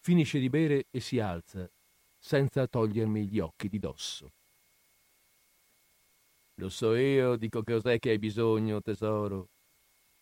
Finisce 0.00 0.38
di 0.38 0.48
bere 0.48 0.86
e 0.90 1.00
si 1.00 1.20
alza, 1.20 1.70
senza 2.18 2.66
togliermi 2.66 3.28
gli 3.28 3.38
occhi 3.38 3.68
di 3.68 3.78
dosso. 3.78 4.32
Lo 6.56 6.68
so 6.68 6.94
io, 6.94 7.36
dico 7.36 7.62
cos'è 7.62 7.98
che 7.98 8.10
hai 8.10 8.18
bisogno, 8.18 8.82
tesoro. 8.82 9.48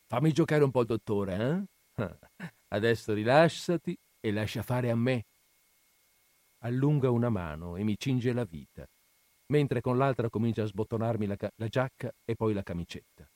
Fammi 0.07 0.33
giocare 0.33 0.63
un 0.63 0.71
po' 0.71 0.83
il 0.83 0.87
dottore, 0.87 1.69
eh? 1.97 2.03
Adesso 2.69 3.13
rilassati 3.15 3.99
e 4.21 4.31
lascia 4.31 4.63
fare 4.63 4.91
a 4.91 4.95
me. 4.95 5.25
Allunga 6.63 7.11
una 7.11 7.31
mano 7.31 7.77
e 7.77 7.85
mi 7.85 7.97
cinge 7.97 8.33
la 8.33 8.45
vita, 8.45 8.87
mentre 9.47 9.81
con 9.81 9.97
l'altra 9.97 10.29
comincia 10.29 10.63
a 10.63 10.67
sbottonarmi 10.67 11.27
la, 11.27 11.37
la 11.57 11.69
giacca 11.69 12.13
e 12.25 12.35
poi 12.35 12.53
la 12.53 12.63
camicetta. 12.63 13.27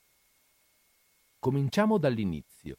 Cominciamo 1.39 1.99
dall'inizio, 1.99 2.77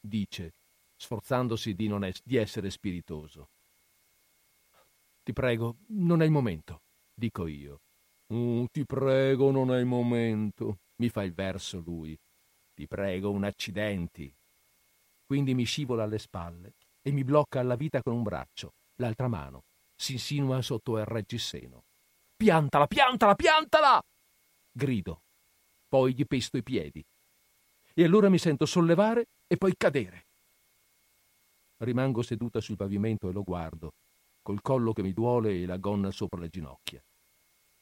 dice, 0.00 0.54
sforzandosi 0.96 1.74
di, 1.74 1.86
es- 2.06 2.22
di 2.24 2.36
essere 2.36 2.70
spiritoso. 2.70 3.50
Ti 5.22 5.32
prego, 5.32 5.78
non 5.88 6.22
è 6.22 6.24
il 6.24 6.30
momento, 6.30 6.82
dico 7.12 7.46
io. 7.46 7.80
Mm, 8.32 8.64
ti 8.72 8.84
prego, 8.84 9.50
non 9.50 9.72
è 9.72 9.78
il 9.78 9.86
momento, 9.86 10.78
mi 10.96 11.08
fa 11.08 11.22
il 11.24 11.32
verso 11.32 11.80
lui. 11.80 12.16
Ti 12.74 12.86
prego, 12.86 13.30
un 13.30 13.44
accidenti. 13.44 14.32
Quindi 15.24 15.54
mi 15.54 15.64
scivola 15.64 16.04
alle 16.04 16.18
spalle 16.18 16.74
e 17.06 17.12
mi 17.12 17.22
blocca 17.22 17.60
alla 17.60 17.76
vita 17.76 18.02
con 18.02 18.14
un 18.14 18.24
braccio, 18.24 18.72
l'altra 18.96 19.28
mano 19.28 19.62
si 19.94 20.14
insinua 20.14 20.60
sotto 20.60 20.98
il 20.98 21.04
reggiseno. 21.04 21.84
Piantala, 22.36 22.88
piantala, 22.88 23.34
piantala! 23.36 24.02
Grido. 24.72 25.22
Poi 25.86 26.14
gli 26.14 26.26
pesto 26.26 26.56
i 26.56 26.64
piedi. 26.64 27.02
E 27.94 28.04
allora 28.04 28.28
mi 28.28 28.38
sento 28.38 28.66
sollevare 28.66 29.28
e 29.46 29.56
poi 29.56 29.74
cadere. 29.76 30.26
Rimango 31.76 32.22
seduta 32.22 32.60
sul 32.60 32.76
pavimento 32.76 33.28
e 33.28 33.32
lo 33.32 33.44
guardo, 33.44 33.92
col 34.42 34.60
collo 34.60 34.92
che 34.92 35.02
mi 35.02 35.12
duole 35.12 35.62
e 35.62 35.64
la 35.64 35.76
gonna 35.76 36.10
sopra 36.10 36.40
le 36.40 36.48
ginocchia. 36.48 37.00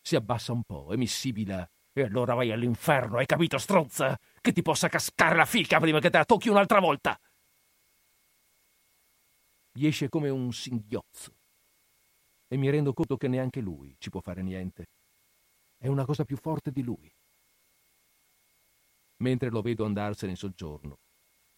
Si 0.03 0.17
abbassa 0.17 0.53
un 0.53 0.65
po' 0.65 0.93
e 0.93 0.99
mi 0.99 1.07
sibila. 1.07 1.67
E 1.97 2.03
allora 2.03 2.35
vai 2.35 2.53
all'inferno, 2.53 3.17
hai 3.17 3.27
capito, 3.27 3.57
stronza? 3.57 4.19
Che 4.41 4.53
ti 4.53 4.61
possa 4.61 4.89
cascare 4.89 5.37
la 5.37 5.47
fica 5.47 5.81
prima 5.81 5.99
che 6.01 6.11
te 6.11 6.19
la 6.19 6.25
tocchi 6.27 6.51
un'altra 6.51 6.81
volta! 6.81 7.19
Gli 9.77 9.87
esce 9.87 10.09
come 10.09 10.29
un 10.29 10.53
singhiozzo. 10.53 11.37
E 12.47 12.57
mi 12.57 12.71
rendo 12.71 12.93
conto 12.93 13.17
che 13.17 13.27
neanche 13.27 13.61
lui 13.61 13.97
ci 13.99 14.09
può 14.09 14.21
fare 14.21 14.41
niente. 14.41 14.87
È 15.77 15.89
una 15.89 16.05
cosa 16.05 16.25
più 16.25 16.37
forte 16.37 16.71
di 16.71 16.85
lui. 16.85 17.13
Mentre 19.17 19.51
lo 19.51 19.63
vedo 19.63 19.85
andarsene 19.85 20.31
in 20.31 20.37
soggiorno, 20.37 20.99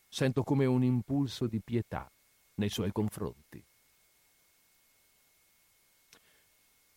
sento 0.08 0.44
come 0.44 0.64
un 0.64 0.82
impulso 0.82 1.46
di 1.46 1.60
pietà 1.60 2.10
nei 2.54 2.70
suoi 2.70 2.90
confronti. 2.90 3.62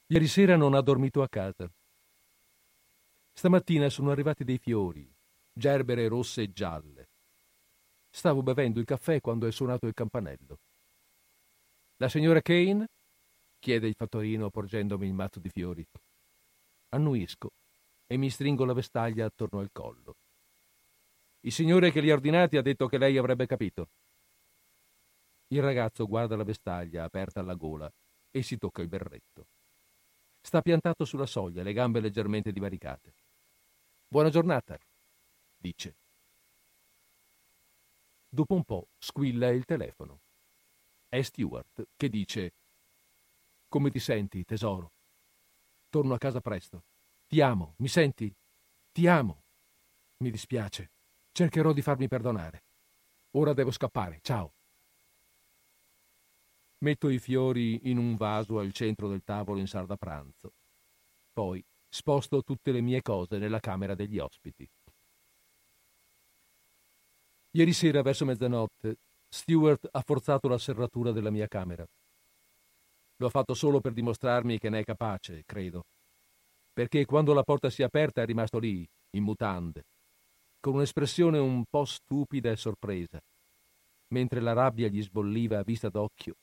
Ieri 0.05 0.27
sera 0.27 0.55
non 0.55 0.73
ha 0.73 0.81
dormito 0.81 1.21
a 1.21 1.27
casa. 1.27 1.69
Stamattina 3.33 3.89
sono 3.89 4.11
arrivati 4.11 4.45
dei 4.45 4.57
fiori, 4.57 5.13
gerbere 5.51 6.07
rosse 6.07 6.43
e 6.43 6.53
gialle. 6.53 7.09
Stavo 8.09 8.41
bevendo 8.41 8.79
il 8.79 8.85
caffè 8.85 9.19
quando 9.19 9.47
è 9.47 9.51
suonato 9.51 9.85
il 9.85 9.93
campanello. 9.93 10.59
La 12.01 12.07
signora 12.07 12.41
Kane? 12.41 12.87
chiede 13.59 13.89
il 13.89 13.93
fattorino 13.93 14.49
porgendomi 14.49 15.05
il 15.05 15.13
mazzo 15.13 15.41
di 15.41 15.49
fiori. 15.49 15.85
Annuisco 16.93 17.49
e 18.07 18.15
mi 18.15 18.29
stringo 18.29 18.63
la 18.63 18.71
vestaglia 18.71 19.25
attorno 19.25 19.59
al 19.59 19.69
collo. 19.73 20.15
Il 21.41 21.51
signore 21.51 21.91
che 21.91 21.99
li 21.99 22.09
ha 22.09 22.13
ordinati 22.13 22.55
ha 22.55 22.61
detto 22.61 22.87
che 22.87 22.97
lei 22.97 23.17
avrebbe 23.17 23.45
capito. 23.47 23.89
Il 25.47 25.61
ragazzo 25.61 26.07
guarda 26.07 26.37
la 26.37 26.45
vestaglia 26.45 27.03
aperta 27.03 27.41
alla 27.41 27.55
gola 27.55 27.91
e 28.31 28.43
si 28.43 28.57
tocca 28.57 28.81
il 28.81 28.87
berretto. 28.87 29.49
Sta 30.39 30.61
piantato 30.61 31.03
sulla 31.03 31.25
soglia, 31.25 31.63
le 31.63 31.73
gambe 31.73 31.99
leggermente 31.99 32.53
divaricate. 32.53 33.13
Buona 34.07 34.29
giornata, 34.29 34.79
dice. 35.57 35.97
Dopo 38.29 38.53
un 38.53 38.63
po' 38.63 38.87
squilla 38.97 39.49
il 39.49 39.65
telefono. 39.65 40.21
È 41.09 41.23
Stewart 41.23 41.87
che 41.95 42.07
dice 42.07 42.53
Come 43.67 43.89
ti 43.89 43.97
senti, 43.97 44.45
tesoro? 44.45 44.91
Torno 45.89 46.13
a 46.13 46.19
casa 46.19 46.39
presto. 46.39 46.83
Ti 47.25 47.41
amo, 47.41 47.73
mi 47.77 47.87
senti? 47.87 48.31
Ti 48.91 49.07
amo. 49.07 49.41
Mi 50.17 50.29
dispiace. 50.29 50.91
Cercherò 51.31 51.73
di 51.73 51.81
farmi 51.81 52.07
perdonare. 52.07 52.63
Ora 53.31 53.53
devo 53.53 53.71
scappare. 53.71 54.19
Ciao. 54.21 54.53
Metto 56.83 57.09
i 57.09 57.17
fiori 57.17 57.89
in 57.89 57.97
un 57.97 58.15
vaso 58.15 58.59
al 58.59 58.71
centro 58.71 59.07
del 59.07 59.23
tavolo 59.23 59.59
in 59.59 59.67
sala 59.67 59.87
da 59.87 59.97
pranzo. 59.97 60.53
Poi 61.33 61.65
sposto 61.87 62.43
tutte 62.43 62.71
le 62.71 62.81
mie 62.81 63.01
cose 63.01 63.39
nella 63.39 63.59
camera 63.59 63.95
degli 63.95 64.19
ospiti. 64.19 64.69
Ieri 67.51 67.73
sera, 67.73 68.03
verso 68.03 68.25
mezzanotte, 68.25 68.99
Stewart 69.31 69.87
ha 69.91 70.01
forzato 70.01 70.47
la 70.47 70.57
serratura 70.57 71.11
della 71.11 71.29
mia 71.29 71.47
camera. 71.47 71.85
Lo 73.17 73.27
ha 73.27 73.29
fatto 73.29 73.53
solo 73.53 73.79
per 73.79 73.93
dimostrarmi 73.93 74.57
che 74.57 74.69
ne 74.69 74.79
è 74.79 74.83
capace, 74.83 75.43
credo. 75.45 75.83
Perché 76.73 77.05
quando 77.05 77.33
la 77.33 77.43
porta 77.43 77.69
si 77.69 77.83
è 77.83 77.85
aperta 77.85 78.21
è 78.21 78.25
rimasto 78.25 78.57
lì, 78.57 78.87
in 79.11 79.23
mutande, 79.23 79.83
con 80.59 80.73
un'espressione 80.73 81.37
un 81.37 81.63
po' 81.69 81.85
stupida 81.85 82.49
e 82.49 82.55
sorpresa, 82.55 83.19
mentre 84.07 84.39
la 84.39 84.53
rabbia 84.53 84.87
gli 84.87 85.01
sbolliva 85.01 85.59
a 85.59 85.63
vista 85.63 85.89
d'occhio 85.89 86.35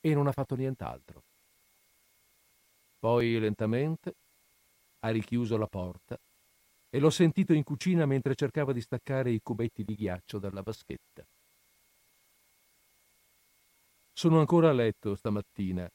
e 0.00 0.14
non 0.14 0.26
ha 0.26 0.32
fatto 0.32 0.56
nient'altro. 0.56 1.22
Poi 2.98 3.38
lentamente 3.38 4.14
ha 5.00 5.08
richiuso 5.08 5.56
la 5.56 5.66
porta 5.66 6.18
e 6.90 6.98
l'ho 6.98 7.10
sentito 7.10 7.54
in 7.54 7.62
cucina 7.62 8.04
mentre 8.04 8.34
cercava 8.34 8.72
di 8.72 8.80
staccare 8.82 9.30
i 9.30 9.40
cubetti 9.42 9.84
di 9.84 9.94
ghiaccio 9.94 10.38
dalla 10.38 10.62
vaschetta. 10.62 11.24
Sono 14.20 14.38
ancora 14.38 14.68
a 14.68 14.72
letto 14.72 15.14
stamattina, 15.14 15.88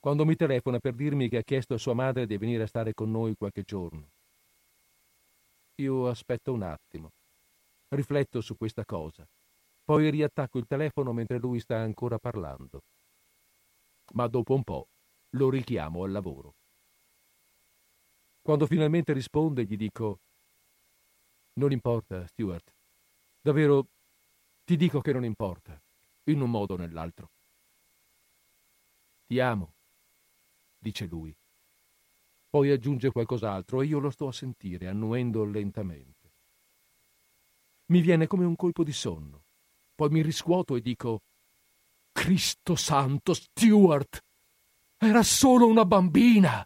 quando 0.00 0.24
mi 0.24 0.34
telefona 0.34 0.80
per 0.80 0.96
dirmi 0.96 1.28
che 1.28 1.36
ha 1.36 1.42
chiesto 1.42 1.74
a 1.74 1.78
sua 1.78 1.94
madre 1.94 2.26
di 2.26 2.36
venire 2.38 2.64
a 2.64 2.66
stare 2.66 2.92
con 2.92 3.08
noi 3.08 3.36
qualche 3.36 3.62
giorno. 3.62 4.10
Io 5.76 6.08
aspetto 6.08 6.52
un 6.52 6.62
attimo, 6.62 7.10
rifletto 7.94 8.40
su 8.40 8.56
questa 8.56 8.84
cosa, 8.84 9.24
poi 9.84 10.10
riattacco 10.10 10.58
il 10.58 10.66
telefono 10.66 11.12
mentre 11.12 11.38
lui 11.38 11.60
sta 11.60 11.76
ancora 11.78 12.18
parlando 12.18 12.80
ma 14.14 14.26
dopo 14.26 14.52
un 14.52 14.64
po' 14.64 14.88
lo 15.36 15.48
richiamo 15.48 16.02
al 16.02 16.10
lavoro. 16.10 16.56
Quando 18.42 18.66
finalmente 18.66 19.12
risponde 19.12 19.64
gli 19.66 19.76
dico 19.76 20.18
Non 21.60 21.70
importa, 21.70 22.26
Stuart. 22.26 22.74
Davvero 23.40 23.86
ti 24.64 24.76
dico 24.76 25.00
che 25.00 25.12
non 25.12 25.24
importa, 25.24 25.80
in 26.24 26.40
un 26.40 26.50
modo 26.50 26.74
o 26.74 26.76
nell'altro. 26.76 27.34
Ti 29.26 29.40
amo, 29.40 29.74
dice 30.78 31.06
lui. 31.06 31.36
Poi 32.48 32.70
aggiunge 32.70 33.10
qualcos'altro 33.10 33.82
e 33.82 33.86
io 33.86 33.98
lo 33.98 34.10
sto 34.10 34.28
a 34.28 34.32
sentire, 34.32 34.86
annuendo 34.86 35.44
lentamente. 35.44 36.32
Mi 37.86 38.00
viene 38.00 38.28
come 38.28 38.44
un 38.44 38.54
colpo 38.54 38.84
di 38.84 38.92
sonno. 38.92 39.44
Poi 39.94 40.10
mi 40.10 40.22
riscuoto 40.22 40.76
e 40.76 40.80
dico 40.80 41.22
Cristo 42.12 42.76
santo, 42.76 43.34
Stuart! 43.34 44.20
Era 44.96 45.22
solo 45.22 45.66
una 45.66 45.84
bambina! 45.84 46.64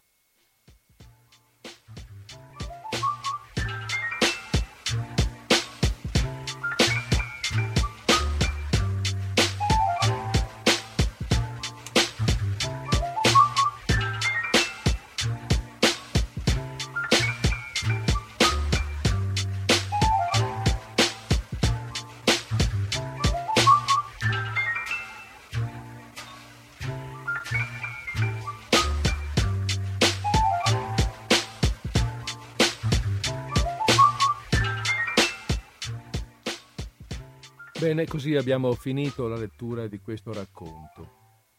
Bene, 37.91 38.05
così 38.05 38.37
abbiamo 38.37 38.73
finito 38.73 39.27
la 39.27 39.35
lettura 39.35 39.85
di 39.85 39.99
questo 39.99 40.31
racconto. 40.31 41.49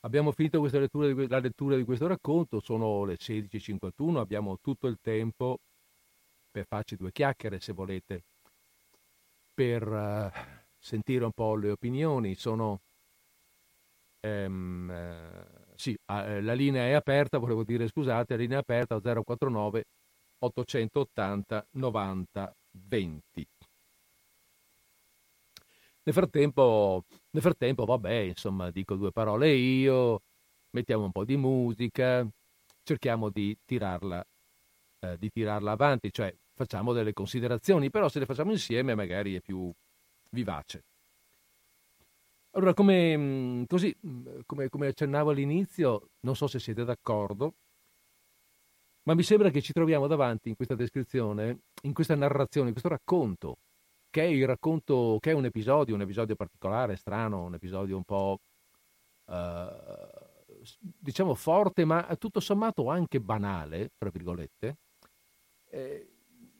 Abbiamo 0.00 0.32
finito 0.32 0.60
lettura 0.60 1.06
di, 1.06 1.28
la 1.28 1.38
lettura 1.38 1.76
di 1.76 1.84
questo 1.84 2.08
racconto, 2.08 2.58
sono 2.58 3.04
le 3.04 3.14
16.51, 3.14 4.16
abbiamo 4.16 4.58
tutto 4.60 4.88
il 4.88 4.98
tempo 5.00 5.60
per 6.50 6.66
farci 6.66 6.96
due 6.96 7.12
chiacchiere 7.12 7.60
se 7.60 7.72
volete, 7.72 8.24
per 9.54 9.86
uh, 9.86 10.30
sentire 10.80 11.24
un 11.24 11.32
po' 11.32 11.54
le 11.54 11.70
opinioni. 11.70 12.34
Sono, 12.34 12.80
um, 14.26 14.90
uh, 14.92 15.74
sì, 15.76 15.92
uh, 15.92 16.40
la 16.40 16.54
linea 16.54 16.86
è 16.86 16.92
aperta, 16.94 17.38
volevo 17.38 17.62
dire 17.62 17.86
scusate, 17.86 18.34
la 18.34 18.40
linea 18.40 18.56
è 18.56 18.62
aperta 18.62 18.98
049 18.98 19.84
880 20.40 21.68
90 21.70 22.56
20. 22.88 23.46
Nel 26.06 26.14
frattempo, 26.14 27.04
nel 27.30 27.42
frattempo, 27.42 27.84
vabbè, 27.84 28.12
insomma, 28.12 28.70
dico 28.70 28.94
due 28.94 29.10
parole 29.10 29.50
io, 29.52 30.22
mettiamo 30.70 31.04
un 31.06 31.10
po' 31.10 31.24
di 31.24 31.36
musica, 31.36 32.24
cerchiamo 32.84 33.28
di 33.28 33.58
tirarla, 33.64 34.24
eh, 35.00 35.18
di 35.18 35.30
tirarla 35.30 35.72
avanti, 35.72 36.12
cioè 36.12 36.32
facciamo 36.54 36.92
delle 36.92 37.12
considerazioni, 37.12 37.90
però 37.90 38.08
se 38.08 38.20
le 38.20 38.26
facciamo 38.26 38.52
insieme 38.52 38.94
magari 38.94 39.34
è 39.34 39.40
più 39.40 39.68
vivace. 40.30 40.84
Allora, 42.52 42.72
come, 42.72 43.16
mm, 43.16 43.64
così, 43.66 43.94
mm, 44.06 44.40
come, 44.46 44.68
come 44.68 44.86
accennavo 44.86 45.30
all'inizio, 45.30 46.10
non 46.20 46.36
so 46.36 46.46
se 46.46 46.60
siete 46.60 46.84
d'accordo, 46.84 47.54
ma 49.08 49.14
mi 49.14 49.24
sembra 49.24 49.50
che 49.50 49.60
ci 49.60 49.72
troviamo 49.72 50.06
davanti 50.06 50.50
in 50.50 50.54
questa 50.54 50.76
descrizione, 50.76 51.62
in 51.82 51.92
questa 51.92 52.14
narrazione, 52.14 52.68
in 52.68 52.72
questo 52.72 52.90
racconto 52.90 53.58
che 54.16 54.22
è 54.22 54.28
il 54.28 54.46
racconto, 54.46 55.18
che 55.20 55.32
è 55.32 55.34
un 55.34 55.44
episodio, 55.44 55.94
un 55.94 56.00
episodio 56.00 56.36
particolare, 56.36 56.96
strano, 56.96 57.44
un 57.44 57.52
episodio 57.52 57.98
un 57.98 58.04
po' 58.04 58.38
eh, 59.26 59.68
diciamo 60.98 61.34
forte, 61.34 61.84
ma 61.84 62.16
tutto 62.18 62.40
sommato 62.40 62.88
anche 62.88 63.20
banale, 63.20 63.90
tra 63.98 64.08
virgolette, 64.08 64.78
eh, 65.68 66.08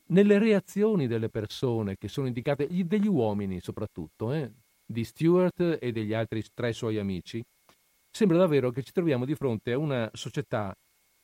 nelle 0.08 0.38
reazioni 0.38 1.06
delle 1.06 1.30
persone 1.30 1.96
che 1.96 2.08
sono 2.08 2.26
indicate, 2.26 2.68
degli 2.68 3.08
uomini 3.08 3.58
soprattutto, 3.60 4.34
eh, 4.34 4.52
di 4.84 5.02
Stuart 5.02 5.78
e 5.80 5.92
degli 5.92 6.12
altri 6.12 6.44
tre 6.52 6.74
suoi 6.74 6.98
amici, 6.98 7.42
sembra 8.10 8.36
davvero 8.36 8.68
che 8.68 8.82
ci 8.82 8.92
troviamo 8.92 9.24
di 9.24 9.34
fronte 9.34 9.72
a 9.72 9.78
una 9.78 10.10
società 10.12 10.76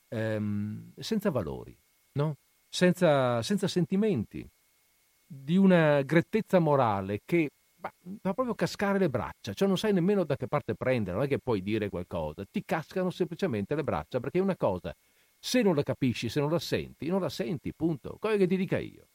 ehm, 0.07 0.93
senza 0.97 1.29
valori, 1.29 1.77
no? 2.13 2.37
senza, 2.67 3.39
senza 3.43 3.67
sentimenti, 3.67 4.49
di 5.25 5.57
una 5.57 6.01
grettezza 6.01 6.59
morale 6.59 7.21
che 7.25 7.49
fa 8.21 8.33
proprio 8.33 8.55
cascare 8.55 8.97
le 8.97 9.09
braccia, 9.09 9.53
cioè 9.53 9.67
non 9.67 9.77
sai 9.77 9.91
nemmeno 9.93 10.23
da 10.23 10.37
che 10.37 10.47
parte 10.47 10.75
prendere, 10.75 11.15
non 11.15 11.25
è 11.25 11.27
che 11.27 11.39
puoi 11.39 11.61
dire 11.61 11.89
qualcosa, 11.89 12.45
ti 12.49 12.63
cascano 12.63 13.09
semplicemente 13.09 13.75
le 13.75 13.83
braccia 13.83 14.19
perché 14.19 14.39
è 14.39 14.41
una 14.41 14.55
cosa, 14.55 14.95
se 15.37 15.61
non 15.61 15.75
la 15.75 15.83
capisci, 15.83 16.29
se 16.29 16.39
non 16.39 16.49
la 16.49 16.59
senti, 16.59 17.07
non 17.07 17.19
la 17.19 17.29
senti, 17.29 17.73
punto, 17.73 18.17
come 18.19 18.37
che 18.37 18.47
ti 18.47 18.55
dica 18.55 18.77
io. 18.77 19.07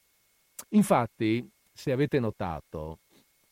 Infatti, 0.71 1.49
se 1.73 1.93
avete 1.93 2.21
notato, 2.21 2.99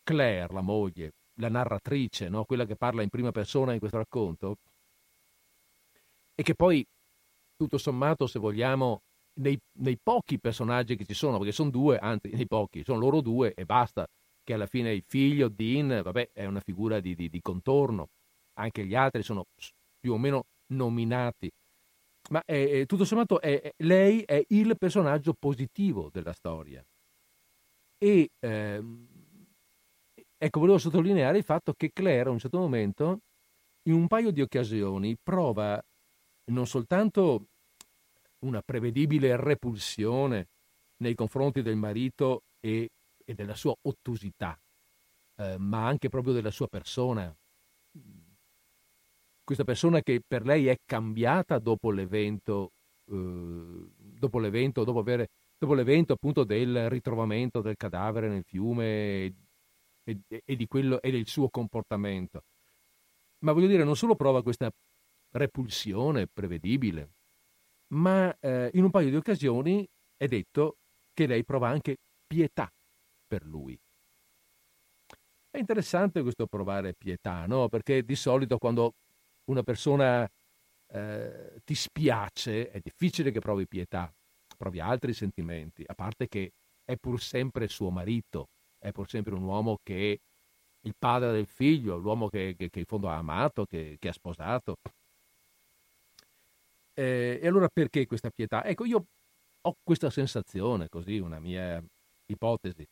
Claire, 0.02 0.52
la 0.52 0.60
moglie, 0.60 1.14
la 1.36 1.48
narratrice, 1.48 2.28
no? 2.28 2.44
quella 2.44 2.66
che 2.66 2.76
parla 2.76 3.02
in 3.02 3.08
prima 3.08 3.32
persona 3.32 3.72
in 3.72 3.78
questo 3.78 3.96
racconto, 3.96 4.58
e 6.34 6.42
che 6.42 6.54
poi, 6.54 6.86
tutto 7.56 7.78
sommato, 7.78 8.26
se 8.26 8.38
vogliamo, 8.38 9.00
nei, 9.40 9.58
nei, 9.80 9.98
pochi 10.02 10.38
personaggi 10.38 10.96
che 10.96 11.04
ci 11.04 11.14
sono, 11.14 11.38
perché 11.38 11.52
sono 11.52 11.70
due, 11.70 11.98
anzi 11.98 12.30
nei 12.30 12.46
pochi, 12.46 12.84
sono 12.84 12.98
loro 12.98 13.20
due 13.20 13.54
e 13.54 13.64
basta, 13.64 14.06
che 14.42 14.52
alla 14.54 14.66
fine 14.66 14.92
il 14.92 15.04
figlio, 15.06 15.48
Dean, 15.48 16.02
vabbè, 16.02 16.30
è 16.32 16.44
una 16.44 16.60
figura 16.60 17.00
di, 17.00 17.14
di, 17.14 17.28
di 17.28 17.40
contorno, 17.40 18.08
anche 18.58 18.84
gli 18.86 18.94
altri 18.94 19.22
sono 19.22 19.44
più 19.98 20.12
o 20.12 20.18
meno 20.18 20.44
nominati, 20.72 21.50
ma 22.30 22.42
è, 22.44 22.80
è, 22.80 22.86
tutto 22.86 23.04
sommato 23.04 23.40
è, 23.40 23.72
lei 23.78 24.22
è 24.22 24.42
il 24.48 24.76
personaggio 24.78 25.34
positivo 25.38 26.10
della 26.12 26.32
storia. 26.32 26.84
E 27.98 28.28
ehm, 28.38 29.08
ecco, 30.36 30.60
volevo 30.60 30.78
sottolineare 30.78 31.38
il 31.38 31.44
fatto 31.44 31.72
che 31.74 31.90
Claire 31.92 32.28
a 32.28 32.32
un 32.32 32.38
certo 32.38 32.58
momento, 32.58 33.20
in 33.88 33.94
un 33.94 34.06
paio 34.06 34.30
di 34.30 34.40
occasioni, 34.40 35.16
prova 35.22 35.80
non 36.50 36.66
soltanto 36.66 37.46
una 38.46 38.62
prevedibile 38.62 39.36
repulsione 39.36 40.48
nei 40.98 41.14
confronti 41.14 41.62
del 41.62 41.76
marito 41.76 42.44
e, 42.60 42.88
e 43.24 43.34
della 43.34 43.54
sua 43.54 43.74
ottusità, 43.82 44.58
eh, 45.36 45.56
ma 45.58 45.86
anche 45.86 46.08
proprio 46.08 46.32
della 46.32 46.50
sua 46.50 46.68
persona. 46.68 47.34
Questa 49.44 49.64
persona 49.64 50.00
che 50.00 50.22
per 50.26 50.44
lei 50.44 50.66
è 50.66 50.76
cambiata 50.84 51.58
dopo 51.58 51.90
l'evento, 51.90 52.72
eh, 53.10 53.86
dopo 53.96 54.38
l'evento, 54.38 54.84
dopo, 54.84 55.00
avere, 55.00 55.28
dopo 55.58 55.74
l'evento 55.74 56.14
appunto 56.14 56.44
del 56.44 56.88
ritrovamento 56.88 57.60
del 57.60 57.76
cadavere 57.76 58.28
nel 58.28 58.44
fiume 58.44 59.34
e, 60.04 60.22
e, 60.44 60.66
quello, 60.66 61.00
e 61.00 61.10
del 61.10 61.26
suo 61.26 61.48
comportamento. 61.48 62.42
Ma 63.40 63.52
voglio 63.52 63.68
dire, 63.68 63.84
non 63.84 63.96
solo 63.96 64.16
prova 64.16 64.42
questa 64.42 64.70
repulsione 65.32 66.26
prevedibile, 66.26 67.10
ma 67.94 68.36
eh, 68.38 68.70
in 68.74 68.84
un 68.84 68.90
paio 68.90 69.10
di 69.10 69.16
occasioni 69.16 69.86
è 70.16 70.26
detto 70.26 70.78
che 71.12 71.26
lei 71.26 71.44
prova 71.44 71.68
anche 71.68 71.96
pietà 72.26 72.70
per 73.26 73.44
lui. 73.44 73.78
È 75.50 75.58
interessante 75.58 76.22
questo 76.22 76.46
provare 76.46 76.94
pietà, 76.94 77.46
no? 77.46 77.68
Perché 77.68 78.02
di 78.02 78.14
solito 78.14 78.58
quando 78.58 78.92
una 79.44 79.62
persona 79.62 80.28
eh, 80.92 81.60
ti 81.64 81.74
spiace 81.74 82.70
è 82.70 82.78
difficile 82.82 83.30
che 83.30 83.40
provi 83.40 83.66
pietà, 83.66 84.12
provi 84.56 84.80
altri 84.80 85.12
sentimenti, 85.14 85.82
a 85.86 85.94
parte 85.94 86.28
che 86.28 86.52
è 86.84 86.96
pur 86.96 87.20
sempre 87.20 87.68
suo 87.68 87.90
marito, 87.90 88.48
è 88.78 88.92
pur 88.92 89.08
sempre 89.08 89.34
un 89.34 89.42
uomo 89.42 89.78
che 89.82 90.12
è 90.12 90.18
il 90.86 90.94
padre 90.96 91.32
del 91.32 91.46
figlio, 91.46 91.96
l'uomo 91.96 92.28
che, 92.28 92.54
che, 92.56 92.68
che 92.68 92.80
in 92.80 92.84
fondo 92.84 93.08
ha 93.08 93.16
amato, 93.16 93.64
che, 93.64 93.96
che 93.98 94.08
ha 94.08 94.12
sposato. 94.12 94.76
Eh, 96.98 97.38
e 97.42 97.46
allora 97.46 97.68
perché 97.68 98.06
questa 98.06 98.30
pietà? 98.30 98.64
Ecco, 98.64 98.84
io 98.86 99.04
ho 99.60 99.74
questa 99.82 100.08
sensazione, 100.10 100.88
così, 100.88 101.18
una 101.18 101.38
mia 101.38 101.82
ipotesi, 102.26 102.86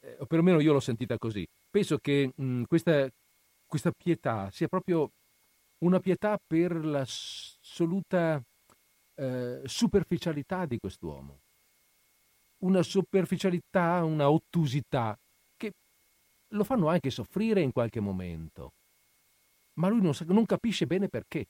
eh, 0.00 0.16
o 0.18 0.26
perlomeno 0.26 0.60
io 0.60 0.72
l'ho 0.72 0.80
sentita 0.80 1.16
così. 1.18 1.46
Penso 1.70 1.98
che 1.98 2.32
mh, 2.34 2.64
questa, 2.64 3.08
questa 3.66 3.92
pietà 3.92 4.50
sia 4.50 4.68
proprio 4.68 5.10
una 5.84 6.00
pietà 6.00 6.38
per 6.44 6.84
l'assoluta 6.84 8.42
eh, 9.14 9.62
superficialità 9.64 10.66
di 10.66 10.78
quest'uomo. 10.78 11.40
Una 12.64 12.82
superficialità, 12.82 14.04
una 14.04 14.30
ottusità 14.30 15.16
che 15.56 15.72
lo 16.48 16.64
fanno 16.64 16.88
anche 16.88 17.10
soffrire 17.10 17.62
in 17.62 17.72
qualche 17.72 18.00
momento. 18.00 18.72
Ma 19.80 19.88
lui 19.88 20.02
non, 20.02 20.12
non 20.26 20.44
capisce 20.44 20.86
bene 20.86 21.08
perché. 21.08 21.46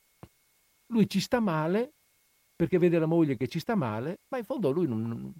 Lui 0.90 1.08
ci 1.08 1.20
sta 1.20 1.40
male 1.40 1.94
perché 2.54 2.78
vede 2.78 2.98
la 2.98 3.06
moglie 3.06 3.36
che 3.36 3.48
ci 3.48 3.58
sta 3.58 3.74
male, 3.74 4.20
ma 4.28 4.38
in 4.38 4.44
fondo 4.44 4.70
lui 4.70 4.86
non, 4.86 5.32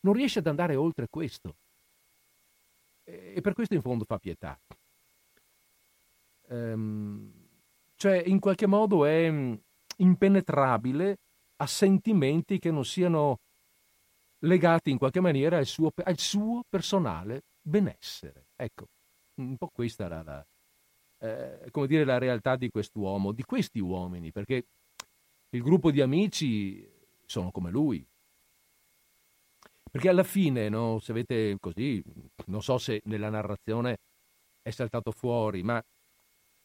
non 0.00 0.14
riesce 0.14 0.38
ad 0.38 0.46
andare 0.46 0.74
oltre 0.74 1.06
questo. 1.08 1.56
E 3.04 3.40
per 3.42 3.52
questo 3.52 3.74
in 3.74 3.82
fondo 3.82 4.04
fa 4.04 4.18
pietà. 4.18 4.58
Ehm, 6.48 7.30
cioè, 7.94 8.22
in 8.26 8.40
qualche 8.40 8.66
modo 8.66 9.04
è 9.04 9.30
mm, 9.30 9.54
impenetrabile 9.98 11.18
a 11.56 11.66
sentimenti 11.66 12.58
che 12.58 12.70
non 12.70 12.84
siano 12.84 13.40
legati 14.40 14.90
in 14.90 14.98
qualche 14.98 15.20
maniera 15.20 15.58
al 15.58 15.66
suo, 15.66 15.90
al 16.04 16.18
suo 16.18 16.62
personale 16.68 17.42
benessere. 17.60 18.46
Ecco, 18.56 18.86
un 19.40 19.56
po' 19.56 19.68
questa 19.68 20.04
era 20.04 20.22
la, 20.22 20.46
eh, 21.18 21.68
come 21.70 21.86
dire, 21.86 22.04
la 22.04 22.18
realtà 22.18 22.56
di 22.56 22.70
quest'uomo, 22.70 23.32
di 23.32 23.42
questi 23.42 23.80
uomini, 23.80 24.32
perché 24.32 24.66
il 25.50 25.62
gruppo 25.62 25.90
di 25.90 26.00
amici 26.00 26.86
sono 27.24 27.50
come 27.50 27.70
lui. 27.70 28.06
Perché 29.90 30.08
alla 30.08 30.24
fine, 30.24 30.68
no, 30.68 30.98
se 31.00 31.12
avete 31.12 31.56
così, 31.58 32.02
non 32.46 32.62
so 32.62 32.76
se 32.76 33.00
nella 33.04 33.30
narrazione 33.30 33.98
è 34.60 34.70
saltato 34.70 35.10
fuori, 35.10 35.62
ma 35.62 35.82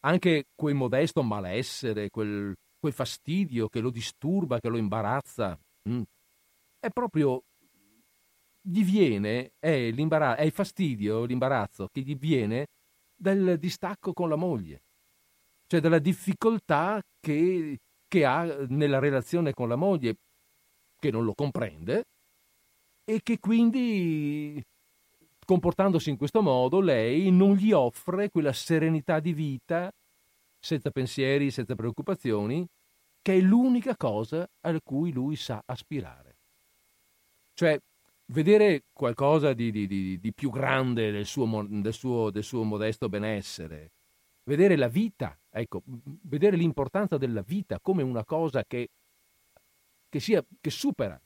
anche 0.02 0.48
quel 0.56 0.76
modesto 0.76 1.24
malessere, 1.24 2.10
quel, 2.10 2.54
quel 2.80 2.94
fastidio 2.94 3.70
che 3.70 3.80
lo 3.80 3.90
disturba, 3.90 4.60
che 4.60 4.68
lo 4.68 4.78
imbarazza, 4.78 5.58
mh, 5.84 5.94
mm, 5.94 6.02
è 6.80 6.90
proprio 6.90 7.44
gli 8.62 8.84
viene, 8.84 9.54
è, 9.60 9.92
è 9.92 10.44
il 10.44 10.52
fastidio, 10.52 11.24
l'imbarazzo 11.26 11.88
che 11.92 12.02
gli 12.02 12.16
viene 12.16 12.68
dal 13.22 13.58
distacco 13.60 14.14
con 14.14 14.30
la 14.30 14.36
moglie, 14.36 14.82
cioè 15.68 15.80
dalla 15.80 16.00
difficoltà 16.00 17.02
che 17.20 17.78
che 18.12 18.26
ha 18.26 18.44
nella 18.68 19.00
relazione 19.00 19.54
con 19.54 19.70
la 19.70 19.78
moglie, 19.78 20.18
che 21.00 21.12
non 21.12 21.24
lo 21.24 21.34
comprende 21.34 22.04
e 23.06 23.22
che 23.24 23.40
quindi 23.40 24.62
comportandosi 25.46 26.10
in 26.10 26.18
questo 26.18 26.42
modo, 26.42 26.82
lei 26.82 27.32
non 27.32 27.56
gli 27.56 27.72
offre 27.72 28.30
quella 28.30 28.52
serenità 28.52 29.22
di 29.22 29.32
vita, 29.32 29.90
senza 30.60 30.92
pensieri, 30.92 31.52
senza 31.52 31.74
preoccupazioni, 31.74 32.68
che 33.22 33.38
è 33.38 33.40
l'unica 33.40 33.96
cosa 33.96 34.46
a 34.60 34.78
cui 34.84 35.14
lui 35.14 35.38
sa 35.38 35.62
aspirare. 35.66 36.36
Cioè, 37.54 37.80
vedere 38.32 38.86
qualcosa 38.92 39.54
di, 39.54 39.72
di, 39.72 39.88
di, 39.88 40.20
di 40.20 40.34
più 40.34 40.50
grande 40.50 41.12
del 41.12 41.26
suo, 41.26 41.66
del, 41.68 41.94
suo, 41.94 42.32
del 42.32 42.44
suo, 42.44 42.64
modesto 42.64 43.10
benessere, 43.10 43.92
vedere 44.44 44.76
la 44.76 44.88
vita, 44.88 45.38
ecco, 45.50 45.84
vedere 46.24 46.56
l'importanza 46.58 47.18
della 47.18 47.42
vita 47.42 47.80
come 47.80 48.04
una 48.04 48.26
cosa 48.26 48.64
che, 48.66 48.90
che, 50.10 50.20
sia, 50.20 50.44
che 50.60 50.70
supera 50.70 51.20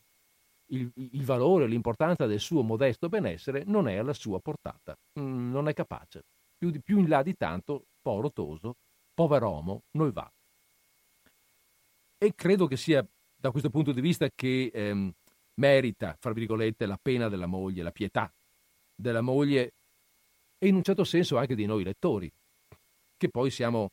il, 0.67 0.91
il, 0.95 1.23
valore, 1.23 1.67
l'importanza 1.67 2.25
del 2.25 2.39
suo 2.39 2.63
modesto 2.63 3.07
benessere, 3.07 3.63
non 3.65 3.87
è 3.87 3.97
alla 3.97 4.13
sua 4.13 4.39
portata, 4.39 4.97
mm, 5.19 5.51
non 5.51 5.67
è 5.67 5.73
capace. 5.73 6.23
Più, 6.57 6.71
più 6.81 6.99
in 6.99 7.07
là 7.07 7.21
di 7.21 7.35
tanto, 7.35 7.85
povero 8.01 8.31
Toso, 8.31 8.77
pover'uomo, 9.13 9.83
non 9.91 10.11
va. 10.11 10.29
E 12.17 12.33
credo 12.33 12.65
che 12.65 12.77
sia 12.77 13.05
da 13.35 13.51
questo 13.51 13.69
punto 13.69 13.91
di 13.91 14.01
vista 14.01 14.27
che 14.33 14.71
ehm, 14.73 15.13
merita, 15.55 16.15
fra 16.19 16.33
virgolette, 16.33 16.85
la 16.85 16.99
pena 17.01 17.29
della 17.29 17.45
moglie, 17.45 17.83
la 17.83 17.91
pietà 17.91 18.31
della 18.95 19.21
moglie 19.21 19.73
e 20.57 20.67
in 20.67 20.75
un 20.75 20.83
certo 20.83 21.03
senso 21.03 21.37
anche 21.37 21.55
di 21.55 21.65
noi 21.65 21.83
lettori, 21.83 22.31
che 23.17 23.29
poi 23.29 23.51
siamo 23.51 23.89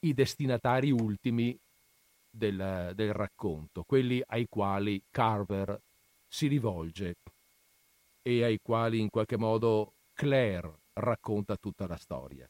i 0.00 0.14
destinatari 0.14 0.90
ultimi 0.90 1.58
del, 2.30 2.92
del 2.94 3.12
racconto, 3.12 3.82
quelli 3.84 4.22
ai 4.26 4.46
quali 4.48 5.02
Carver 5.10 5.80
si 6.28 6.46
rivolge 6.46 7.16
e 8.22 8.42
ai 8.42 8.58
quali 8.60 9.00
in 9.00 9.08
qualche 9.08 9.36
modo 9.36 9.94
Claire 10.12 10.80
racconta 10.94 11.56
tutta 11.56 11.86
la 11.86 11.96
storia. 11.96 12.48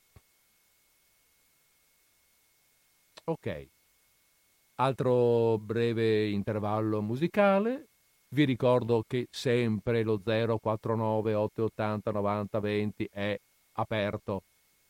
Ok, 3.29 3.69
altro 4.75 5.59
breve 5.59 6.29
intervallo 6.29 7.03
musicale. 7.03 7.89
Vi 8.29 8.45
ricordo 8.45 9.05
che 9.07 9.29
sempre 9.31 10.03
lo 10.03 10.21
049 10.21 11.35
880 11.35 12.11
90 12.11 12.61
20 12.61 13.09
è 13.11 13.39
aperto 13.79 14.43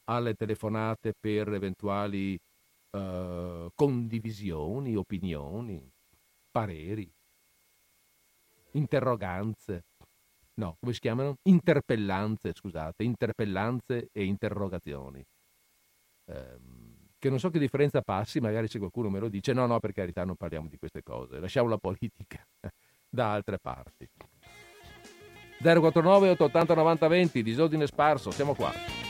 alle 0.04 0.34
telefonate 0.34 1.12
per 1.18 1.52
eventuali 1.52 2.38
uh, 2.92 3.68
condivisioni, 3.74 4.96
opinioni, 4.96 5.86
pareri, 6.50 7.10
interroganze. 8.72 9.84
No, 10.54 10.76
come 10.80 10.94
si 10.94 11.00
chiamano? 11.00 11.36
Interpellanze, 11.42 12.54
scusate, 12.54 13.04
interpellanze 13.04 14.08
e 14.12 14.24
interrogazioni. 14.24 15.22
Um, 16.32 16.96
che 17.18 17.28
non 17.28 17.38
so 17.38 17.50
che 17.50 17.58
differenza 17.58 18.00
passi, 18.00 18.40
magari 18.40 18.68
se 18.68 18.78
qualcuno 18.78 19.10
me 19.10 19.18
lo 19.18 19.28
dice, 19.28 19.52
no, 19.52 19.66
no, 19.66 19.78
per 19.78 19.92
carità 19.92 20.24
non 20.24 20.36
parliamo 20.36 20.68
di 20.68 20.78
queste 20.78 21.02
cose, 21.02 21.38
lasciamo 21.38 21.68
la 21.68 21.78
politica 21.78 22.46
da 23.16 23.32
altre 23.32 23.58
parti. 23.58 24.08
049 25.58 26.28
880 26.30 26.74
90 26.74 27.08
20, 27.08 27.42
disordine 27.42 27.86
sparso, 27.86 28.30
siamo 28.30 28.54
qua. 28.54 29.05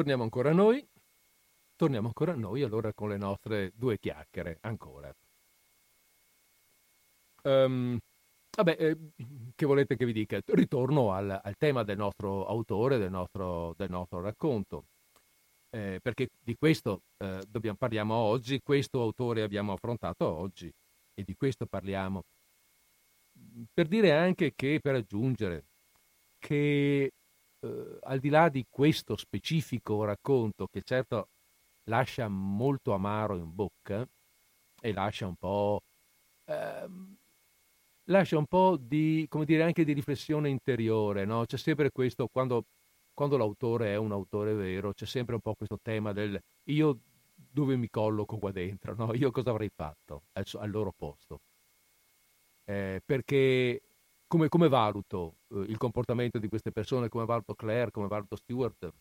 Torniamo 0.00 0.22
ancora 0.22 0.48
a 0.48 0.54
noi. 0.54 0.86
Torniamo 1.76 2.06
ancora 2.06 2.32
a 2.32 2.36
noi 2.36 2.62
allora 2.62 2.92
con 2.94 3.10
le 3.10 3.18
nostre 3.18 3.70
due 3.74 3.98
chiacchiere, 3.98 4.56
ancora. 4.62 5.14
Um, 7.42 7.98
vabbè, 8.56 8.76
eh, 8.78 8.96
che 9.54 9.66
volete 9.66 9.96
che 9.96 10.06
vi 10.06 10.12
dica? 10.14 10.40
Ritorno 10.42 11.12
al, 11.12 11.38
al 11.42 11.56
tema 11.58 11.82
del 11.82 11.98
nostro 11.98 12.46
autore, 12.46 12.96
del 12.96 13.10
nostro, 13.10 13.74
del 13.76 13.90
nostro 13.90 14.22
racconto, 14.22 14.84
eh, 15.70 16.00
perché 16.02 16.28
di 16.38 16.56
questo 16.56 17.02
eh, 17.18 17.42
dobbiamo, 17.46 17.76
parliamo 17.76 18.14
oggi, 18.14 18.60
questo 18.62 19.02
autore 19.02 19.42
abbiamo 19.42 19.72
affrontato 19.72 20.24
oggi 20.26 20.72
e 21.14 21.24
di 21.24 21.34
questo 21.34 21.66
parliamo. 21.66 22.22
Per 23.72 23.86
dire 23.86 24.12
anche 24.12 24.52
che, 24.54 24.80
per 24.80 24.94
aggiungere, 24.94 25.64
che 26.38 27.10
eh, 27.60 27.98
al 28.02 28.18
di 28.18 28.28
là 28.28 28.48
di 28.48 28.66
questo 28.68 29.16
specifico 29.16 30.04
racconto 30.04 30.66
che 30.68 30.82
certo 30.82 31.28
lascia 31.84 32.28
molto 32.28 32.92
amaro 32.92 33.36
in 33.36 33.54
bocca 33.54 34.06
e 34.80 34.92
lascia 34.92 35.26
un 35.26 35.36
po', 35.36 35.80
ehm, 36.46 37.16
lascia 38.04 38.38
un 38.38 38.46
po' 38.46 38.76
di, 38.76 39.26
come 39.28 39.44
dire, 39.44 39.62
anche 39.62 39.84
di 39.84 39.92
riflessione 39.92 40.48
interiore, 40.48 41.24
no? 41.24 41.44
C'è 41.46 41.56
sempre 41.58 41.90
questo, 41.90 42.28
quando, 42.28 42.64
quando 43.14 43.36
l'autore 43.36 43.92
è 43.92 43.96
un 43.96 44.12
autore 44.12 44.54
vero, 44.54 44.92
c'è 44.92 45.06
sempre 45.06 45.34
un 45.34 45.40
po' 45.40 45.54
questo 45.54 45.78
tema 45.82 46.12
del 46.12 46.38
io 46.64 47.00
dove 47.34 47.76
mi 47.76 47.88
colloco 47.88 48.38
qua 48.38 48.52
dentro, 48.52 48.94
no? 48.94 49.14
Io 49.14 49.30
cosa 49.30 49.50
avrei 49.50 49.70
fatto 49.74 50.24
al, 50.32 50.44
al 50.54 50.70
loro 50.70 50.92
posto? 50.96 51.40
Eh, 52.64 53.00
perché 53.04 53.82
come, 54.30 54.48
come 54.48 54.68
valuto 54.68 55.38
eh, 55.48 55.58
il 55.62 55.76
comportamento 55.76 56.38
di 56.38 56.46
queste 56.46 56.70
persone, 56.70 57.08
come 57.08 57.24
valuto 57.24 57.56
Claire, 57.56 57.90
come 57.90 58.06
valuto 58.06 58.36
Stewart, 58.36 58.92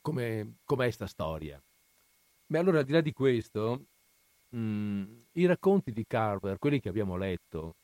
come, 0.00 0.58
com'è 0.64 0.90
sta 0.92 1.08
storia. 1.08 1.60
Ma 2.46 2.58
allora 2.60 2.78
al 2.78 2.84
di 2.84 2.92
là 2.92 3.00
di 3.00 3.12
questo, 3.12 3.86
mh, 4.50 4.58
mm, 4.58 5.22
i 5.32 5.46
racconti 5.46 5.90
di 5.90 6.04
Carver, 6.06 6.58
quelli 6.58 6.78
che 6.78 6.88
abbiamo 6.88 7.16
letto, 7.16 7.74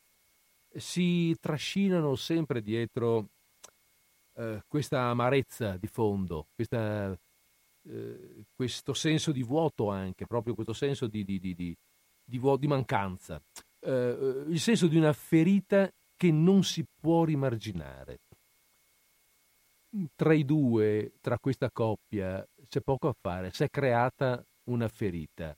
si 0.73 1.35
trascinano 1.41 2.15
sempre 2.15 2.61
dietro 2.61 3.27
eh, 4.35 4.63
questa 4.65 5.09
amarezza 5.09 5.75
di 5.75 5.87
fondo, 5.87 6.47
questa, 6.55 7.11
eh, 7.83 8.45
questo 8.55 8.93
senso 8.93 9.33
di 9.33 9.43
vuoto 9.43 9.89
anche, 9.89 10.25
proprio 10.25 10.53
questo 10.53 10.73
senso 10.73 11.07
di, 11.07 11.25
di, 11.25 11.37
di, 11.37 11.77
di 12.23 12.37
vuoto, 12.37 12.65
mancanza, 12.65 13.41
eh, 13.79 14.43
il 14.47 14.59
senso 14.59 14.87
di 14.87 14.97
una 14.97 15.13
ferita 15.13 15.89
che 16.15 16.31
non 16.31 16.63
si 16.63 16.85
può 16.99 17.23
rimarginare. 17.23 18.19
Tra 20.15 20.33
i 20.33 20.45
due, 20.45 21.13
tra 21.21 21.39
questa 21.39 21.71
coppia, 21.71 22.45
c'è 22.67 22.81
poco 22.81 23.07
a 23.07 23.15
fare, 23.19 23.51
si 23.51 23.63
è 23.63 23.69
creata 23.69 24.43
una 24.65 24.87
ferita 24.87 25.57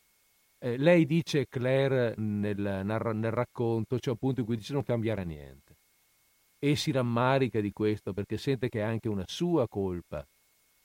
eh, 0.61 0.77
lei 0.77 1.05
dice, 1.05 1.47
Claire, 1.47 2.13
nel, 2.17 2.57
nel, 2.57 3.31
racconto, 3.31 3.95
c'è 3.95 4.01
cioè 4.01 4.13
un 4.13 4.19
punto 4.19 4.41
in 4.41 4.45
cui 4.45 4.57
dice 4.57 4.73
non 4.73 4.83
cambiare 4.83 5.23
niente. 5.23 5.77
E 6.59 6.75
si 6.75 6.91
rammarica 6.91 7.61
di 7.61 7.71
questo 7.71 8.11
perché 8.11 8.37
sente 8.37 8.67
che 8.67 8.79
è 8.79 8.83
anche 8.83 9.07
una 9.07 9.23
sua 9.25 9.67
colpa. 9.69 10.25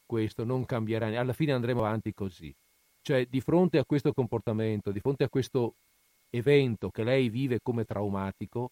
Questo 0.06 0.44
non 0.44 0.65
cambierà. 0.65 1.06
Alla 1.19 1.32
fine 1.32 1.52
andremo 1.52 1.81
avanti 1.81 2.12
così. 2.12 2.55
Cioè, 3.01 3.27
di 3.27 3.40
fronte 3.40 3.78
a 3.78 3.85
questo 3.85 4.12
comportamento, 4.12 4.93
di 4.93 5.01
fronte 5.01 5.24
a 5.24 5.28
questo 5.28 5.74
evento 6.36 6.90
che 6.90 7.05
lei 7.05 7.28
vive 7.28 7.61
come 7.62 7.85
traumatico, 7.85 8.70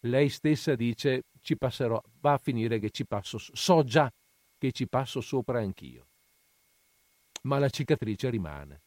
lei 0.00 0.28
stessa 0.28 0.74
dice 0.74 1.24
ci 1.40 1.56
passerò, 1.56 2.00
va 2.20 2.34
a 2.34 2.38
finire 2.38 2.78
che 2.78 2.90
ci 2.90 3.06
passo, 3.06 3.38
so 3.38 3.84
già 3.84 4.12
che 4.58 4.72
ci 4.72 4.86
passo 4.88 5.20
sopra 5.20 5.60
anch'io. 5.60 6.06
Ma 7.42 7.58
la 7.58 7.68
cicatrice 7.68 8.30
rimane 8.30 8.82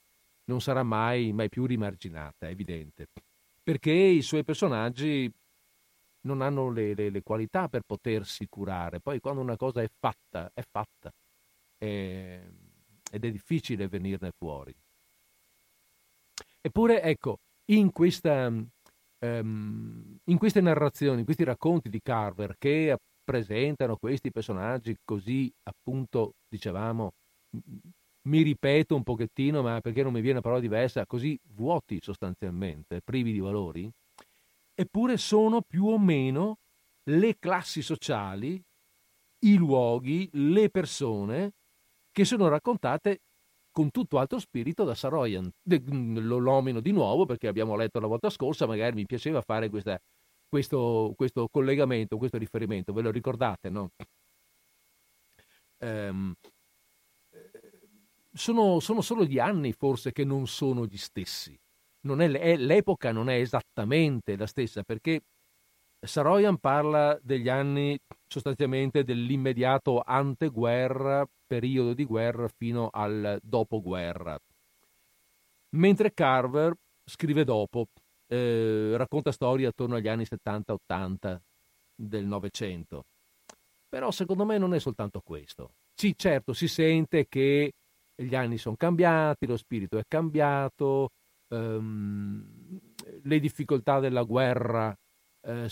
non 0.45 0.61
sarà 0.61 0.83
mai, 0.83 1.31
mai 1.31 1.47
più 1.47 1.65
rimarginata, 1.65 2.47
è 2.47 2.51
evidente, 2.51 3.07
perché 3.63 3.91
i 3.91 4.21
suoi 4.21 4.43
personaggi 4.43 5.31
non 6.21 6.41
hanno 6.41 6.69
le, 6.69 6.93
le, 6.93 7.09
le, 7.09 7.21
qualità 7.21 7.69
per 7.69 7.83
potersi 7.85 8.47
curare. 8.47 8.99
Poi 8.99 9.19
quando 9.19 9.41
una 9.41 9.55
cosa 9.55 9.81
è 9.81 9.87
fatta, 9.87 10.51
è 10.53 10.63
fatta 10.69 11.13
è, 11.77 12.41
ed 13.11 13.25
è 13.25 13.31
difficile 13.31 13.87
venirne 13.87 14.31
fuori. 14.37 14.75
Eppure, 16.61 17.01
ecco, 17.01 17.39
in, 17.69 17.91
questa, 17.91 18.47
um, 18.47 20.17
in 20.23 20.37
queste 20.37 20.61
narrazioni, 20.61 21.19
in 21.19 21.25
questi 21.25 21.43
racconti 21.43 21.89
di 21.89 22.01
Carver 22.01 22.55
che 22.57 22.95
presentano 23.23 23.97
questi 23.97 24.31
personaggi 24.31 24.95
così, 25.03 25.51
appunto, 25.63 26.33
dicevamo, 26.47 27.11
mi 28.27 28.41
ripeto 28.41 28.95
un 28.95 29.03
pochettino, 29.03 29.61
ma 29.61 29.79
perché 29.81 30.03
non 30.03 30.13
mi 30.13 30.21
viene 30.21 30.37
una 30.37 30.41
parola 30.41 30.61
diversa, 30.61 31.05
così 31.05 31.39
vuoti 31.53 31.99
sostanzialmente, 32.01 33.01
privi 33.01 33.31
di 33.31 33.39
valori, 33.39 33.89
eppure 34.73 35.17
sono 35.17 35.61
più 35.61 35.87
o 35.87 35.99
meno 35.99 36.57
le 37.09 37.37
classi 37.37 37.81
sociali, 37.81 38.61
i 39.45 39.55
luoghi, 39.55 40.29
le 40.33 40.69
persone 40.69 41.53
che 42.11 42.25
sono 42.25 42.47
raccontate 42.47 43.21
con 43.80 43.91
tutto 43.91 44.19
altro 44.19 44.39
spirito 44.39 44.84
da 44.84 44.93
Saroyan. 44.93 45.49
Lo 45.64 46.39
nomino 46.41 46.81
di 46.81 46.91
nuovo 46.91 47.26
perché 47.26 47.47
abbiamo 47.47 47.77
letto 47.77 48.01
la 48.01 48.07
volta 48.07 48.30
scorsa, 48.30 48.65
magari 48.65 48.93
mi 48.93 49.06
piaceva 49.06 49.39
fare 49.39 49.69
questa, 49.69 49.97
questo, 50.49 51.14
questo, 51.15 51.47
collegamento, 51.47 52.18
questo 52.18 52.38
riferimento, 52.38 52.91
ve 52.91 53.01
lo 53.03 53.10
ricordate, 53.10 53.69
no? 53.69 53.91
Um, 55.77 56.34
sono, 58.34 58.81
sono, 58.81 58.99
solo 58.99 59.23
gli 59.23 59.39
anni 59.39 59.72
forse 59.72 60.11
che 60.11 60.26
non 60.26 60.45
sono 60.45 60.85
gli 60.85 60.97
stessi. 60.97 61.57
Non 62.01 62.19
è, 62.19 62.30
è, 62.30 62.57
l'epoca 62.57 63.14
non 63.14 63.30
è 63.30 63.35
esattamente 63.35 64.35
la 64.35 64.45
stessa 64.45 64.84
perché 64.84 65.22
Saroyan 66.06 66.57
parla 66.57 67.18
degli 67.22 67.47
anni 67.47 67.97
sostanzialmente 68.27 69.06
dell'immediato 69.06 70.01
anteguerra, 70.06 71.26
periodo 71.49 71.95
di 71.95 72.05
guerra 72.05 72.47
fino 72.47 72.89
al 72.91 73.39
dopoguerra. 73.41 74.39
Mentre 75.71 76.13
Carver 76.13 76.76
scrive 77.03 77.43
dopo, 77.43 77.88
eh, 78.27 78.93
racconta 78.95 79.31
storie 79.31 79.65
attorno 79.65 79.95
agli 79.95 80.07
anni 80.07 80.26
70-80 80.26 81.41
del 81.95 82.26
Novecento. 82.26 83.05
Però 83.89 84.11
secondo 84.11 84.45
me 84.45 84.59
non 84.59 84.76
è 84.76 84.80
soltanto 84.80 85.21
questo. 85.21 85.71
Sì, 85.95 86.13
certo, 86.15 86.53
si 86.53 86.67
sente 86.67 87.27
che 87.27 87.73
gli 88.15 88.35
anni 88.35 88.59
sono 88.59 88.76
cambiati, 88.76 89.47
lo 89.47 89.57
spirito 89.57 89.97
è 89.97 90.03
cambiato, 90.07 91.09
ehm, 91.47 92.80
le 93.23 93.39
difficoltà 93.39 93.99
della 93.99 94.21
guerra 94.21 94.95
eh, 95.41 95.67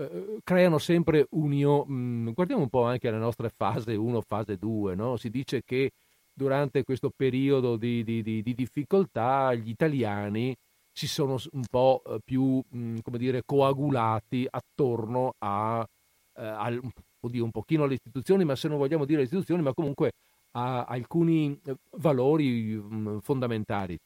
eh, 0.00 0.38
creano 0.42 0.78
sempre 0.78 1.26
unione. 1.30 1.84
Mm, 1.92 2.30
guardiamo 2.30 2.62
un 2.62 2.70
po' 2.70 2.84
anche 2.84 3.10
la 3.10 3.18
nostra 3.18 3.48
fase 3.50 3.94
1, 3.94 4.20
fase 4.22 4.56
2, 4.56 4.94
no? 4.94 5.16
si 5.16 5.28
dice 5.28 5.62
che 5.62 5.92
durante 6.32 6.82
questo 6.84 7.10
periodo 7.14 7.76
di, 7.76 8.02
di, 8.02 8.22
di, 8.22 8.42
di 8.42 8.54
difficoltà 8.54 9.52
gli 9.54 9.68
italiani 9.68 10.56
si 10.90 11.06
sono 11.06 11.36
un 11.52 11.64
po' 11.70 12.02
eh, 12.06 12.18
più, 12.24 12.62
mm, 12.74 12.98
come 13.02 13.18
dire, 13.18 13.42
coagulati 13.44 14.46
attorno 14.48 15.34
a, 15.38 15.86
eh, 16.34 16.80
oddio, 17.20 17.44
un 17.44 17.50
pochino 17.50 17.84
alle 17.84 17.94
istituzioni, 17.94 18.44
ma 18.44 18.56
se 18.56 18.68
non 18.68 18.78
vogliamo 18.78 19.04
dire 19.04 19.22
istituzioni, 19.22 19.62
ma 19.62 19.74
comunque 19.74 20.12
a 20.52 20.84
alcuni 20.84 21.58
eh, 21.64 21.74
valori 21.98 22.74
mm, 22.76 23.18
fondamentali. 23.18 23.98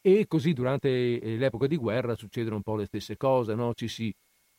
E 0.00 0.26
così 0.26 0.52
durante 0.52 0.88
l'epoca 1.36 1.66
di 1.66 1.76
guerra 1.76 2.14
succedono 2.14 2.56
un 2.56 2.62
po' 2.62 2.76
le 2.76 2.86
stesse 2.86 3.16
cose, 3.16 3.54
no? 3.54 3.74
ci, 3.74 3.88
si, 3.88 4.12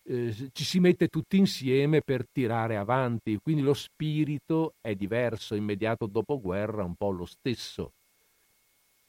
eh, 0.09 0.49
ci 0.51 0.63
si 0.63 0.79
mette 0.79 1.07
tutti 1.07 1.37
insieme 1.37 2.01
per 2.01 2.25
tirare 2.31 2.77
avanti, 2.77 3.37
quindi 3.37 3.61
lo 3.61 3.75
spirito 3.75 4.73
è 4.81 4.95
diverso, 4.95 5.53
immediato 5.53 6.07
dopo 6.07 6.41
guerra 6.41 6.83
un 6.83 6.95
po' 6.95 7.11
lo 7.11 7.25
stesso. 7.25 7.93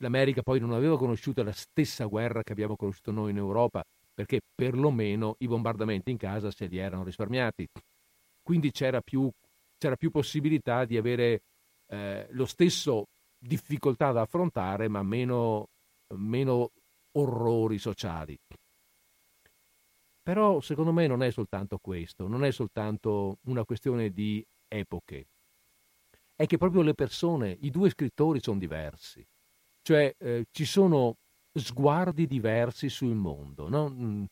L'America 0.03 0.43
poi 0.43 0.61
non 0.61 0.73
aveva 0.73 0.99
conosciuto 0.99 1.43
la 1.43 1.53
stessa 1.53 2.05
guerra 2.05 2.43
che 2.43 2.53
abbiamo 2.53 2.77
conosciuto 2.77 3.13
noi 3.13 3.31
in 3.31 3.39
Europa, 3.39 3.83
perché 4.13 4.41
perlomeno 4.55 5.37
i 5.39 5.47
bombardamenti 5.47 6.11
in 6.11 6.19
casa 6.19 6.51
se 6.51 6.67
li 6.67 6.77
erano 6.77 7.05
risparmiati. 7.05 7.67
Quindi 8.43 8.71
c'era 8.71 9.01
più, 9.01 9.31
c'era 9.79 9.97
più 9.97 10.11
possibilità 10.11 10.85
di 10.85 10.99
avere 10.99 11.41
eh, 11.87 12.27
lo 12.31 12.45
stesso 12.45 13.07
difficoltà 13.39 14.13
da 14.13 14.23
affrontare, 14.23 14.89
ma 14.89 15.03
meno, 15.03 15.69
meno 16.15 16.73
orrori 17.13 17.79
sociali. 17.79 18.37
Però 20.23 20.61
secondo 20.61 20.93
me 20.93 21.07
non 21.07 21.23
è 21.23 21.31
soltanto 21.31 21.79
questo, 21.79 22.29
non 22.29 22.45
è 22.45 22.51
soltanto 22.53 23.39
una 23.45 23.65
questione 23.65 24.11
di 24.11 24.45
epoche, 24.69 25.29
è 26.35 26.47
che 26.47 26.57
proprio 26.57 26.83
le 26.83 26.95
persone, 26.95 27.57
i 27.61 27.71
due 27.71 27.91
scrittori 27.91 28.41
sono 28.41 28.59
diversi, 28.59 29.27
cioè 29.83 30.15
eh, 30.19 30.47
ci 30.51 30.65
sono 30.65 31.17
sguardi 31.53 32.27
diversi 32.27 32.89
sul 32.89 33.15
mondo. 33.15 33.69
No? 33.69 33.91
Mm, 33.91 34.25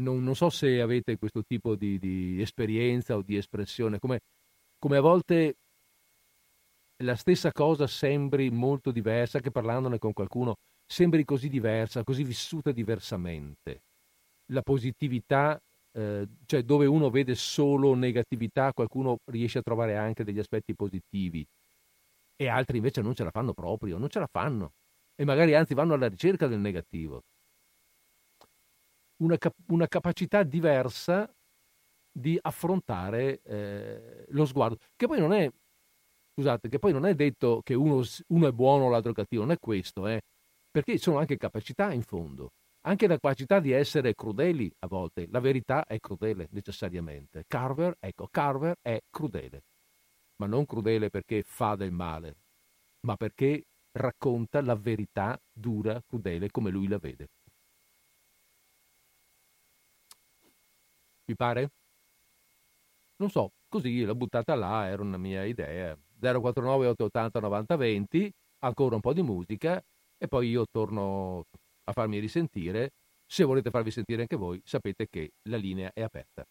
non, 0.00 0.22
non, 0.22 0.34
so 0.34 0.50
se 0.50 0.80
avete 0.80 1.16
questo 1.16 1.42
tipo 1.44 1.74
di, 1.76 1.98
di 1.98 2.40
esperienza 2.40 3.16
o 3.16 3.22
di 3.22 3.36
espressione, 3.36 3.98
come, 3.98 4.20
come 4.78 4.96
a 4.96 5.00
volte 5.00 5.56
la 7.04 7.14
stessa 7.14 7.52
cosa 7.52 7.86
sembri 7.86 8.50
molto 8.50 8.90
diversa, 8.90 9.40
che 9.40 9.50
parlandone 9.50 9.98
con 9.98 10.12
qualcuno 10.12 10.56
sembri 10.86 11.24
così 11.24 11.48
diversa, 11.48 12.02
così 12.02 12.24
vissuta 12.24 12.72
diversamente. 12.72 13.82
La 14.52 14.62
positività, 14.62 15.58
eh, 15.92 16.26
cioè 16.46 16.62
dove 16.62 16.86
uno 16.86 17.10
vede 17.10 17.34
solo 17.34 17.94
negatività, 17.94 18.72
qualcuno 18.72 19.18
riesce 19.26 19.58
a 19.58 19.62
trovare 19.62 19.96
anche 19.96 20.24
degli 20.24 20.38
aspetti 20.38 20.74
positivi 20.74 21.46
e 22.36 22.48
altri 22.48 22.76
invece 22.78 23.02
non 23.02 23.14
ce 23.14 23.24
la 23.24 23.30
fanno 23.30 23.52
proprio, 23.52 23.98
non 23.98 24.08
ce 24.08 24.20
la 24.20 24.28
fanno 24.30 24.72
e 25.14 25.24
magari 25.24 25.54
anzi 25.54 25.74
vanno 25.74 25.94
alla 25.94 26.08
ricerca 26.08 26.46
del 26.46 26.60
negativo. 26.60 27.22
Una, 29.20 29.36
cap- 29.36 29.70
una 29.70 29.88
capacità 29.88 30.44
diversa 30.44 31.28
di 32.10 32.38
affrontare 32.40 33.40
eh, 33.42 34.24
lo 34.28 34.44
sguardo, 34.44 34.76
che 34.96 35.06
poi 35.06 35.18
non 35.18 35.32
è 35.32 35.50
Scusate, 36.38 36.68
che 36.68 36.78
poi 36.78 36.92
non 36.92 37.04
è 37.04 37.14
detto 37.16 37.62
che 37.64 37.74
uno, 37.74 38.02
uno 38.28 38.46
è 38.46 38.52
buono 38.52 38.84
o 38.84 38.90
l'altro 38.90 39.12
cattivo, 39.12 39.42
non 39.42 39.52
è 39.52 39.58
questo, 39.58 40.06
eh? 40.06 40.20
perché 40.70 40.96
sono 40.96 41.18
anche 41.18 41.36
capacità 41.36 41.92
in 41.92 42.02
fondo, 42.02 42.50
anche 42.82 43.06
la 43.06 43.14
capacità 43.14 43.60
di 43.60 43.72
essere 43.72 44.14
crudeli 44.14 44.70
a 44.80 44.86
volte. 44.86 45.26
La 45.30 45.40
verità 45.40 45.84
è 45.84 45.98
crudele 45.98 46.48
necessariamente. 46.50 47.44
Carver, 47.46 47.96
ecco, 47.98 48.28
Carver 48.30 48.76
è 48.80 48.98
crudele, 49.10 49.62
ma 50.36 50.46
non 50.46 50.64
crudele 50.66 51.10
perché 51.10 51.42
fa 51.42 51.76
del 51.76 51.92
male, 51.92 52.36
ma 53.06 53.16
perché 53.16 53.64
racconta 53.92 54.60
la 54.62 54.76
verità 54.76 55.38
dura, 55.52 56.00
crudele, 56.06 56.50
come 56.50 56.70
lui 56.70 56.88
la 56.88 56.98
vede. 56.98 57.28
Vi 61.26 61.36
pare? 61.36 61.70
Non 63.20 63.30
so, 63.30 63.52
così 63.68 64.04
l'ho 64.04 64.14
buttata 64.14 64.54
là, 64.54 64.86
era 64.86 65.02
una 65.02 65.16
mia 65.18 65.44
idea. 65.44 65.96
049 66.18 66.86
880 66.88 67.40
90 67.40 67.76
20, 67.76 68.32
ancora 68.60 68.94
un 68.94 69.00
po' 69.00 69.12
di 69.12 69.22
musica 69.22 69.82
e 70.16 70.26
poi 70.28 70.48
io 70.48 70.66
torno 70.70 71.44
a 71.88 71.92
farmi 71.92 72.18
risentire. 72.18 72.90
Se 73.26 73.44
volete 73.44 73.70
farvi 73.70 73.90
sentire 73.90 74.22
anche 74.22 74.36
voi, 74.36 74.60
sapete 74.64 75.06
che 75.08 75.32
la 75.48 75.56
linea 75.56 75.90
è 75.92 76.02
aperta. 76.02 76.44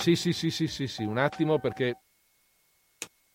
Sì, 0.00 0.16
sì, 0.16 0.32
sì, 0.32 0.50
sì, 0.50 0.66
sì, 0.66 0.86
sì, 0.86 1.04
un 1.04 1.18
attimo 1.18 1.58
perché... 1.58 1.94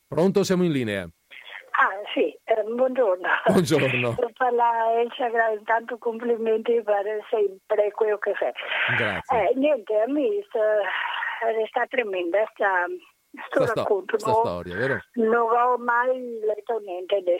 Pronto, 0.08 0.44
siamo 0.44 0.64
in 0.64 0.72
linea. 0.72 1.04
Ah, 1.04 2.02
sì, 2.12 2.36
eh, 2.44 2.64
buongiorno. 2.64 3.28
Buongiorno. 3.46 4.16
Parla 4.36 5.00
Elsa 5.00 5.28
intanto 5.52 6.00
complimenti 6.00 6.82
per 6.82 7.06
sempre 7.30 7.92
quello 7.92 8.18
che 8.18 8.34
fai. 8.34 8.52
Grazie. 8.98 9.50
Eh, 9.50 9.54
niente, 9.56 9.94
a 9.94 10.08
me 10.08 10.44
sta, 10.48 10.82
sta 11.68 11.86
tremenda 11.86 12.44
sta, 12.56 12.86
sto 13.48 13.66
sta, 13.68 13.74
racconto. 13.76 14.18
sta 14.18 14.32
no? 14.32 14.36
storia, 14.38 14.76
vero? 14.76 15.00
Non 15.14 15.52
ho 15.56 15.78
mai 15.78 16.40
letto 16.40 16.80
niente 16.80 17.22
di 17.22 17.38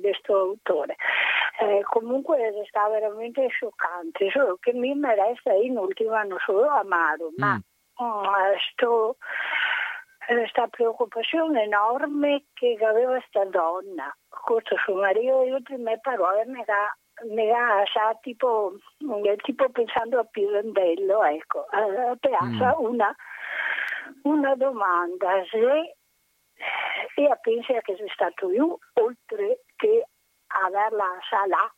questo 0.00 0.34
autore. 0.34 0.96
Eh, 1.60 1.82
comunque 1.82 2.38
sta 2.68 2.88
veramente 2.88 3.46
scioccante, 3.48 4.30
solo 4.30 4.56
che 4.58 4.72
mi 4.72 4.98
resta 5.02 5.52
in 5.52 5.76
ultima 5.76 6.22
non 6.22 6.38
solo 6.46 6.66
amaro, 6.66 7.30
ma 7.36 7.56
Mm. 7.56 7.67
Sto, 8.72 9.16
questa 10.26 10.66
preoccupazione 10.68 11.62
enorme 11.62 12.44
che 12.54 12.76
aveva 12.82 13.12
questa 13.18 13.44
donna. 13.46 14.14
Questo 14.28 14.76
suo 14.76 14.94
marito, 14.94 15.42
le 15.42 15.52
ultime 15.52 15.98
parole 16.00 16.44
mi 16.46 16.62
ha, 16.66 16.96
mi 17.24 17.50
ha 17.50 17.82
sa, 17.92 18.16
tipo, 18.20 18.74
tipo 19.42 19.68
pensando 19.70 20.20
a 20.20 20.24
Pirandello, 20.24 21.24
ecco, 21.24 21.66
a 21.70 22.16
piazza 22.18 22.76
una, 22.78 23.14
una 24.22 24.54
domanda. 24.54 25.44
Se 25.50 25.94
io 27.16 27.38
penso 27.40 27.72
che 27.82 27.96
sia 27.96 28.12
stato 28.12 28.50
io, 28.50 28.78
oltre 28.94 29.60
che 29.76 30.06
averla 30.48 31.18
salata, 31.28 31.74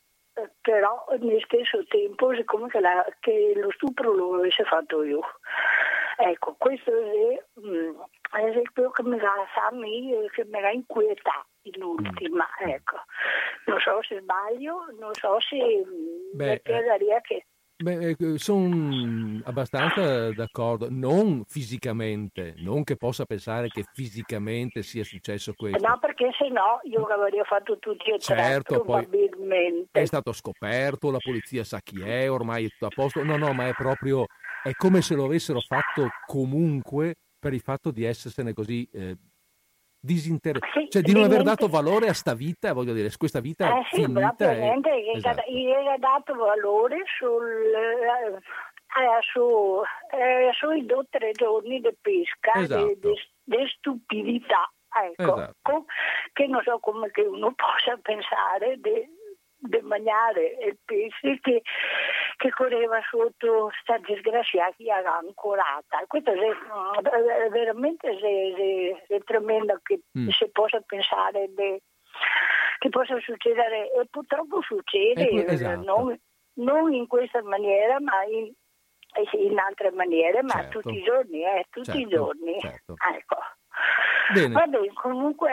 però 0.61 1.07
nel 1.19 1.43
stesso 1.45 1.85
tempo 1.87 2.35
siccome 2.35 2.69
che, 2.69 2.81
la, 2.81 3.05
che 3.21 3.53
lo 3.57 3.71
stupro 3.73 4.13
lo 4.13 4.35
avesse 4.35 4.65
fatto 4.65 5.03
io. 5.03 5.21
Ecco, 6.17 6.55
questo 6.59 6.91
è, 6.91 7.43
mm, 7.61 7.99
è 8.33 8.63
quello 8.75 8.91
che 8.91 9.03
mi 9.03 9.19
ha, 9.19 9.69
a 9.69 9.71
me, 9.73 10.29
che 10.33 10.45
mi 10.45 10.63
ha 10.63 10.71
inquietato 10.71 11.47
in 11.63 11.83
ultima, 11.83 12.47
ecco. 12.59 12.97
Non 13.67 13.81
so 13.81 14.03
se 14.03 14.21
sbaglio, 14.21 14.87
non 14.99 15.15
so 15.15 15.41
se 15.41 15.57
mm, 15.57 16.37
Beh, 16.37 16.51
mi 16.51 16.61
piacerebbe 16.61 17.21
che... 17.23 17.47
Beh, 17.83 18.15
sono 18.37 19.41
abbastanza 19.45 20.33
d'accordo, 20.33 20.89
non 20.91 21.45
fisicamente, 21.47 22.55
non 22.59 22.85
che 22.85 22.97
possa 22.97 23.25
pensare 23.25 23.69
che 23.69 23.85
fisicamente 23.95 24.83
sia 24.83 25.03
successo 25.03 25.55
questo. 25.55 25.87
No, 25.87 25.99
perché 25.99 26.31
se 26.39 26.49
no 26.49 26.81
io 26.83 27.07
avrei 27.07 27.41
fatto 27.45 27.79
tutti 27.79 28.11
e 28.11 28.19
tre, 28.19 28.37
Certo, 28.37 28.83
poi 28.83 29.07
probabilmente. 29.07 29.99
È 29.99 30.05
stato 30.05 30.33
scoperto, 30.33 31.11
la 31.11 31.19
polizia 31.19 31.65
sa 31.65 31.81
chi 31.81 32.03
è, 32.03 32.31
ormai 32.31 32.67
è 32.67 32.69
tutto 32.69 32.87
a 32.87 32.91
posto. 32.95 33.25
No, 33.25 33.39
no, 33.39 33.55
ma 33.55 33.69
è 33.69 33.73
proprio, 33.73 34.27
è 34.63 34.73
come 34.73 35.01
se 35.01 35.15
lo 35.15 35.25
avessero 35.25 35.61
fatto 35.61 36.09
comunque 36.27 37.15
per 37.39 37.55
il 37.55 37.61
fatto 37.61 37.91
di 37.91 38.05
essersene 38.05 38.53
così 38.53 38.87
eh, 38.93 39.17
disinteressato, 40.01 40.81
Sì, 40.81 40.89
cioè 40.91 41.03
di 41.03 41.13
non 41.13 41.25
aver 41.25 41.43
dato 41.43 41.69
valore 41.69 42.09
a 42.09 42.15
sta 42.15 42.35
vita, 42.35 42.73
voglio 42.73 42.93
dire, 42.95 43.11
questa 43.17 43.41
vita 43.41 43.79
Eh 43.79 43.85
sì, 43.91 44.03
finita. 44.03 44.51
è- 44.51 44.77
esatto. 45.15 45.43
gli 45.51 45.67
era 45.67 45.97
dato 45.99 46.35
valore 46.35 47.03
sul, 47.19 47.47
eh, 47.47 48.35
eh, 48.37 49.21
su, 49.33 49.81
eh, 50.13 50.51
sui 50.55 50.87
due 50.87 50.97
o 50.99 51.07
tre 51.09 51.33
giorni 51.33 51.81
di 51.81 51.95
pesca, 52.01 52.53
Esatto. 52.55 52.97
di 53.45 53.67
stupidità, 53.77 54.73
ecco, 55.05 55.37
Esatto. 55.37 55.85
Che 56.33 56.47
non 56.47 56.63
so 56.63 56.79
come 56.79 57.11
che 57.11 57.23
uno 57.23 57.53
possa 57.55 57.97
pensare 58.01 58.79
di 59.61 59.81
mangiare 59.83 60.57
il 60.67 60.79
pesce 60.85 61.39
che, 61.41 61.63
che 62.37 62.51
correva 62.51 63.01
sotto 63.11 63.71
questa 63.71 63.99
disgraziata 64.07 65.19
ancorata. 65.19 66.03
Questo 66.07 66.31
è, 66.33 67.49
veramente 67.51 68.09
è, 68.09 68.15
è- 68.17 69.05
è 69.15 69.19
tremendo 69.25 69.79
che 69.83 70.01
Mm. 70.19 70.29
si 70.29 70.49
possa 70.51 70.81
pensare 70.85 71.47
di 71.55 71.81
che 72.79 72.89
possa 72.89 73.19
succedere 73.21 73.93
e 73.93 74.07
purtroppo 74.11 74.61
succede 74.63 75.27
pu- 75.29 75.37
eh, 75.37 75.53
esatto. 75.53 75.85
non, 75.85 76.19
non 76.55 76.93
in 76.93 77.07
questa 77.07 77.43
maniera 77.43 78.01
ma 78.01 78.25
in, 78.25 78.51
in 79.39 79.59
altre 79.59 79.91
maniere 79.93 80.43
ma 80.43 80.55
Certo. 80.55 80.81
tutti 80.81 80.97
i 80.99 81.03
giorni 81.03 81.45
eh, 81.45 81.67
tutti 81.71 81.91
i 81.91 82.09
Certo, 82.09 82.09
giorni 82.17 82.59
certo. 82.61 82.95
ecco 83.15 83.37
Bene. 84.33 84.55
Va 84.55 84.67
bene, 84.67 84.93
comunque 84.95 85.51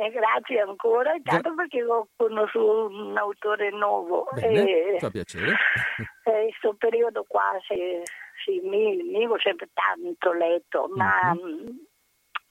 eh, 0.00 0.10
grazie 0.10 0.60
ancora, 0.60 1.14
intanto 1.14 1.54
perché 1.54 1.82
ho 1.82 2.08
conosciuto 2.16 2.86
un 2.86 3.16
autore 3.16 3.70
nuovo 3.70 4.28
Bene, 4.34 4.94
e 4.94 4.98
fa 4.98 5.10
piacere. 5.10 5.52
eh, 6.24 6.42
in 6.42 6.48
questo 6.50 6.74
periodo 6.78 7.24
qua 7.26 7.56
sì, 7.66 8.02
sì, 8.44 8.60
mi, 8.62 8.96
mi 9.02 9.26
ho 9.26 9.38
sempre 9.40 9.68
tanto 9.72 10.32
letto, 10.32 10.88
ma 10.94 11.32
Mhm. 11.34 11.40
mm, 11.50 11.66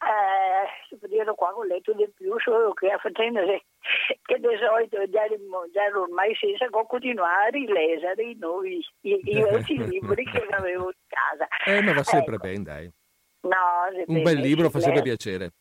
eh, 0.05 0.87
questo 0.89 1.07
periodo 1.07 1.33
qua 1.35 1.49
ho 1.55 1.63
letto 1.63 1.93
di 1.93 2.07
più, 2.15 2.37
solo 2.39 2.73
che 2.73 2.89
a 2.91 2.97
faccenda 2.97 3.41
che, 3.41 3.63
di 4.39 4.57
solito 4.59 4.97
già, 5.09 5.25
già 5.27 5.97
ormai 5.99 6.35
senza 6.35 6.67
che 6.67 6.85
continuare 6.87 7.47
a 7.47 7.49
rileggere 7.49 8.23
i, 8.23 8.35
nuovi, 8.39 8.85
i, 9.01 9.19
i 9.23 9.41
vecchi 9.71 9.77
libri 9.87 10.25
che 10.25 10.45
avevo 10.51 10.85
in 10.85 11.05
casa. 11.07 11.47
Eh, 11.65 11.81
ma 11.81 11.93
va 11.93 12.03
sempre 12.03 12.35
Ecco. 12.35 12.43
bene, 12.45 12.63
dai. 12.63 12.93
No, 13.45 14.03
Un 14.07 14.13
bene, 14.13 14.21
bel 14.23 14.39
libro 14.39 14.69
fa 14.69 14.79
sempre 14.79 15.01
piacere. 15.01 15.51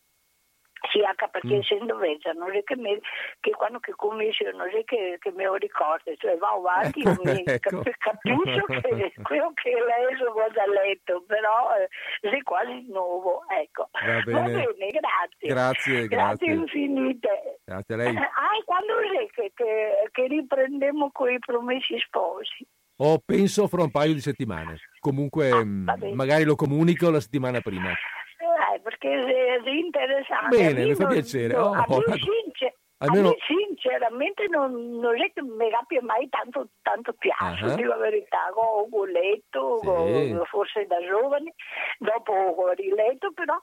Sì, 0.92 1.00
anche 1.00 1.28
perché 1.30 1.48
Mm. 1.48 1.58
essendo 1.60 1.96
vecchia, 1.96 2.32
non 2.32 2.54
è 2.54 2.62
che, 2.62 2.76
mi, 2.76 2.98
che 3.40 3.50
quando 3.52 3.78
che 3.80 3.92
comincio 3.96 4.50
non 4.50 4.68
è 4.68 4.84
che, 4.84 5.16
che 5.18 5.30
me 5.32 5.44
lo 5.44 5.54
ricordo, 5.54 6.14
cioè 6.16 6.36
va 6.36 6.50
avanti 6.50 7.00
Ecco, 7.00 7.08
io 7.08 7.32
mi 7.32 7.42
ecco. 7.46 7.80
cap- 7.80 7.96
capisco 7.96 8.64
che 8.66 9.12
quello 9.22 9.52
che 9.54 9.70
lei 9.70 10.16
vado 10.34 10.60
a 10.60 10.66
letto, 10.66 11.24
però 11.26 11.70
eh, 11.76 11.88
è 12.28 12.42
quasi 12.42 12.84
nuovo, 12.90 13.44
ecco. 13.48 13.88
Va 13.92 14.20
bene. 14.24 14.66
grazie. 14.90 15.48
Grazie, 15.48 16.06
grazie. 16.06 16.52
infinite. 16.52 17.60
Grazie 17.64 17.94
a 17.94 17.96
lei. 17.96 18.16
Ah, 18.16 18.56
e 18.58 18.64
quando 18.64 18.98
è 18.98 19.26
che, 19.32 19.52
che, 19.54 20.08
che 20.12 20.26
riprendiamo 20.26 21.10
con 21.12 21.30
i 21.32 21.38
promessi 21.38 21.98
sposi? 21.98 22.66
O 22.96 23.18
penso 23.24 23.66
fra 23.66 23.82
un 23.82 23.90
paio 23.90 24.14
di 24.14 24.20
settimane. 24.20 24.76
Comunque, 25.00 25.50
Ah, 25.50 25.64
bene. 25.64 26.14
magari 26.14 26.44
lo 26.44 26.54
comunico 26.54 27.10
la 27.10 27.20
settimana 27.20 27.60
prima. 27.60 27.90
Eh, 27.90 28.80
perché 28.82 29.10
è, 29.10 29.68
interessante. 29.70 30.56
Bene, 30.56 30.82
A 30.82 30.86
mi 30.86 30.94
fa 30.94 31.06
piacere. 31.06 31.54
no, 31.54 31.64
Oh, 31.70 31.72
a, 31.72 31.84
a 32.98 33.06
Almeno- 33.06 33.30
me 33.30 33.36
sinceramente 33.46 34.46
non, 34.48 34.98
non 34.98 35.20
è 35.20 35.30
che 35.32 35.42
mi 35.42 35.68
abbia 35.72 36.00
mai 36.02 36.28
tanto, 36.28 36.68
tanto 36.82 37.12
piaciuto, 37.14 37.72
Ah. 37.72 37.74
dico 37.74 37.88
la 37.88 37.96
verità. 37.96 38.50
Ho, 38.54 38.86
ho 38.90 39.04
letto, 39.06 39.78
Sì. 39.82 39.86
ho- 39.88 40.44
forse 40.44 40.86
da 40.86 40.96
giovane, 41.04 41.52
dopo 41.98 42.32
ho 42.32 42.70
riletto, 42.72 43.32
però 43.32 43.58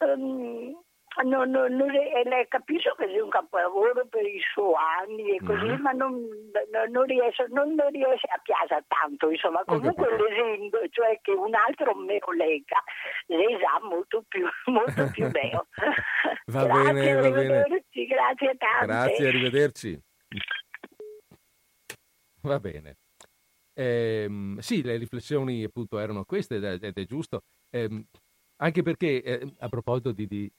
ehm, 0.00 0.76
non, 1.24 1.50
non- 1.50 1.74
non 1.76 1.90
è- 1.94 2.12
e 2.16 2.24
lei 2.24 2.48
capisco 2.48 2.94
che 2.94 3.06
sia 3.08 3.22
un 3.22 3.28
capolavoro 3.30 4.06
per 4.06 4.24
i 4.24 4.40
suoi 4.52 4.74
anni 5.00 5.36
e 5.36 5.40
così, 5.44 5.66
Mhm. 5.66 5.80
ma 5.80 5.92
non, 5.92 6.12
non, 6.72 6.90
non 6.90 7.04
riesce, 7.04 7.46
non, 7.50 7.74
non 7.74 7.90
riesce 7.90 8.26
a 8.28 8.38
piacere 8.42 8.84
tanto, 8.88 9.30
insomma, 9.30 9.62
comunque 9.64 10.08
capito. 10.08 10.24
l'esempio, 10.28 10.88
cioè 10.90 11.18
che 11.20 11.32
un 11.32 11.54
altro 11.54 11.94
me 11.94 12.18
lo 12.24 12.32
legga, 12.32 12.82
lei 13.26 13.58
sa 13.60 13.84
molto 13.86 14.24
più, 14.26 14.46
molto 14.66 15.10
più 15.10 15.28
bello. 15.30 15.66
Va 16.46 16.64
grazie, 16.64 16.92
bene, 16.92 17.20
va 17.20 17.30
bene. 17.30 17.84
grazie 17.90 18.56
tante. 18.56 18.86
Grazie, 18.86 19.28
arrivederci. 19.28 20.00
Va 22.42 22.58
bene. 22.58 22.96
Ehm, 23.74 24.58
sì, 24.58 24.82
le 24.82 24.96
riflessioni 24.96 25.62
appunto 25.64 25.98
erano 25.98 26.24
queste 26.24 26.56
ed 26.56 26.64
è, 26.64 26.72
ed 26.80 26.96
è 26.96 27.04
giusto. 27.04 27.42
Ehm, 27.70 28.04
anche 28.56 28.82
perché, 28.82 29.22
eh, 29.22 29.54
a 29.60 29.68
proposito 29.68 30.12
di, 30.12 30.26
di- 30.26 30.52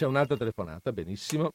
C'è 0.00 0.06
un'altra 0.06 0.34
telefonata, 0.34 0.92
benissimo. 0.92 1.50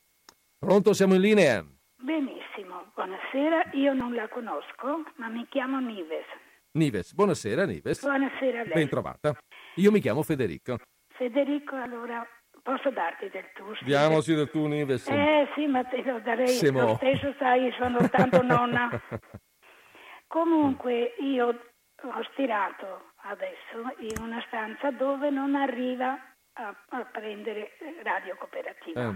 Pronto, 0.60 0.94
siamo 0.94 1.16
in 1.16 1.22
linea. 1.22 1.66
Benissimo, 1.98 2.92
buonasera, 2.94 3.72
io 3.74 3.94
non 3.94 4.14
la 4.14 4.28
conosco, 4.30 5.02
ma 5.16 5.30
mi 5.30 5.48
chiamo 5.50 5.80
Nives. 5.80 6.28
Nives, 6.74 7.16
buonasera 7.16 7.66
Nives. 7.66 8.04
Buonasera 8.04 8.60
a 8.60 8.64
lei. 8.66 8.74
Ben 8.74 8.88
trovata. 8.88 9.36
Io 9.78 9.90
mi 9.92 10.00
chiamo 10.00 10.22
Federico. 10.22 10.78
Federico, 11.16 11.76
allora 11.76 12.24
posso 12.62 12.92
darti 12.92 13.30
del 13.30 13.46
tu? 13.56 13.64
Diamoci 13.84 14.36
del 14.36 14.52
tu 14.52 14.68
Nives. 14.68 15.08
Eh 15.08 15.48
sì, 15.56 15.66
ma 15.66 15.84
te 15.84 16.04
lo 16.04 16.20
darei 16.20 16.48
Siamo- 16.48 16.82
lo 16.82 16.96
stesso, 16.98 17.34
sai, 17.40 17.74
sono 17.80 18.08
tanto 18.12 18.44
nonna. 18.44 18.92
Comunque 20.28 21.16
io 21.18 21.48
ho 21.48 22.24
stirato 22.34 23.14
adesso 23.24 23.92
in 24.02 24.22
una 24.22 24.44
stanza 24.46 24.92
dove 24.92 25.32
non 25.32 25.56
arriva 25.56 26.16
a, 26.58 26.76
a 26.90 27.06
prendere 27.06 27.78
radio 28.04 28.36
cooperativa. 28.36 29.10
Eh. 29.10 29.16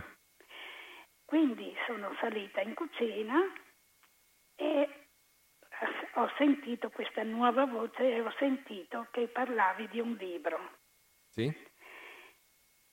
Quindi 1.26 1.76
sono 1.86 2.14
salita 2.20 2.62
in 2.62 2.74
cucina 2.74 3.38
e 4.56 4.90
ho 6.16 6.32
sentito 6.38 6.90
questa 6.90 7.24
nuova 7.24 7.66
voce 7.66 8.16
e 8.16 8.22
ho 8.22 8.34
sentito 8.40 9.08
che 9.12 9.28
parlavi 9.28 9.88
di 9.90 10.00
un 10.00 10.14
libro. 10.14 10.78
Sì? 11.30 11.52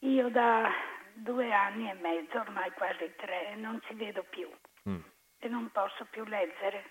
Io 0.01 0.29
da 0.29 0.71
due 1.15 1.51
anni 1.53 1.89
e 1.89 1.95
mezzo, 1.95 2.39
ormai 2.39 2.71
quasi 2.73 3.13
tre, 3.17 3.55
non 3.57 3.81
ci 3.87 3.95
vedo 3.95 4.23
più 4.25 4.49
Mm. 4.89 5.01
e 5.39 5.49
non 5.49 5.71
posso 5.73 6.05
più 6.11 6.23
leggere. 6.25 6.85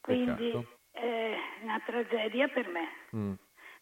Quindi 0.00 0.50
Peccato. 0.50 0.78
è 0.92 1.36
una 1.62 1.80
tragedia 1.84 2.46
per 2.48 2.68
me, 2.68 2.88
Mm. 3.16 3.32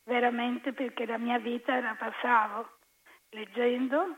Veramente 0.05 0.73
perché 0.73 1.07
la 1.07 1.19
mia 1.19 1.39
vita 1.39 1.81
la 1.81 1.95
passavo 1.99 2.79
leggendo, 3.31 4.17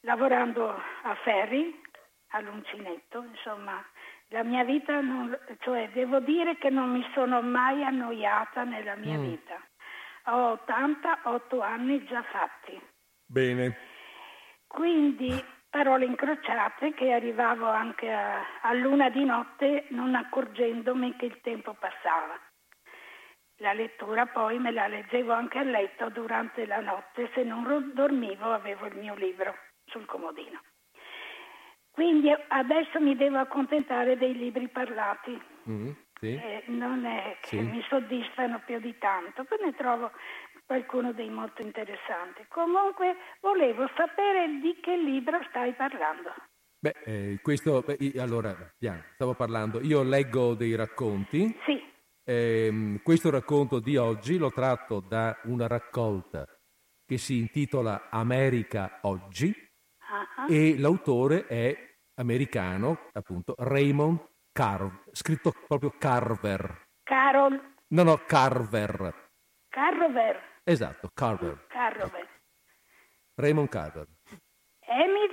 lavorando 0.00 0.70
a 0.70 1.14
Ferri, 1.22 1.80
all'uncinetto, 2.28 3.22
insomma, 3.22 3.84
la 4.28 4.42
mia 4.44 4.64
vita, 4.64 5.00
non, 5.00 5.36
cioè 5.60 5.90
devo 5.90 6.20
dire 6.20 6.56
che 6.56 6.70
non 6.70 6.90
mi 6.90 7.04
sono 7.12 7.42
mai 7.42 7.84
annoiata 7.84 8.64
nella 8.64 8.94
mia 8.96 9.18
Mm. 9.18 9.22
vita. 9.22 9.60
Ho 10.26 10.52
88 10.52 11.60
anni 11.60 12.04
già 12.06 12.22
fatti. 12.22 12.80
Bene. 13.26 13.76
Quindi 14.66 15.44
parole 15.68 16.04
incrociate 16.04 16.94
che 16.94 17.12
arrivavo 17.12 17.68
anche 17.68 18.12
a, 18.12 18.40
a 18.62 18.72
luna 18.72 19.08
di 19.10 19.24
notte 19.24 19.86
non 19.90 20.14
accorgendomi 20.14 21.16
che 21.16 21.26
il 21.26 21.40
tempo 21.40 21.74
passava. 21.74 22.38
La 23.60 23.74
lettura 23.74 24.24
poi 24.26 24.58
me 24.58 24.70
la 24.70 24.86
leggevo 24.88 25.32
anche 25.32 25.58
a 25.58 25.62
letto 25.62 26.08
durante 26.08 26.64
la 26.66 26.80
notte, 26.80 27.30
se 27.34 27.42
non 27.42 27.92
dormivo 27.94 28.52
avevo 28.52 28.86
il 28.86 28.96
mio 28.96 29.14
libro 29.14 29.54
sul 29.84 30.06
comodino. 30.06 30.62
Quindi 31.90 32.30
adesso 32.48 32.98
mi 33.00 33.14
devo 33.16 33.36
accontentare 33.38 34.16
dei 34.16 34.34
libri 34.34 34.68
parlati, 34.68 35.38
Mm, 35.68 35.90
Sì. 36.18 36.34
eh, 36.34 36.62
non 36.68 37.04
è 37.04 37.36
che 37.42 37.48
Sì. 37.48 37.60
mi 37.60 37.84
soddisfano 37.88 38.62
più 38.64 38.80
di 38.80 38.96
tanto, 38.98 39.44
poi 39.44 39.58
ne 39.62 39.74
trovo 39.74 40.10
qualcuno 40.64 41.12
dei 41.12 41.28
molto 41.28 41.60
interessanti. 41.60 42.44
Comunque 42.48 43.14
volevo 43.40 43.90
sapere 43.94 44.58
di 44.62 44.78
che 44.80 44.96
libro 44.96 45.38
stai 45.50 45.72
parlando. 45.74 46.32
Beh, 46.78 46.94
eh, 47.04 47.38
questo, 47.42 47.82
beh, 47.82 47.98
allora, 48.18 48.56
Bianca, 48.78 49.06
stavo 49.12 49.34
parlando, 49.34 49.80
io 49.82 50.02
leggo 50.02 50.54
dei 50.54 50.74
racconti, 50.74 51.54
Sì, 51.66 51.82
Ehm, 52.24 53.00
questo 53.02 53.30
racconto 53.30 53.80
di 53.80 53.96
oggi 53.96 54.36
l'ho 54.36 54.50
tratto 54.50 55.00
da 55.00 55.38
una 55.44 55.66
raccolta 55.66 56.46
che 57.04 57.18
si 57.18 57.38
intitola 57.38 58.08
America 58.10 58.98
oggi 59.02 59.52
ah, 60.08 60.46
e 60.48 60.78
l'autore 60.78 61.46
è 61.46 61.96
americano, 62.14 63.08
appunto, 63.12 63.54
Raymond 63.58 64.28
Carver, 64.52 65.02
scritto 65.12 65.52
proprio 65.66 65.90
Carver. 65.98 66.88
Carol 67.02 67.68
No, 67.88 68.02
no, 68.04 68.18
Carver. 68.24 69.30
Carver, 69.68 70.40
Esatto, 70.62 71.10
Carver. 71.12 71.66
Carver. 71.66 72.28
Raymond 73.34 73.68
Carver. 73.68 74.06
Emil, 74.80 75.30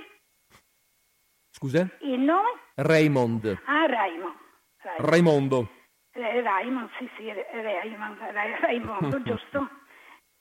Scusa? 1.50 1.88
il 2.00 2.18
nome? 2.20 2.48
Raymond. 2.74 3.60
Ah, 3.66 3.86
Raimond. 3.86 4.34
Raimond. 4.78 5.10
Raimondo. 5.10 5.70
Raimond, 6.18 6.90
sì, 6.98 7.08
sì, 7.16 7.32
Ra- 7.32 7.44
Raimond, 7.50 8.18
Ra- 8.18 8.58
Raimondo, 8.60 9.22
giusto? 9.22 9.58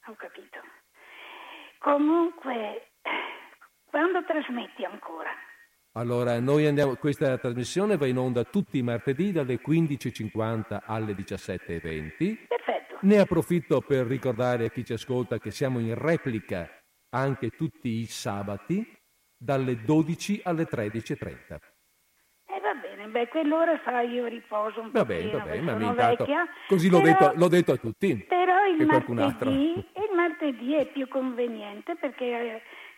Ho 0.08 0.16
capito. 0.16 0.60
Comunque, 1.80 2.94
quando 3.86 4.24
trasmetti 4.26 4.84
ancora? 4.84 5.30
Allora, 5.94 6.40
noi 6.40 6.68
andiamo, 6.68 6.96
questa 6.96 7.38
trasmissione 7.38 7.98
va 7.98 8.06
in 8.06 8.18
onda 8.18 8.44
tutti 8.44 8.78
i 8.78 8.84
martedì 8.84 9.32
dalle 9.32 9.60
15.50 9.60 10.82
alle 10.86 11.14
17.20. 11.14 12.48
Perfetto. 12.48 12.98
Ne 13.02 13.20
approfitto 13.20 13.82
per 13.82 14.06
ricordare 14.06 14.66
a 14.66 14.70
chi 14.70 14.84
ci 14.84 14.94
ascolta 14.94 15.40
che 15.40 15.52
siamo 15.52 15.80
in 15.80 15.96
replica 15.96 16.70
anche 17.10 17.50
tutti 17.50 17.90
i 17.90 18.06
sabati 18.06 18.96
dalle 19.38 19.82
12 19.84 20.42
alle 20.44 20.64
13.30. 20.64 21.77
Va 22.98 23.04
bene, 23.04 23.12
beh, 23.12 23.28
quell'ora 23.28 23.78
fa 23.80 24.02
io 24.02 24.26
riposo 24.26 24.82
un 24.82 24.90
Va 24.92 25.06
pochino, 25.06 25.30
bene, 25.30 25.32
va 25.38 25.44
bene, 25.44 25.62
ma 25.62 25.72
sono 25.74 25.86
intanto 25.92 26.24
vecchia. 26.24 26.48
così 26.68 26.90
l'ho, 26.90 27.02
però- 27.02 27.18
detto, 27.28 27.34
l'ho 27.40 27.48
detto 27.48 27.72
a 27.74 27.78
tutti. 27.78 28.26
Però 28.28 28.66
il 28.66 28.86
martedì, 28.88 29.72
il 29.78 30.16
martedì 30.16 30.74
è 30.74 30.86
più 30.88 31.08
conveniente 31.08 31.96
perché 31.96 32.26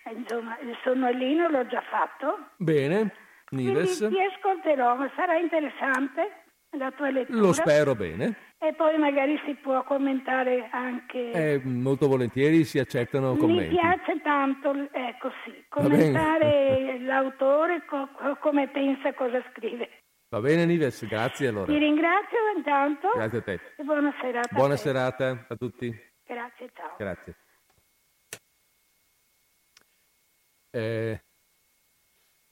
eh, 0.05 0.11
insomma 0.15 0.57
il 0.59 0.77
sonnellino 0.83 1.49
l'ho 1.49 1.67
già 1.67 1.81
fatto. 1.81 2.37
Bene, 2.57 3.13
Nives, 3.49 3.97
Quindi 3.97 4.15
ti 4.15 4.23
ascolterò, 4.23 4.95
ma 4.95 5.11
sarà 5.15 5.35
interessante 5.37 6.31
la 6.77 6.91
tua 6.91 7.09
lettura. 7.09 7.37
lo 7.39 7.51
spero 7.51 7.93
bene. 7.95 8.35
E 8.61 8.73
poi 8.73 8.97
magari 8.97 9.39
si 9.45 9.55
può 9.55 9.81
commentare 9.85 10.67
anche. 10.71 11.31
Eh, 11.31 11.61
molto 11.63 12.07
volentieri 12.09 12.65
si 12.65 12.77
accettano 12.77 13.31
Mi 13.33 13.39
commenti. 13.39 13.75
piace 13.75 14.21
tanto, 14.21 14.73
ecco 14.91 15.31
sì, 15.45 15.63
commentare 15.69 16.99
l'autore 17.07 17.85
co- 17.85 18.09
co- 18.11 18.35
come 18.41 18.67
pensa, 18.69 19.13
cosa 19.13 19.41
scrive. 19.51 19.87
Va 20.27 20.41
bene, 20.41 20.65
Nives, 20.65 21.07
grazie 21.07 21.47
allora. 21.47 21.71
Ti 21.71 21.77
ringrazio 21.77 22.37
intanto 22.57 23.07
Grazie 23.15 23.37
a 23.37 23.41
te. 23.41 23.59
e 23.77 23.83
buona 23.83 24.13
serata. 24.19 24.49
a 24.49 24.53
Buona 24.53 24.75
te. 24.75 24.79
serata 24.81 25.45
a 25.47 25.55
tutti. 25.55 25.95
Grazie, 26.25 26.69
ciao. 26.75 26.95
Grazie. 26.97 27.35
Eh, 30.71 31.23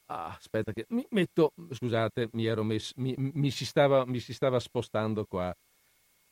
ah, 0.06 0.28
aspetta 0.28 0.72
che 0.72 0.86
mi 0.90 1.06
metto, 1.10 1.52
scusate, 1.70 2.30
mi 2.32 2.46
ero 2.46 2.64
messo, 2.64 2.94
mi, 2.96 3.14
mi 3.18 3.52
si, 3.52 3.66
stava, 3.66 4.06
mi 4.06 4.20
si 4.20 4.34
stava 4.34 4.58
spostando 4.60 5.26
qua 5.26 5.54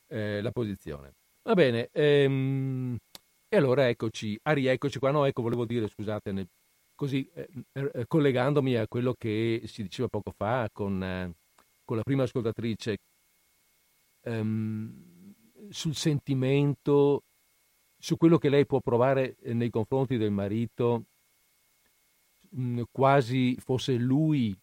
eh, 0.07 0.41
la 0.41 0.51
posizione. 0.51 1.13
Va 1.43 1.53
bene, 1.53 1.89
ehm, 1.91 2.97
e 3.47 3.57
allora 3.57 3.87
eccoci, 3.89 4.37
ah, 4.43 4.53
rieccoci 4.53 4.99
qua. 4.99 5.11
No, 5.11 5.25
ecco, 5.25 5.41
volevo 5.41 5.65
dire, 5.65 5.87
scusate, 5.87 6.31
nel- 6.31 6.47
così 6.95 7.29
eh, 7.33 7.47
eh, 7.73 8.05
collegandomi 8.07 8.75
a 8.75 8.87
quello 8.87 9.13
che 9.17 9.61
si 9.65 9.83
diceva 9.83 10.07
poco 10.07 10.31
fa 10.31 10.69
con, 10.71 11.03
eh, 11.03 11.33
con 11.83 11.97
la 11.97 12.03
prima 12.03 12.23
ascoltatrice 12.23 12.97
ehm, 14.21 15.33
sul 15.69 15.95
sentimento, 15.95 17.23
su 17.97 18.17
quello 18.17 18.37
che 18.37 18.49
lei 18.49 18.65
può 18.65 18.79
provare 18.79 19.35
eh, 19.41 19.53
nei 19.53 19.69
confronti 19.69 20.17
del 20.17 20.31
marito, 20.31 21.05
mh, 22.51 22.83
quasi 22.91 23.55
fosse 23.59 23.93
lui 23.95 24.55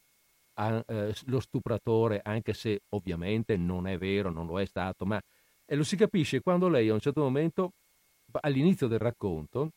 a- 0.54 0.84
eh, 0.86 1.14
lo 1.26 1.40
stupratore, 1.40 2.20
anche 2.22 2.52
se 2.54 2.82
ovviamente 2.90 3.56
non 3.56 3.86
è 3.86 3.98
vero, 3.98 4.30
non 4.30 4.46
lo 4.46 4.60
è 4.60 4.64
stato, 4.64 5.04
ma 5.06 5.20
e 5.64 5.76
lo 5.76 5.84
si 5.84 5.96
capisce 5.96 6.40
quando 6.40 6.68
lei 6.68 6.88
a 6.88 6.94
un 6.94 7.00
certo 7.00 7.22
momento, 7.22 7.72
all'inizio 8.40 8.88
del 8.88 8.98
racconto, 8.98 9.70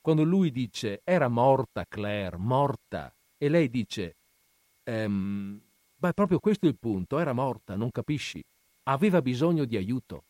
quando 0.00 0.24
lui 0.24 0.50
dice 0.50 1.00
era 1.04 1.28
morta 1.28 1.84
Claire, 1.86 2.36
morta, 2.36 3.14
e 3.36 3.48
lei 3.48 3.68
dice, 3.68 4.16
ehm, 4.84 5.60
ma 5.98 6.12
proprio 6.12 6.38
questo 6.38 6.66
il 6.66 6.76
punto, 6.78 7.18
era 7.18 7.32
morta, 7.32 7.76
non 7.76 7.90
capisci, 7.90 8.42
aveva 8.84 9.20
bisogno 9.22 9.64
di 9.64 9.76
aiuto, 9.76 10.24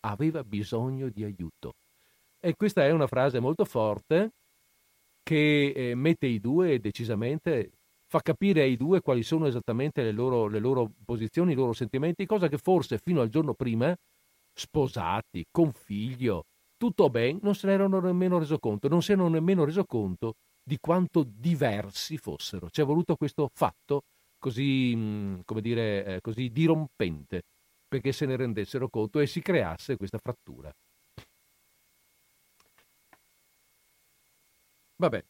aveva 0.00 0.44
bisogno 0.44 1.08
di 1.08 1.24
aiuto. 1.24 1.74
E 2.38 2.54
questa 2.56 2.84
è 2.84 2.90
una 2.90 3.06
frase 3.06 3.40
molto 3.40 3.64
forte 3.64 4.32
che 5.22 5.72
eh, 5.74 5.94
mette 5.94 6.26
i 6.26 6.38
due 6.38 6.78
decisamente, 6.78 7.72
fa 8.08 8.20
capire 8.20 8.62
ai 8.62 8.76
due 8.76 9.00
quali 9.00 9.22
sono 9.22 9.46
esattamente 9.46 10.02
le 10.02 10.12
loro, 10.12 10.46
le 10.48 10.58
loro 10.58 10.90
posizioni, 11.04 11.52
i 11.52 11.54
loro 11.56 11.72
sentimenti, 11.72 12.26
cosa 12.26 12.48
che 12.48 12.58
forse 12.58 12.98
fino 12.98 13.20
al 13.20 13.28
giorno 13.28 13.54
prima, 13.54 13.94
sposati, 14.52 15.44
con 15.50 15.72
figlio, 15.72 16.44
tutto 16.76 17.08
bene, 17.10 17.38
non 17.42 17.54
se 17.54 17.66
ne 17.66 17.74
erano 17.74 18.00
nemmeno 18.00 18.38
reso 18.38 18.58
conto, 18.58 18.88
non 18.88 19.02
si 19.02 19.12
erano 19.12 19.28
nemmeno 19.28 19.64
reso 19.64 19.84
conto 19.84 20.34
di 20.62 20.78
quanto 20.80 21.24
diversi 21.26 22.16
fossero. 22.18 22.68
Ci 22.70 22.80
è 22.80 22.84
voluto 22.84 23.16
questo 23.16 23.48
fatto 23.52 24.02
così, 24.38 24.94
mh, 24.94 25.42
come 25.44 25.60
dire, 25.60 26.04
eh, 26.16 26.20
così 26.20 26.50
dirompente 26.50 27.42
perché 27.88 28.12
se 28.12 28.26
ne 28.26 28.36
rendessero 28.36 28.88
conto 28.88 29.20
e 29.20 29.26
si 29.26 29.40
creasse 29.40 29.96
questa 29.96 30.18
frattura. 30.18 30.72
Vabbè, 34.96 35.22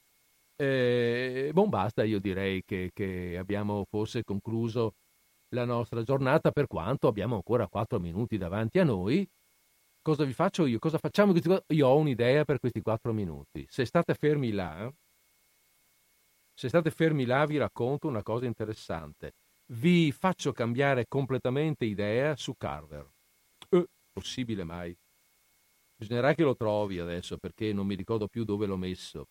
eh, 0.56 1.50
bon 1.52 1.68
basta, 1.68 2.04
io 2.04 2.18
direi 2.20 2.62
che, 2.64 2.90
che 2.92 3.36
abbiamo 3.38 3.84
forse 3.88 4.24
concluso 4.24 4.94
la 5.50 5.64
nostra 5.64 6.02
giornata 6.02 6.50
per 6.50 6.66
quanto 6.66 7.08
abbiamo 7.08 7.36
ancora 7.36 7.68
quattro 7.68 8.00
minuti 8.00 8.36
davanti 8.38 8.78
a 8.78 8.84
noi. 8.84 9.28
Cosa 10.02 10.24
vi 10.24 10.32
faccio 10.32 10.66
io? 10.66 10.78
Cosa 10.78 10.98
facciamo? 10.98 11.34
Io 11.68 11.86
ho 11.88 11.96
un'idea 11.98 12.44
per 12.44 12.58
questi 12.60 12.80
quattro 12.80 13.12
minuti. 13.12 13.66
Se 13.68 13.84
state 13.84 14.14
fermi 14.14 14.52
là, 14.52 14.92
se 16.54 16.68
state 16.68 16.90
fermi 16.90 17.24
là 17.24 17.44
vi 17.46 17.58
racconto 17.58 18.08
una 18.08 18.22
cosa 18.22 18.46
interessante. 18.46 19.32
vi 19.72 20.12
faccio 20.12 20.52
cambiare 20.52 21.06
completamente 21.08 21.84
idea 21.84 22.36
su 22.36 22.54
Carver. 22.56 23.08
Eh, 23.70 23.86
possibile 24.12 24.64
mai? 24.64 24.96
Bisognerà 25.98 26.34
che 26.34 26.42
lo 26.42 26.56
trovi 26.56 26.98
adesso 26.98 27.36
perché 27.38 27.72
non 27.72 27.86
mi 27.86 27.94
ricordo 27.94 28.28
più 28.28 28.44
dove 28.44 28.66
l'ho 28.66 28.76
messo. 28.76 29.26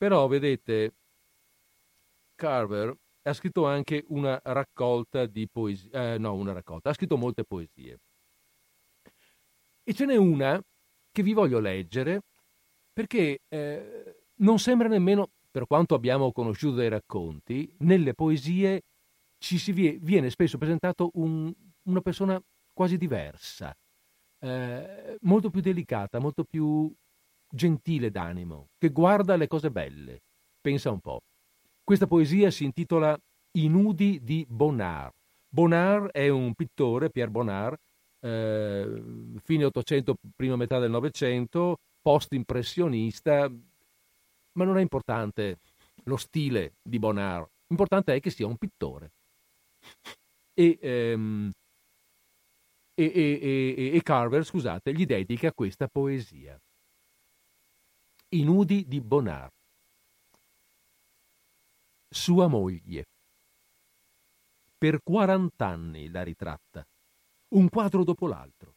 Però 0.00 0.26
vedete, 0.28 0.94
Carver 2.34 2.96
ha 3.24 3.34
scritto 3.34 3.66
anche 3.66 4.02
una 4.08 4.40
raccolta 4.42 5.26
di 5.26 5.46
poesie, 5.46 5.90
eh, 5.92 6.16
no, 6.16 6.32
una 6.32 6.54
raccolta, 6.54 6.88
ha 6.88 6.94
scritto 6.94 7.18
molte 7.18 7.44
poesie. 7.44 7.98
E 9.84 9.92
ce 9.92 10.06
n'è 10.06 10.16
una 10.16 10.58
che 11.12 11.22
vi 11.22 11.34
voglio 11.34 11.60
leggere 11.60 12.22
perché 12.94 13.40
eh, 13.46 14.22
non 14.36 14.58
sembra 14.58 14.88
nemmeno, 14.88 15.32
per 15.50 15.66
quanto 15.66 15.94
abbiamo 15.94 16.32
conosciuto 16.32 16.76
dai 16.76 16.88
racconti, 16.88 17.70
nelle 17.80 18.14
poesie 18.14 18.84
ci 19.36 19.58
si 19.58 19.72
vie, 19.72 19.98
viene 20.00 20.30
spesso 20.30 20.56
presentato 20.56 21.10
un, 21.16 21.52
una 21.82 22.00
persona 22.00 22.42
quasi 22.72 22.96
diversa, 22.96 23.76
eh, 24.38 25.18
molto 25.20 25.50
più 25.50 25.60
delicata, 25.60 26.18
molto 26.20 26.44
più 26.44 26.90
gentile 27.50 28.10
d'animo, 28.10 28.68
che 28.78 28.90
guarda 28.90 29.36
le 29.36 29.46
cose 29.46 29.70
belle. 29.70 30.20
Pensa 30.60 30.90
un 30.90 31.00
po'. 31.00 31.20
Questa 31.82 32.06
poesia 32.06 32.50
si 32.50 32.64
intitola 32.64 33.18
I 33.52 33.68
nudi 33.68 34.20
di 34.22 34.46
Bonnard. 34.48 35.12
Bonnard 35.48 36.10
è 36.10 36.28
un 36.28 36.54
pittore, 36.54 37.10
Pierre 37.10 37.30
Bonnard, 37.30 37.76
eh, 38.20 39.02
fine 39.42 39.64
800, 39.64 40.14
prima 40.36 40.56
metà 40.56 40.78
del 40.78 40.90
Novecento, 40.90 41.78
post-impressionista, 42.00 43.50
ma 44.52 44.64
non 44.64 44.78
è 44.78 44.80
importante 44.80 45.58
lo 46.04 46.16
stile 46.16 46.74
di 46.82 46.98
Bonnard, 46.98 47.48
l'importante 47.66 48.14
è 48.14 48.20
che 48.20 48.30
sia 48.30 48.46
un 48.46 48.56
pittore. 48.56 49.12
E, 50.54 50.78
ehm, 50.80 51.50
e, 52.94 53.04
e, 53.04 53.90
e, 53.94 54.02
Carver, 54.02 54.44
scusate, 54.44 54.92
gli 54.92 55.06
dedica 55.06 55.52
questa 55.52 55.88
poesia. 55.88 56.60
I 58.32 58.44
nudi 58.44 58.86
di 58.86 59.00
Bonnard. 59.00 59.50
Sua 62.08 62.46
moglie. 62.46 63.06
Per 64.78 65.02
40 65.02 65.66
anni 65.66 66.08
la 66.08 66.22
ritratta, 66.22 66.86
un 67.54 67.68
quadro 67.68 68.04
dopo 68.04 68.28
l'altro. 68.28 68.76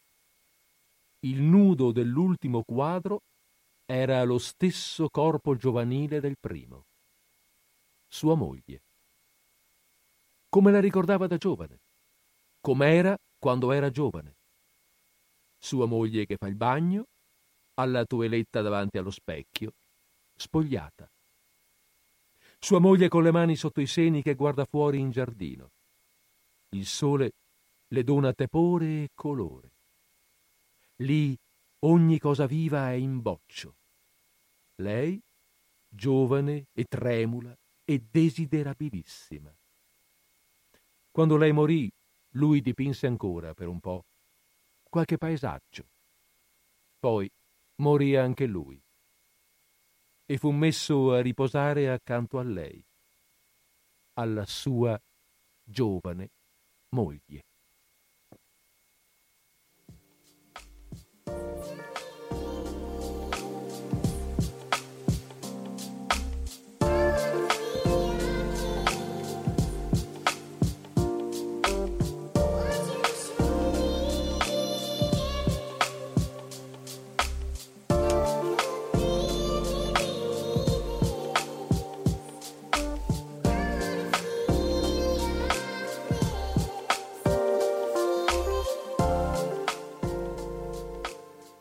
Il 1.20 1.40
nudo 1.44 1.92
dell'ultimo 1.92 2.64
quadro 2.64 3.20
era 3.86 4.24
lo 4.24 4.40
stesso 4.40 5.08
corpo 5.10 5.56
giovanile 5.56 6.20
del 6.20 6.40
primo. 6.40 6.86
Sua 8.08 8.34
moglie. 8.34 8.82
Come 10.50 10.72
la 10.72 10.80
ricordava 10.80 11.28
da 11.28 11.38
giovane, 11.38 11.78
com'era 12.60 13.16
quando 13.38 13.72
era 13.72 13.92
giovane. 13.92 14.34
Sua 15.60 15.86
moglie 15.86 16.26
che 16.26 16.38
fa 16.38 16.48
il 16.48 16.56
bagno, 16.56 17.06
alla 17.76 18.06
toeletta 18.06 18.62
davanti 18.62 18.98
allo 18.98 19.12
specchio, 19.12 19.74
spogliata. 20.36 21.10
Sua 22.60 22.80
moglie 22.80 23.10
con 23.10 23.24
le 23.24 23.32
mani 23.32 23.56
sotto 23.56 23.82
i 23.82 23.88
seni 23.88 24.22
che 24.22 24.36
guarda 24.36 24.66
fuori 24.66 25.00
in 25.00 25.12
giardino. 25.12 25.72
Il 26.70 26.86
sole 26.86 27.34
le 27.88 28.04
dona 28.04 28.34
tepore 28.34 29.04
e 29.04 29.10
colore. 29.14 29.72
Lì 30.98 31.38
ogni 31.80 32.20
cosa 32.20 32.46
viva 32.46 32.90
è 32.90 32.94
in 32.94 33.22
boccio. 33.22 33.76
Lei, 34.76 35.22
giovane 35.88 36.68
e 36.72 36.86
tremula 36.86 37.56
e 37.84 38.00
desiderabilissima. 38.10 39.56
Quando 41.12 41.38
lei 41.38 41.52
morì, 41.52 41.92
lui 42.36 42.62
dipinse 42.62 43.06
ancora 43.06 43.54
per 43.54 43.68
un 43.68 43.80
po' 43.80 44.06
qualche 44.90 45.18
paesaggio. 45.18 45.90
Poi 46.98 47.30
morì 47.82 48.16
anche 48.16 48.46
lui 48.46 48.82
e 50.26 50.38
fu 50.38 50.52
messo 50.52 51.14
a 51.14 51.22
riposare 51.22 51.90
accanto 51.90 52.40
a 52.40 52.44
lei, 52.44 52.84
alla 54.14 54.46
sua 54.46 55.00
giovane 55.64 56.32
moglie. 56.90 57.44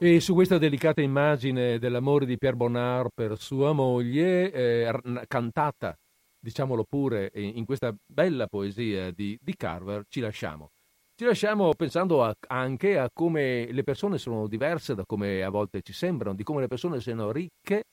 E 0.05 0.19
su 0.19 0.35
questa 0.35 0.59
delicata 0.59 1.01
immagine 1.01 1.79
dell'amore 1.79 2.27
di 2.27 2.37
Pierre 2.37 2.57
Bonnard 2.57 3.11
per 3.15 3.39
sua 3.39 3.71
moglie, 3.71 4.51
eh, 4.51 5.25
cantata, 5.29 5.97
diciamolo 6.41 6.83
pure, 6.83 7.31
in 7.35 7.65
questa 7.65 7.95
bella 8.05 8.49
poesia 8.49 9.13
di, 9.13 9.39
di 9.41 9.55
Carver, 9.55 10.03
ci 10.09 10.19
lasciamo. 10.19 10.71
Ci 11.15 11.25
lasciamo 11.25 11.73
pensando 11.75 12.25
a, 12.25 12.35
anche 12.49 12.99
a 12.99 13.09
come 13.13 13.71
le 13.71 13.85
persone 13.85 14.19
sono 14.19 14.49
diverse 14.49 14.97
da 14.97 15.05
come 15.07 15.41
a 15.41 15.51
volte 15.51 15.83
ci 15.83 15.93
sembrano, 15.93 16.35
di 16.35 16.43
come 16.43 16.63
le 16.63 16.67
persone 16.67 17.01
siano 17.01 17.31
ricche, 17.31 17.85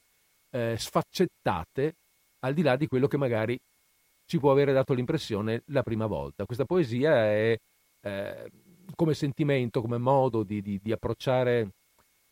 eh, 0.50 0.78
sfaccettate, 0.80 1.94
al 2.40 2.56
di 2.56 2.64
là 2.64 2.76
di 2.76 2.88
quello 2.88 3.06
che 3.06 3.18
magari 3.18 3.56
ci 4.26 4.40
può 4.40 4.50
avere 4.50 4.74
dato 4.74 4.96
l'impressione 4.96 5.62
la 5.68 5.84
prima 5.84 6.08
volta. 6.08 6.46
Questa 6.46 6.66
poesia 6.66 7.14
è 7.28 7.56
eh, 8.02 8.52
come 8.96 9.14
sentimento, 9.14 9.82
come 9.82 10.00
modo 10.00 10.42
di, 10.42 10.60
di, 10.64 10.80
di 10.82 10.92
approcciare 10.92 11.70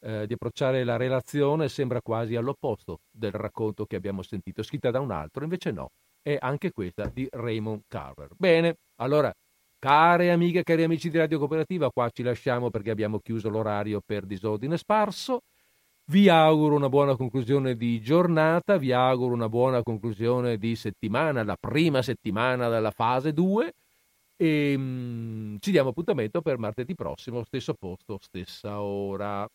eh, 0.08 0.26
di 0.26 0.34
approcciare 0.34 0.86
la 0.86 0.96
relazione 0.96 1.68
sembra 1.68 2.02
quasi 2.02 2.38
all'opposto 2.38 3.00
del 3.12 3.34
racconto 3.34 3.86
che 3.86 3.98
abbiamo 3.98 4.22
sentito, 4.22 4.64
scritta 4.64 4.90
da 4.90 5.02
un 5.02 5.12
altro, 5.12 5.44
invece 5.44 5.72
no, 5.72 5.90
è 6.22 6.38
anche 6.40 6.72
questa 6.72 7.12
di 7.14 7.28
Raymond 7.30 7.82
Carver. 7.90 8.30
Bene, 8.38 8.76
allora, 9.02 9.34
care 9.78 10.32
amiche, 10.32 10.64
cari 10.64 10.84
amici 10.84 11.10
di 11.10 11.18
Radio 11.18 11.40
Cooperativa, 11.40 11.90
qua 11.90 12.10
ci 12.10 12.24
lasciamo 12.24 12.70
perché 12.70 12.90
abbiamo 12.90 13.20
chiuso 13.20 13.50
l'orario 13.50 14.00
per 14.06 14.26
disordine 14.26 14.78
sparso. 14.78 15.42
Vi 16.10 16.30
auguro 16.30 16.76
una 16.76 16.88
buona 16.88 17.18
conclusione 17.18 17.76
di 17.76 18.00
giornata, 18.00 18.78
vi 18.78 18.94
auguro 18.94 19.34
una 19.34 19.50
buona 19.50 19.84
conclusione 19.84 20.58
di 20.58 20.78
settimana, 20.78 21.44
la 21.44 21.58
prima 21.60 22.02
settimana 22.02 22.70
della 22.70 22.92
fase 22.92 23.34
2 23.34 23.74
e 24.38 24.76
mm, 24.78 25.58
ci 25.60 25.72
diamo 25.72 25.90
appuntamento 25.90 26.42
per 26.42 26.58
martedì 26.60 26.96
prossimo, 26.96 27.44
stesso 27.44 27.74
posto, 27.74 28.18
stessa 28.22 28.80
ora. 28.80 29.46